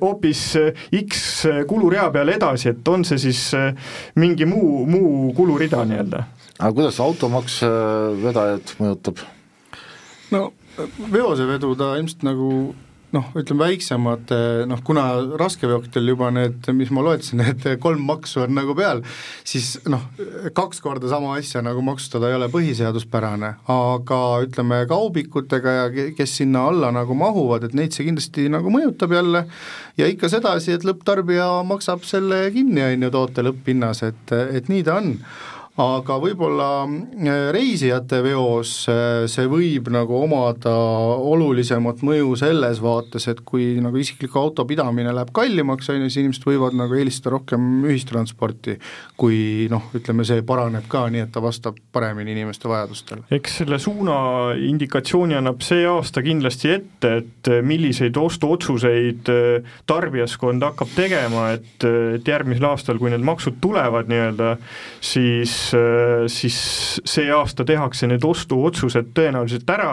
hoopis 0.00 0.42
eh, 0.60 0.86
X 1.02 1.46
kulurea 1.68 2.08
peale 2.10 2.15
edasi, 2.24 2.72
et 2.72 2.88
on 2.88 3.04
see 3.04 3.18
siis 3.18 3.42
mingi 4.16 4.48
muu, 4.48 4.86
muu 4.86 5.32
kulurida 5.36 5.84
nii-öelda 5.84 6.24
aga 6.58 6.72
kuidas 6.72 7.00
automaks 7.04 7.60
vedajat 8.22 8.76
mõjutab? 8.80 9.20
no 10.32 10.50
veosevedu 11.12 11.74
ta 11.76 11.94
ilmselt 12.00 12.24
nagu 12.26 12.50
noh, 13.16 13.30
ütleme 13.38 13.66
väiksemad 13.70 14.32
noh, 14.68 14.82
kuna 14.86 15.06
raskeveokitel 15.40 16.12
juba 16.12 16.30
need, 16.34 16.68
mis 16.76 16.92
ma 16.94 17.04
loetlesin, 17.06 17.40
need 17.42 17.66
kolm 17.82 18.04
maksu 18.08 18.44
on 18.44 18.54
nagu 18.56 18.76
peal, 18.78 19.02
siis 19.46 19.76
noh, 19.90 20.04
kaks 20.56 20.82
korda 20.84 21.10
sama 21.10 21.34
asja 21.40 21.62
nagu 21.64 21.82
maksustada 21.86 22.30
ei 22.30 22.38
ole 22.38 22.50
põhiseaduspärane, 22.52 23.52
aga 23.72 24.20
ütleme, 24.44 24.82
kaubikutega 24.90 25.76
ja 25.78 25.88
kes 26.16 26.38
sinna 26.42 26.66
alla 26.70 26.92
nagu 26.94 27.16
mahuvad, 27.18 27.66
et 27.66 27.76
neid 27.78 27.96
see 27.96 28.08
kindlasti 28.08 28.48
nagu 28.52 28.72
mõjutab 28.72 29.14
jälle. 29.16 29.46
Ja 29.96 30.08
ikka 30.10 30.28
sedasi, 30.28 30.74
et 30.76 30.84
lõpptarbija 30.84 31.48
maksab 31.66 32.04
selle 32.04 32.46
kinni, 32.54 32.82
on 32.84 33.06
ju, 33.06 33.12
toote 33.14 33.44
lõpphinnas, 33.46 34.02
et, 34.06 34.34
et 34.60 34.68
nii 34.72 34.84
ta 34.86 35.00
on 35.00 35.14
aga 35.76 36.16
võib-olla 36.20 36.68
äh, 36.88 37.50
reisijate 37.52 38.22
veos 38.24 38.86
äh, 38.88 39.26
see 39.28 39.44
võib 39.50 39.90
nagu 39.92 40.16
omada 40.22 40.72
olulisemat 40.72 42.00
mõju 42.06 42.32
selles 42.40 42.80
vaates, 42.80 43.26
et 43.28 43.42
kui 43.44 43.74
nagu 43.84 44.00
isikliku 44.00 44.40
auto 44.40 44.64
pidamine 44.68 45.12
läheb 45.12 45.32
kallimaks, 45.36 45.90
on 45.92 46.00
ju, 46.00 46.08
siis 46.08 46.22
inimesed 46.22 46.46
võivad 46.48 46.76
nagu 46.80 46.96
eelistada 46.96 47.34
rohkem 47.34 47.84
ühistransporti, 47.84 48.78
kui 49.20 49.68
noh, 49.72 49.90
ütleme 49.96 50.24
see 50.28 50.40
paraneb 50.48 50.88
ka 50.88 51.04
nii, 51.12 51.26
et 51.26 51.34
ta 51.34 51.44
vastab 51.44 51.76
paremini 51.92 52.32
inimeste 52.32 52.70
vajadustele. 52.72 53.26
eks 53.36 53.60
selle 53.60 53.80
suuna 53.82 54.16
indikatsiooni 54.56 55.36
annab 55.36 55.60
see 55.66 55.84
aasta 55.90 56.24
kindlasti 56.24 56.72
ette, 56.72 57.12
et 57.20 57.52
milliseid 57.66 58.16
ostuotsuseid 58.16 59.28
äh, 59.32 59.76
tarbijaskond 59.84 60.64
hakkab 60.70 60.96
tegema, 60.96 61.50
et, 61.58 61.84
et 62.16 62.32
järgmisel 62.32 62.70
aastal, 62.72 62.96
kui 63.02 63.12
need 63.12 63.24
maksud 63.26 63.60
tulevad 63.60 64.08
nii-öelda, 64.08 64.56
siis 65.04 65.65
Äh, 65.65 65.65
siis 66.30 66.58
see 67.04 67.30
aasta 67.32 67.64
tehakse 67.66 68.08
need 68.10 68.24
ostuotsused 68.24 69.12
tõenäoliselt 69.16 69.70
ära, 69.72 69.92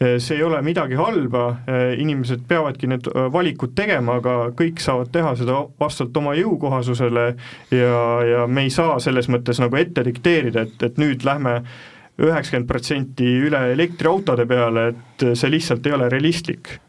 äh, 0.00 0.16
see 0.22 0.38
ei 0.38 0.44
ole 0.46 0.60
midagi 0.66 0.98
halba, 0.98 1.48
äh, 1.66 1.88
inimesed 2.02 2.46
peavadki 2.48 2.90
need 2.90 3.10
valikud 3.32 3.74
tegema, 3.78 4.20
aga 4.20 4.36
kõik 4.56 4.80
saavad 4.82 5.12
teha 5.14 5.34
seda 5.40 5.60
vastavalt 5.80 6.22
oma 6.22 6.36
jõukohasusele 6.38 7.26
ja, 7.74 8.00
ja 8.30 8.46
me 8.46 8.66
ei 8.66 8.72
saa 8.74 8.98
selles 9.02 9.30
mõttes 9.32 9.60
nagu 9.62 9.78
ette 9.80 10.04
dikteerida, 10.06 10.66
et, 10.68 10.88
et 10.90 10.98
nüüd 11.02 11.26
lähme 11.26 11.60
üheksakümmend 12.16 12.68
protsenti 12.68 13.28
üle 13.44 13.60
elektriautode 13.74 14.46
peale, 14.48 14.88
et 14.94 15.28
see 15.36 15.52
lihtsalt 15.52 15.86
ei 15.86 15.96
ole 15.98 16.08
realistlik. 16.12 16.78
Äh, 16.78 16.85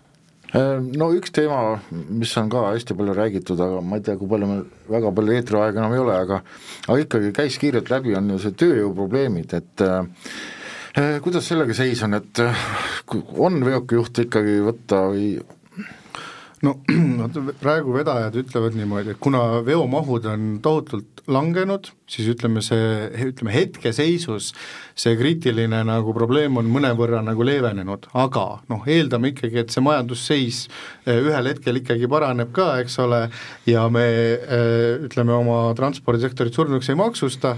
no 0.54 1.10
üks 1.16 1.34
teema, 1.36 1.78
mis 1.92 2.32
on 2.40 2.52
ka 2.52 2.70
hästi 2.70 2.96
palju 2.98 3.16
räägitud, 3.18 3.60
aga 3.60 3.82
ma 3.84 4.00
ei 4.00 4.06
tea, 4.06 4.16
kui 4.20 4.30
palju 4.32 4.48
meil 4.48 4.64
väga 4.88 5.12
palju 5.18 5.36
eetriaega 5.36 5.82
enam 5.82 5.96
ei 5.96 6.04
ole, 6.04 6.16
aga 6.16 6.42
aga 6.88 7.00
ikkagi 7.04 7.34
käis 7.36 7.58
kiirelt 7.60 7.92
läbi, 7.92 8.16
on 8.16 8.32
ju 8.32 8.40
see 8.46 8.56
tööjõuprobleemid, 8.64 9.58
et 9.60 9.84
äh, 9.84 11.20
kuidas 11.26 11.50
sellega 11.52 11.76
seis 11.76 12.04
on, 12.08 12.16
et 12.22 12.44
äh, 12.44 12.64
on 13.36 13.60
veokijuht 13.66 14.24
ikkagi 14.24 14.60
võtta 14.64 15.04
või 15.12 15.36
no 16.66 16.74
praegu 17.62 17.94
vedajad 17.94 18.36
ütlevad 18.42 18.76
niimoodi, 18.78 19.14
et 19.14 19.22
kuna 19.22 19.62
veomahud 19.66 20.26
on 20.32 20.46
tohutult 20.64 21.22
langenud, 21.30 21.92
siis 22.10 22.30
ütleme 22.32 22.64
see, 22.66 23.10
ütleme 23.28 23.54
hetkeseisus 23.54 24.54
see 24.98 25.18
kriitiline 25.20 25.84
nagu 25.88 26.16
probleem 26.16 26.58
on 26.58 26.70
mõnevõrra 26.72 27.22
nagu 27.26 27.46
leevenenud, 27.46 28.08
aga 28.18 28.46
noh, 28.72 28.88
eeldame 28.90 29.34
ikkagi, 29.34 29.62
et 29.62 29.76
see 29.76 29.84
majandusseis 29.86 30.64
eh, 31.06 31.20
ühel 31.20 31.52
hetkel 31.52 31.82
ikkagi 31.82 32.10
paraneb 32.12 32.54
ka, 32.56 32.72
eks 32.84 32.98
ole, 33.04 33.28
ja 33.70 33.86
me 33.94 34.08
eh, 34.08 35.06
ütleme, 35.10 35.36
oma 35.38 35.60
transpordisektorit 35.78 36.58
surnuks 36.58 36.90
ei 36.90 36.98
maksusta, 36.98 37.58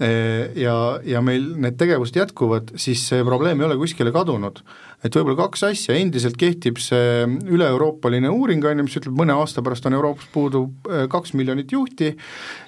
eh, 0.00 0.54
ja, 0.62 0.76
ja 1.04 1.24
meil 1.24 1.50
need 1.60 1.76
tegevused 1.80 2.16
jätkuvad, 2.16 2.76
siis 2.80 3.04
see 3.10 3.26
probleem 3.26 3.60
ei 3.60 3.68
ole 3.68 3.80
kuskile 3.82 4.14
kadunud 4.14 4.62
et 5.00 5.16
võib-olla 5.16 5.38
kaks 5.46 5.62
asja, 5.70 5.96
endiselt 5.96 6.36
kehtib 6.40 6.80
see 6.82 7.24
üle-euroopaline 7.48 8.28
uuring, 8.32 8.64
on 8.68 8.82
ju, 8.82 8.86
mis 8.86 8.96
ütleb, 9.00 9.14
mõne 9.16 9.32
aasta 9.38 9.62
pärast 9.64 9.86
on 9.88 9.96
Euroopas 9.96 10.28
puudu 10.32 10.66
äh, 10.88 11.06
kaks 11.10 11.32
miljonit 11.38 11.72
juhti 11.72 12.10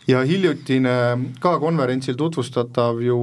ja 0.09 0.23
hiljutine 0.27 0.95
ka 1.43 1.55
konverentsil 1.63 2.17
tutvustatav 2.19 3.03
ju 3.05 3.19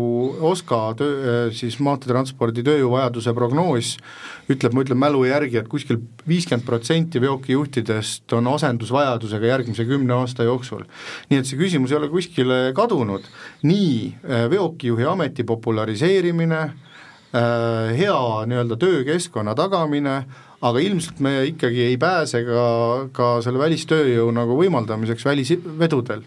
OSKA 0.51 0.82
töö, 0.99 1.16
äh, 1.18 1.39
siis 1.57 1.80
maanteetranspordi 1.84 2.64
tööjõuvajaduse 2.68 3.34
prognoos 3.38 3.95
ütleb, 4.49 4.76
ma 4.76 4.86
ütlen 4.86 5.01
mälu 5.01 5.24
järgi, 5.26 5.57
et 5.62 5.72
kuskil 5.72 6.01
viiskümmend 6.30 6.68
protsenti 6.68 7.22
veokijuhtidest 7.24 8.38
on 8.38 8.51
asendusvajadusega 8.53 9.49
järgmise 9.53 9.88
kümne 9.89 10.20
aasta 10.20 10.45
jooksul. 10.45 10.86
nii 11.32 11.41
et 11.41 11.49
see 11.49 11.57
küsimus 11.57 11.93
ei 11.93 11.97
ole 11.97 12.12
kuskile 12.14 12.60
kadunud, 12.78 13.26
nii 13.66 13.95
äh, 14.22 14.45
veokijuhi 14.53 15.10
ameti 15.10 15.43
populariseerimine, 15.49 16.62
hea 17.34 18.22
nii-öelda 18.50 18.78
töökeskkonna 18.82 19.54
tagamine, 19.58 20.16
aga 20.66 20.82
ilmselt 20.82 21.22
me 21.24 21.36
ikkagi 21.52 21.86
ei 21.92 21.98
pääse 22.02 22.42
ka, 22.48 22.66
ka 23.14 23.30
selle 23.46 23.62
välistööjõu 23.62 24.32
nagu 24.36 24.58
võimaldamiseks 24.60 25.28
välisvedudel 25.28 26.26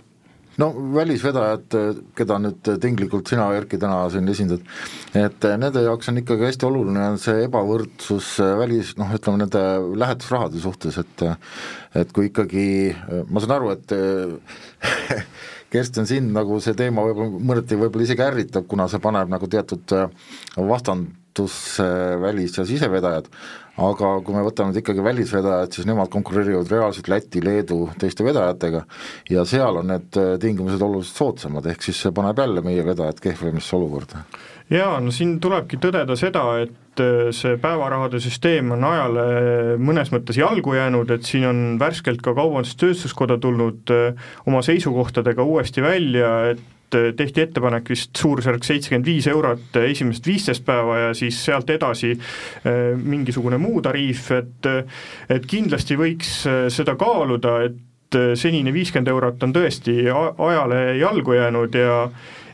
no 0.61 0.69
välisvedajad, 0.95 1.77
keda 2.17 2.37
nüüd 2.43 2.71
tinglikult 2.83 3.31
sina, 3.31 3.47
Erki, 3.57 3.79
täna 3.81 4.03
siin 4.13 4.29
esindad, 4.29 4.65
et 5.17 5.47
nende 5.61 5.85
jaoks 5.87 6.11
on 6.13 6.21
ikkagi 6.21 6.47
hästi 6.49 6.69
oluline 6.69 7.07
see 7.23 7.47
ebavõrdsus 7.47 8.35
välis, 8.61 8.93
noh, 9.01 9.13
ütleme 9.17 9.43
nende 9.45 9.63
lähetusrahade 10.03 10.61
suhtes, 10.63 11.01
et 11.01 11.27
et 12.03 12.13
kui 12.13 12.31
ikkagi, 12.31 12.67
ma 13.29 13.43
saan 13.43 13.57
aru, 13.59 13.73
et 13.75 13.97
Kersten, 15.73 16.07
sind 16.09 16.35
nagu 16.37 16.59
see 16.61 16.77
teema 16.77 17.05
võib-olla 17.07 17.43
mõneti 17.53 17.79
võib-olla 17.81 18.05
isegi 18.05 18.25
ärritab, 18.27 18.67
kuna 18.69 18.89
see 18.93 19.01
paneb 19.03 19.31
nagu 19.33 19.49
teatud 19.49 19.95
äh, 19.97 20.11
vastandusse 20.57 21.87
välis- 22.21 22.59
ja 22.61 22.67
sisevedajad, 22.69 23.31
aga 23.81 24.09
kui 24.25 24.37
me 24.37 24.45
võtame 24.45 24.71
nüüd 24.71 24.83
ikkagi 24.83 25.05
välisvedajad, 25.05 25.73
siis 25.73 25.89
nemad 25.89 26.11
konkureerivad 26.13 26.69
reaalselt 26.69 27.09
Läti, 27.09 27.41
Leedu, 27.45 27.87
teiste 28.01 28.27
vedajatega. 28.27 28.83
Ja 29.33 29.47
seal 29.49 29.81
on 29.81 29.89
need 29.95 30.19
äh, 30.21 30.35
tingimused 30.43 30.83
oluliselt 30.85 31.23
soodsamad, 31.23 31.69
ehk 31.73 31.87
siis 31.87 32.03
see 32.05 32.13
paneb 32.15 32.43
jälle 32.43 32.65
meie 32.65 32.85
vedajad 32.85 33.23
kehvemasse 33.25 33.77
olukorda. 33.79 34.27
Jaa, 34.73 35.01
no 35.05 35.13
siin 35.13 35.35
tulebki 35.43 35.77
tõdeda 35.81 36.17
seda, 36.21 36.45
et 36.65 37.01
äh, 37.03 37.31
see 37.37 37.57
päevarahade 37.61 38.21
süsteem 38.23 38.75
on 38.77 38.85
ajale 38.89 39.25
mõnes 39.81 40.13
mõttes 40.13 40.39
jalgu 40.41 40.77
jäänud, 40.77 41.11
et 41.17 41.27
siin 41.29 41.49
on 41.49 41.65
värskelt 41.81 42.23
ka 42.25 42.37
Kaubandus-Tööstuskoda 42.37 43.41
tulnud 43.41 43.93
äh, 43.93 44.31
oma 44.47 44.63
seisukohtadega 44.65 45.49
uuesti 45.49 45.85
välja, 45.85 46.37
et 46.53 46.61
äh, 46.61 46.79
tehti 47.17 47.47
ettepanek 47.47 47.89
vist 47.93 48.17
suurusjärk 48.19 48.65
seitsekümmend 48.67 49.07
viis 49.07 49.27
eurot 49.31 49.79
esimesed 49.83 50.27
viisteist 50.27 50.65
päeva 50.67 50.99
ja 50.99 51.15
siis 51.17 51.39
sealt 51.45 51.71
edasi 51.71 52.13
mingisugune 53.03 53.59
muu 53.59 53.83
tariif, 53.83 54.31
et 54.37 54.69
et 55.33 55.49
kindlasti 55.49 55.97
võiks 55.99 56.35
seda 56.75 56.97
kaaluda, 57.01 57.57
et 57.69 58.21
senine 58.37 58.73
viiskümmend 58.75 59.09
eurot 59.09 59.43
on 59.47 59.55
tõesti 59.57 59.97
ajale 60.13 60.85
jalgu 61.01 61.37
jäänud 61.39 61.81
ja 61.81 61.99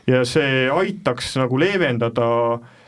ja 0.09 0.25
see 0.25 0.65
aitaks 0.73 1.35
nagu 1.37 1.59
leevendada 1.61 2.29
äh, 2.55 2.78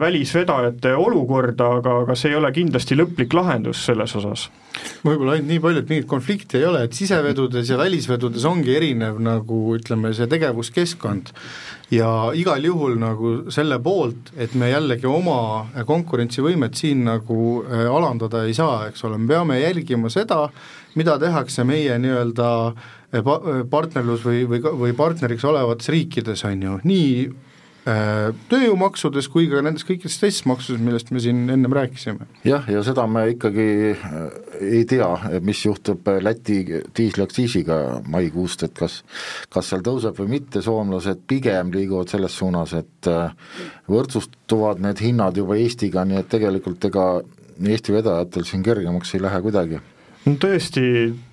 välisvedajate 0.00 0.90
olukorda, 1.00 1.70
aga, 1.78 2.00
aga 2.02 2.14
see 2.18 2.34
ei 2.34 2.36
ole 2.36 2.50
kindlasti 2.52 2.96
lõplik 2.98 3.32
lahendus 3.32 3.86
selles 3.86 4.12
osas. 4.18 4.50
võib-olla 5.00 5.32
ainult 5.32 5.48
nii 5.48 5.62
palju, 5.64 5.80
et 5.80 5.92
mingit 5.92 6.08
konflikti 6.10 6.58
ei 6.58 6.66
ole, 6.68 6.82
et 6.84 6.92
sisevedudes 6.92 7.70
ja 7.70 7.78
välisvedudes 7.80 8.44
ongi 8.44 8.74
erinev 8.76 9.16
nagu 9.22 9.60
ütleme, 9.78 10.12
see 10.12 10.28
tegevuskeskkond. 10.28 11.32
Ja 11.90 12.10
igal 12.36 12.64
juhul 12.66 12.98
nagu 13.00 13.32
selle 13.54 13.78
poolt, 13.80 14.34
et 14.36 14.52
me 14.58 14.68
jällegi 14.68 15.08
oma 15.08 15.70
konkurentsivõimet 15.88 16.76
siin 16.76 17.06
nagu 17.06 17.62
äh, 17.64 17.86
alandada 17.88 18.44
ei 18.44 18.52
saa, 18.58 18.90
eks 18.90 19.06
ole, 19.08 19.16
me 19.22 19.30
peame 19.30 19.60
jälgima 19.62 20.12
seda, 20.12 20.50
mida 20.98 21.16
tehakse 21.22 21.64
meie 21.64 21.96
nii-öelda 22.02 22.50
äh, 22.68 23.24
pa-, 23.24 23.40
partnerlus 23.72 24.26
või, 24.26 24.44
või, 24.50 24.60
või 24.84 24.92
partneriks 24.98 25.48
olevates 25.48 25.88
riikides, 25.94 26.44
on 26.44 26.68
ju, 26.68 26.78
nii 26.84 27.10
äh, 27.24 27.45
tööjõumaksudes 27.86 29.28
kui 29.30 29.46
ka 29.50 29.60
nendes 29.62 29.86
kõikides 29.86 30.18
teistes 30.18 30.46
maksudes, 30.50 30.80
millest 30.82 31.12
me 31.14 31.20
siin 31.22 31.44
ennem 31.54 31.72
rääkisime. 31.76 32.26
jah, 32.46 32.66
ja 32.70 32.82
seda 32.86 33.06
me 33.06 33.22
ikkagi 33.30 33.66
ei 34.60 34.84
tea, 34.90 35.08
mis 35.46 35.62
juhtub 35.64 36.10
Läti 36.22 36.58
diisliaktsiisiga 36.96 38.02
maikuust, 38.10 38.66
et 38.66 38.74
kas 38.74 39.02
kas 39.52 39.70
seal 39.70 39.84
tõuseb 39.86 40.18
või 40.18 40.34
mitte, 40.36 40.62
soomlased 40.64 41.22
pigem 41.30 41.70
liiguvad 41.74 42.10
selles 42.10 42.34
suunas, 42.34 42.74
et 42.74 43.10
võrdsustuvad 43.90 44.82
need 44.82 45.02
hinnad 45.04 45.38
juba 45.38 45.58
Eestiga, 45.60 46.04
nii 46.04 46.22
et 46.24 46.30
tegelikult 46.32 46.90
ega 46.90 47.08
Eesti 47.56 47.94
vedajatel 47.94 48.44
siin 48.44 48.64
kergemaks 48.66 49.14
ei 49.14 49.22
lähe 49.22 49.38
kuidagi 49.44 49.78
no 50.26 50.34
tõesti, 50.42 50.82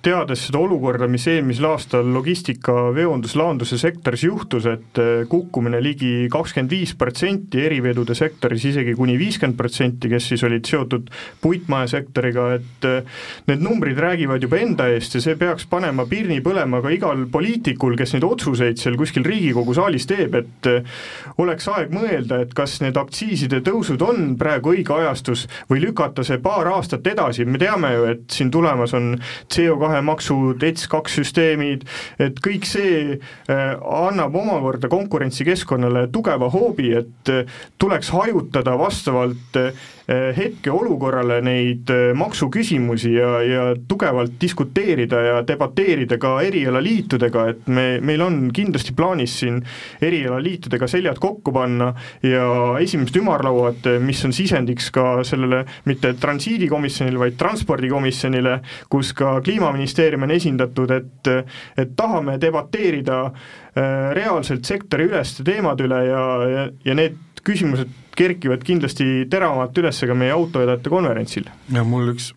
teades 0.04 0.44
seda 0.46 0.60
olukorda, 0.62 1.08
mis 1.10 1.26
eelmisel 1.30 1.66
aastal 1.66 2.06
logistika, 2.14 2.72
veondus, 2.94 3.34
laonduse 3.38 3.78
sektoris 3.80 4.22
juhtus, 4.26 4.68
et 4.70 5.00
eh, 5.02 5.24
kukkumine 5.30 5.80
ligi 5.82 6.28
kakskümmend 6.32 6.70
viis 6.70 6.92
protsenti, 6.98 7.62
erivedude 7.66 8.14
sektoris 8.14 8.66
isegi 8.70 8.94
kuni 8.94 9.16
viiskümmend 9.18 9.58
protsenti, 9.58 10.10
kes 10.12 10.28
siis 10.30 10.44
olid 10.46 10.68
seotud 10.70 11.10
puitmajasektoriga, 11.42 12.46
et 12.58 12.88
eh, 12.90 13.24
need 13.50 13.64
numbrid 13.66 13.98
räägivad 13.98 14.46
juba 14.46 14.60
enda 14.62 14.86
eest 14.92 15.18
ja 15.18 15.24
see 15.24 15.34
peaks 15.40 15.66
panema 15.70 16.06
pirni 16.10 16.38
põlema 16.44 16.82
ka 16.84 16.94
igal 16.94 17.26
poliitikul, 17.32 17.98
kes 17.98 18.14
neid 18.14 18.28
otsuseid 18.28 18.78
seal 18.78 18.98
kuskil 19.00 19.26
Riigikogu 19.26 19.74
saalis 19.74 20.06
teeb, 20.06 20.38
et 20.38 20.70
eh, 20.70 21.02
oleks 21.42 21.66
aeg 21.74 21.90
mõelda, 21.94 22.44
et 22.44 22.54
kas 22.54 22.78
need 22.84 23.00
aktsiiside 23.00 23.64
tõusud 23.66 24.06
on 24.06 24.36
praegu 24.38 24.76
õige 24.76 24.94
ajastus 25.00 25.48
või 25.70 25.82
lükata 25.88 26.22
see 26.22 26.38
paar 26.44 26.70
aastat 26.76 27.06
edasi, 27.10 27.48
me 27.48 27.58
teame 27.58 27.90
ju, 27.96 28.08
et 28.14 28.26
siin 28.30 28.54
tulemas 28.54 28.83
olemas 28.84 28.94
on 28.94 29.18
CO2 29.48 30.02
maksud, 30.02 30.62
ETS2 30.62 31.14
süsteemid, 31.14 31.84
et 32.18 32.38
kõik 32.44 32.66
see 32.68 33.18
annab 33.48 34.36
omakorda 34.36 34.88
konkurentsikeskkonnale 34.92 36.08
tugeva 36.12 36.50
hoobi, 36.52 36.92
et 36.98 37.34
tuleks 37.78 38.10
hajutada 38.14 38.76
vastavalt 38.78 39.60
hetkeolukorrale 40.08 41.38
neid 41.40 41.88
maksuküsimusi 42.14 43.14
ja, 43.14 43.28
ja 43.40 43.62
tugevalt 43.88 44.34
diskuteerida 44.40 45.20
ja 45.24 45.38
debateerida 45.48 46.18
ka 46.20 46.34
erialaliitudega, 46.44 47.44
et 47.48 47.70
me, 47.72 47.86
meil 48.04 48.20
on 48.20 48.36
kindlasti 48.54 48.92
plaanis 48.96 49.38
siin 49.40 49.62
erialaliitudega 50.04 50.88
seljad 50.90 51.20
kokku 51.22 51.54
panna 51.56 51.94
ja 52.22 52.44
esimesed 52.84 53.16
ümarlauad, 53.22 53.88
mis 54.04 54.20
on 54.28 54.36
sisendiks 54.36 54.90
ka 54.92 55.22
sellele 55.24 55.62
mitte 55.88 56.12
transiidikomisjonile, 56.20 57.22
vaid 57.24 57.40
transpordikomisjonile, 57.40 58.58
kus 58.92 59.12
ka 59.16 59.40
Kliimaministeerium 59.44 60.26
on 60.26 60.34
esindatud, 60.34 60.90
et 60.90 61.32
et 61.78 61.92
tahame 61.96 62.38
debateerida 62.40 63.20
äh, 63.26 64.10
reaalselt 64.16 64.64
sektoriüleste 64.64 65.44
teemade 65.44 65.86
üle 65.86 66.00
ja, 66.08 66.24
ja, 66.48 66.64
ja 66.84 66.96
need 66.98 67.20
küsimused 67.44 67.90
kerkivad 68.14 68.62
kindlasti 68.64 69.26
teravamalt 69.30 69.76
üles 69.80 69.98
ka 70.06 70.14
meie 70.16 70.32
autovedajate 70.32 70.90
konverentsil. 70.92 71.48
ja 71.74 71.82
mul 71.84 72.12
üks 72.14 72.30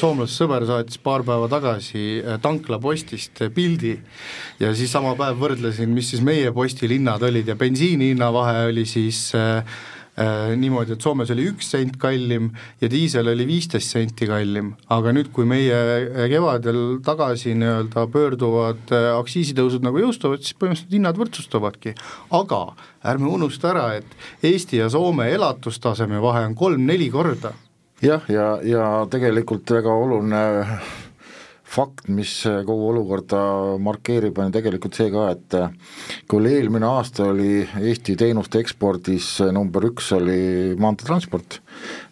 soomlase 0.00 0.36
sõber 0.36 0.66
saatis 0.68 1.00
paar 1.02 1.24
päeva 1.26 1.48
tagasi 1.50 2.04
äh, 2.22 2.38
tanklapostist 2.42 3.42
äh, 3.44 3.50
pildi 3.54 3.96
ja 4.62 4.74
siis 4.74 4.94
sama 4.94 5.16
päev 5.18 5.40
võrdlesin, 5.42 5.90
mis 5.90 6.12
siis 6.14 6.22
meie 6.24 6.52
postil 6.54 6.94
hinnad 6.94 7.26
olid 7.26 7.50
ja 7.50 7.58
bensiini 7.58 8.12
hinna 8.14 8.30
vahe 8.34 8.68
oli 8.70 8.86
siis 8.88 9.26
äh, 9.38 9.60
Äh, 9.64 9.93
niimoodi, 10.14 10.94
et 10.94 11.02
Soomes 11.02 11.30
oli 11.34 11.48
üks 11.50 11.72
sent 11.72 11.96
kallim 11.98 12.52
ja 12.82 12.90
diisel 12.90 13.26
oli 13.32 13.46
viisteist 13.48 13.96
senti 13.96 14.28
kallim, 14.30 14.72
aga 14.94 15.14
nüüd, 15.16 15.32
kui 15.34 15.46
meie 15.48 15.74
äh, 15.74 16.26
kevadel 16.30 17.00
tagasi 17.04 17.56
nii-öelda 17.58 18.06
pöörduvad 18.14 18.94
äh, 18.94 19.10
aktsiisitõusud 19.18 19.82
nagu 19.86 19.98
jõustuvad, 20.04 20.44
siis 20.44 20.54
põhimõtteliselt 20.60 20.94
hinnad 20.94 21.18
võrdsustavadki. 21.18 21.94
aga 22.30 22.62
ärme 23.10 23.30
unusta 23.34 23.72
ära, 23.72 23.88
et 23.98 24.46
Eesti 24.46 24.82
ja 24.82 24.90
Soome 24.92 25.30
elatustaseme 25.34 26.22
vahe 26.22 26.46
on 26.46 26.54
kolm-neli 26.54 27.10
korda. 27.10 27.54
jah, 28.02 28.22
ja, 28.28 28.58
ja, 28.62 28.78
ja 28.78 28.86
tegelikult 29.10 29.70
väga 29.70 29.90
oluline 29.90 30.44
fakt, 31.64 32.08
mis 32.12 32.32
kogu 32.66 32.88
olukorda 32.90 33.40
markeerib, 33.82 34.38
on 34.38 34.52
tegelikult 34.54 34.96
see 34.98 35.10
ka, 35.12 35.26
et 35.32 35.56
kui 36.30 36.44
eelmine 36.50 36.86
aasta 36.86 37.30
oli 37.32 37.64
Eesti 37.80 38.16
teenuste 38.20 38.60
ekspordis 38.62 39.38
number 39.54 39.88
üks 39.88 40.12
oli 40.16 40.76
maanteetransport, 40.80 41.60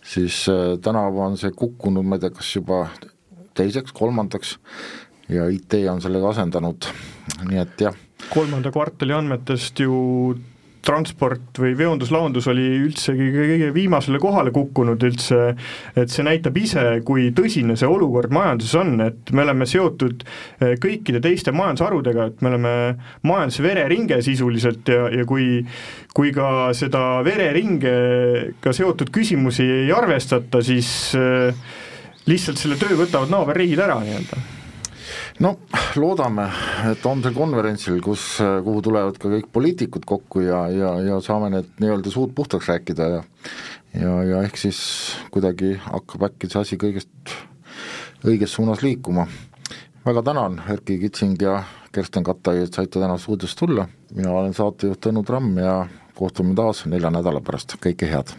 siis 0.02 0.44
äh, 0.50 0.78
tänavu 0.82 1.22
on 1.26 1.38
see 1.40 1.52
kukkunud, 1.56 2.06
ma 2.06 2.18
ei 2.18 2.24
tea, 2.24 2.34
kas 2.34 2.54
juba 2.56 2.84
teiseks, 3.58 3.92
kolmandaks 3.96 4.56
ja 5.32 5.46
IT 5.52 5.76
on 5.92 6.00
sellega 6.02 6.32
asendanud, 6.32 6.88
nii 7.48 7.60
et 7.62 7.84
jah. 7.86 7.98
kolmanda 8.32 8.72
kvartali 8.72 9.14
andmetest 9.16 9.84
ju 9.84 9.92
transport 10.82 11.60
või 11.62 11.74
veonduslaundus 11.78 12.48
oli 12.50 12.64
üldsegi 12.82 13.28
kõige 13.34 13.70
viimasele 13.74 14.18
kohale 14.22 14.52
kukkunud 14.54 15.02
üldse, 15.06 15.40
et 15.96 16.12
see 16.12 16.24
näitab 16.26 16.56
ise, 16.58 16.84
kui 17.06 17.28
tõsine 17.36 17.76
see 17.78 17.90
olukord 17.90 18.34
majanduses 18.34 18.74
on, 18.80 18.96
et 19.06 19.32
me 19.34 19.44
oleme 19.46 19.68
seotud 19.68 20.24
eh, 20.24 20.74
kõikide 20.82 21.22
teiste 21.22 21.54
majandusharudega, 21.54 22.28
et 22.32 22.42
me 22.42 22.52
oleme 22.52 22.74
majanduse 23.28 23.66
vereringe 23.66 24.18
sisuliselt 24.26 24.90
ja, 24.90 25.06
ja 25.12 25.26
kui 25.28 25.62
kui 26.12 26.32
ka 26.34 26.72
seda 26.76 27.22
vereringe,ga 27.24 28.74
seotud 28.76 29.12
küsimusi 29.14 29.64
ei 29.64 29.92
arvestata, 29.94 30.60
siis 30.64 30.90
eh, 31.18 31.54
lihtsalt 32.28 32.60
selle 32.60 32.76
töö 32.80 32.98
võtavad 33.04 33.32
naaberriigid 33.32 33.80
ära 33.82 34.00
nii-öelda 34.02 34.61
no 35.40 35.54
loodame, 35.96 36.48
et 36.90 37.04
homsel 37.06 37.34
konverentsil, 37.36 38.00
kus, 38.04 38.36
kuhu 38.40 38.82
tulevad 38.84 39.16
ka 39.20 39.30
kõik 39.32 39.48
poliitikud 39.52 40.04
kokku 40.08 40.44
ja, 40.44 40.66
ja, 40.72 40.92
ja 41.00 41.20
saame 41.24 41.50
need 41.54 41.70
nii-öelda 41.80 42.12
suud 42.12 42.34
puhtaks 42.36 42.68
rääkida 42.68 43.08
ja 43.16 43.22
ja, 43.94 44.12
ja 44.24 44.42
ehk 44.46 44.56
siis 44.60 44.82
kuidagi 45.32 45.74
hakkab 45.84 46.28
äkki 46.30 46.50
see 46.50 46.60
asi 46.62 46.78
kõigest 46.80 47.34
õiges 48.24 48.54
suunas 48.54 48.82
liikuma. 48.82 49.26
väga 50.06 50.22
tänan, 50.22 50.62
Erkki 50.68 50.98
Kitsing 50.98 51.42
ja 51.42 51.62
Kersten 51.92 52.24
Kattai, 52.24 52.62
et 52.62 52.74
saite 52.74 53.00
täna 53.00 53.18
stuudiosse 53.18 53.56
tulla, 53.58 53.86
mina 54.14 54.32
olen 54.32 54.54
saatejuht 54.54 55.00
Tõnu 55.00 55.24
Tramm 55.26 55.58
ja 55.58 55.82
kohtume 56.14 56.54
taas 56.54 56.86
nelja 56.86 57.10
nädala 57.10 57.40
pärast, 57.40 57.76
kõike 57.82 58.08
head! 58.10 58.32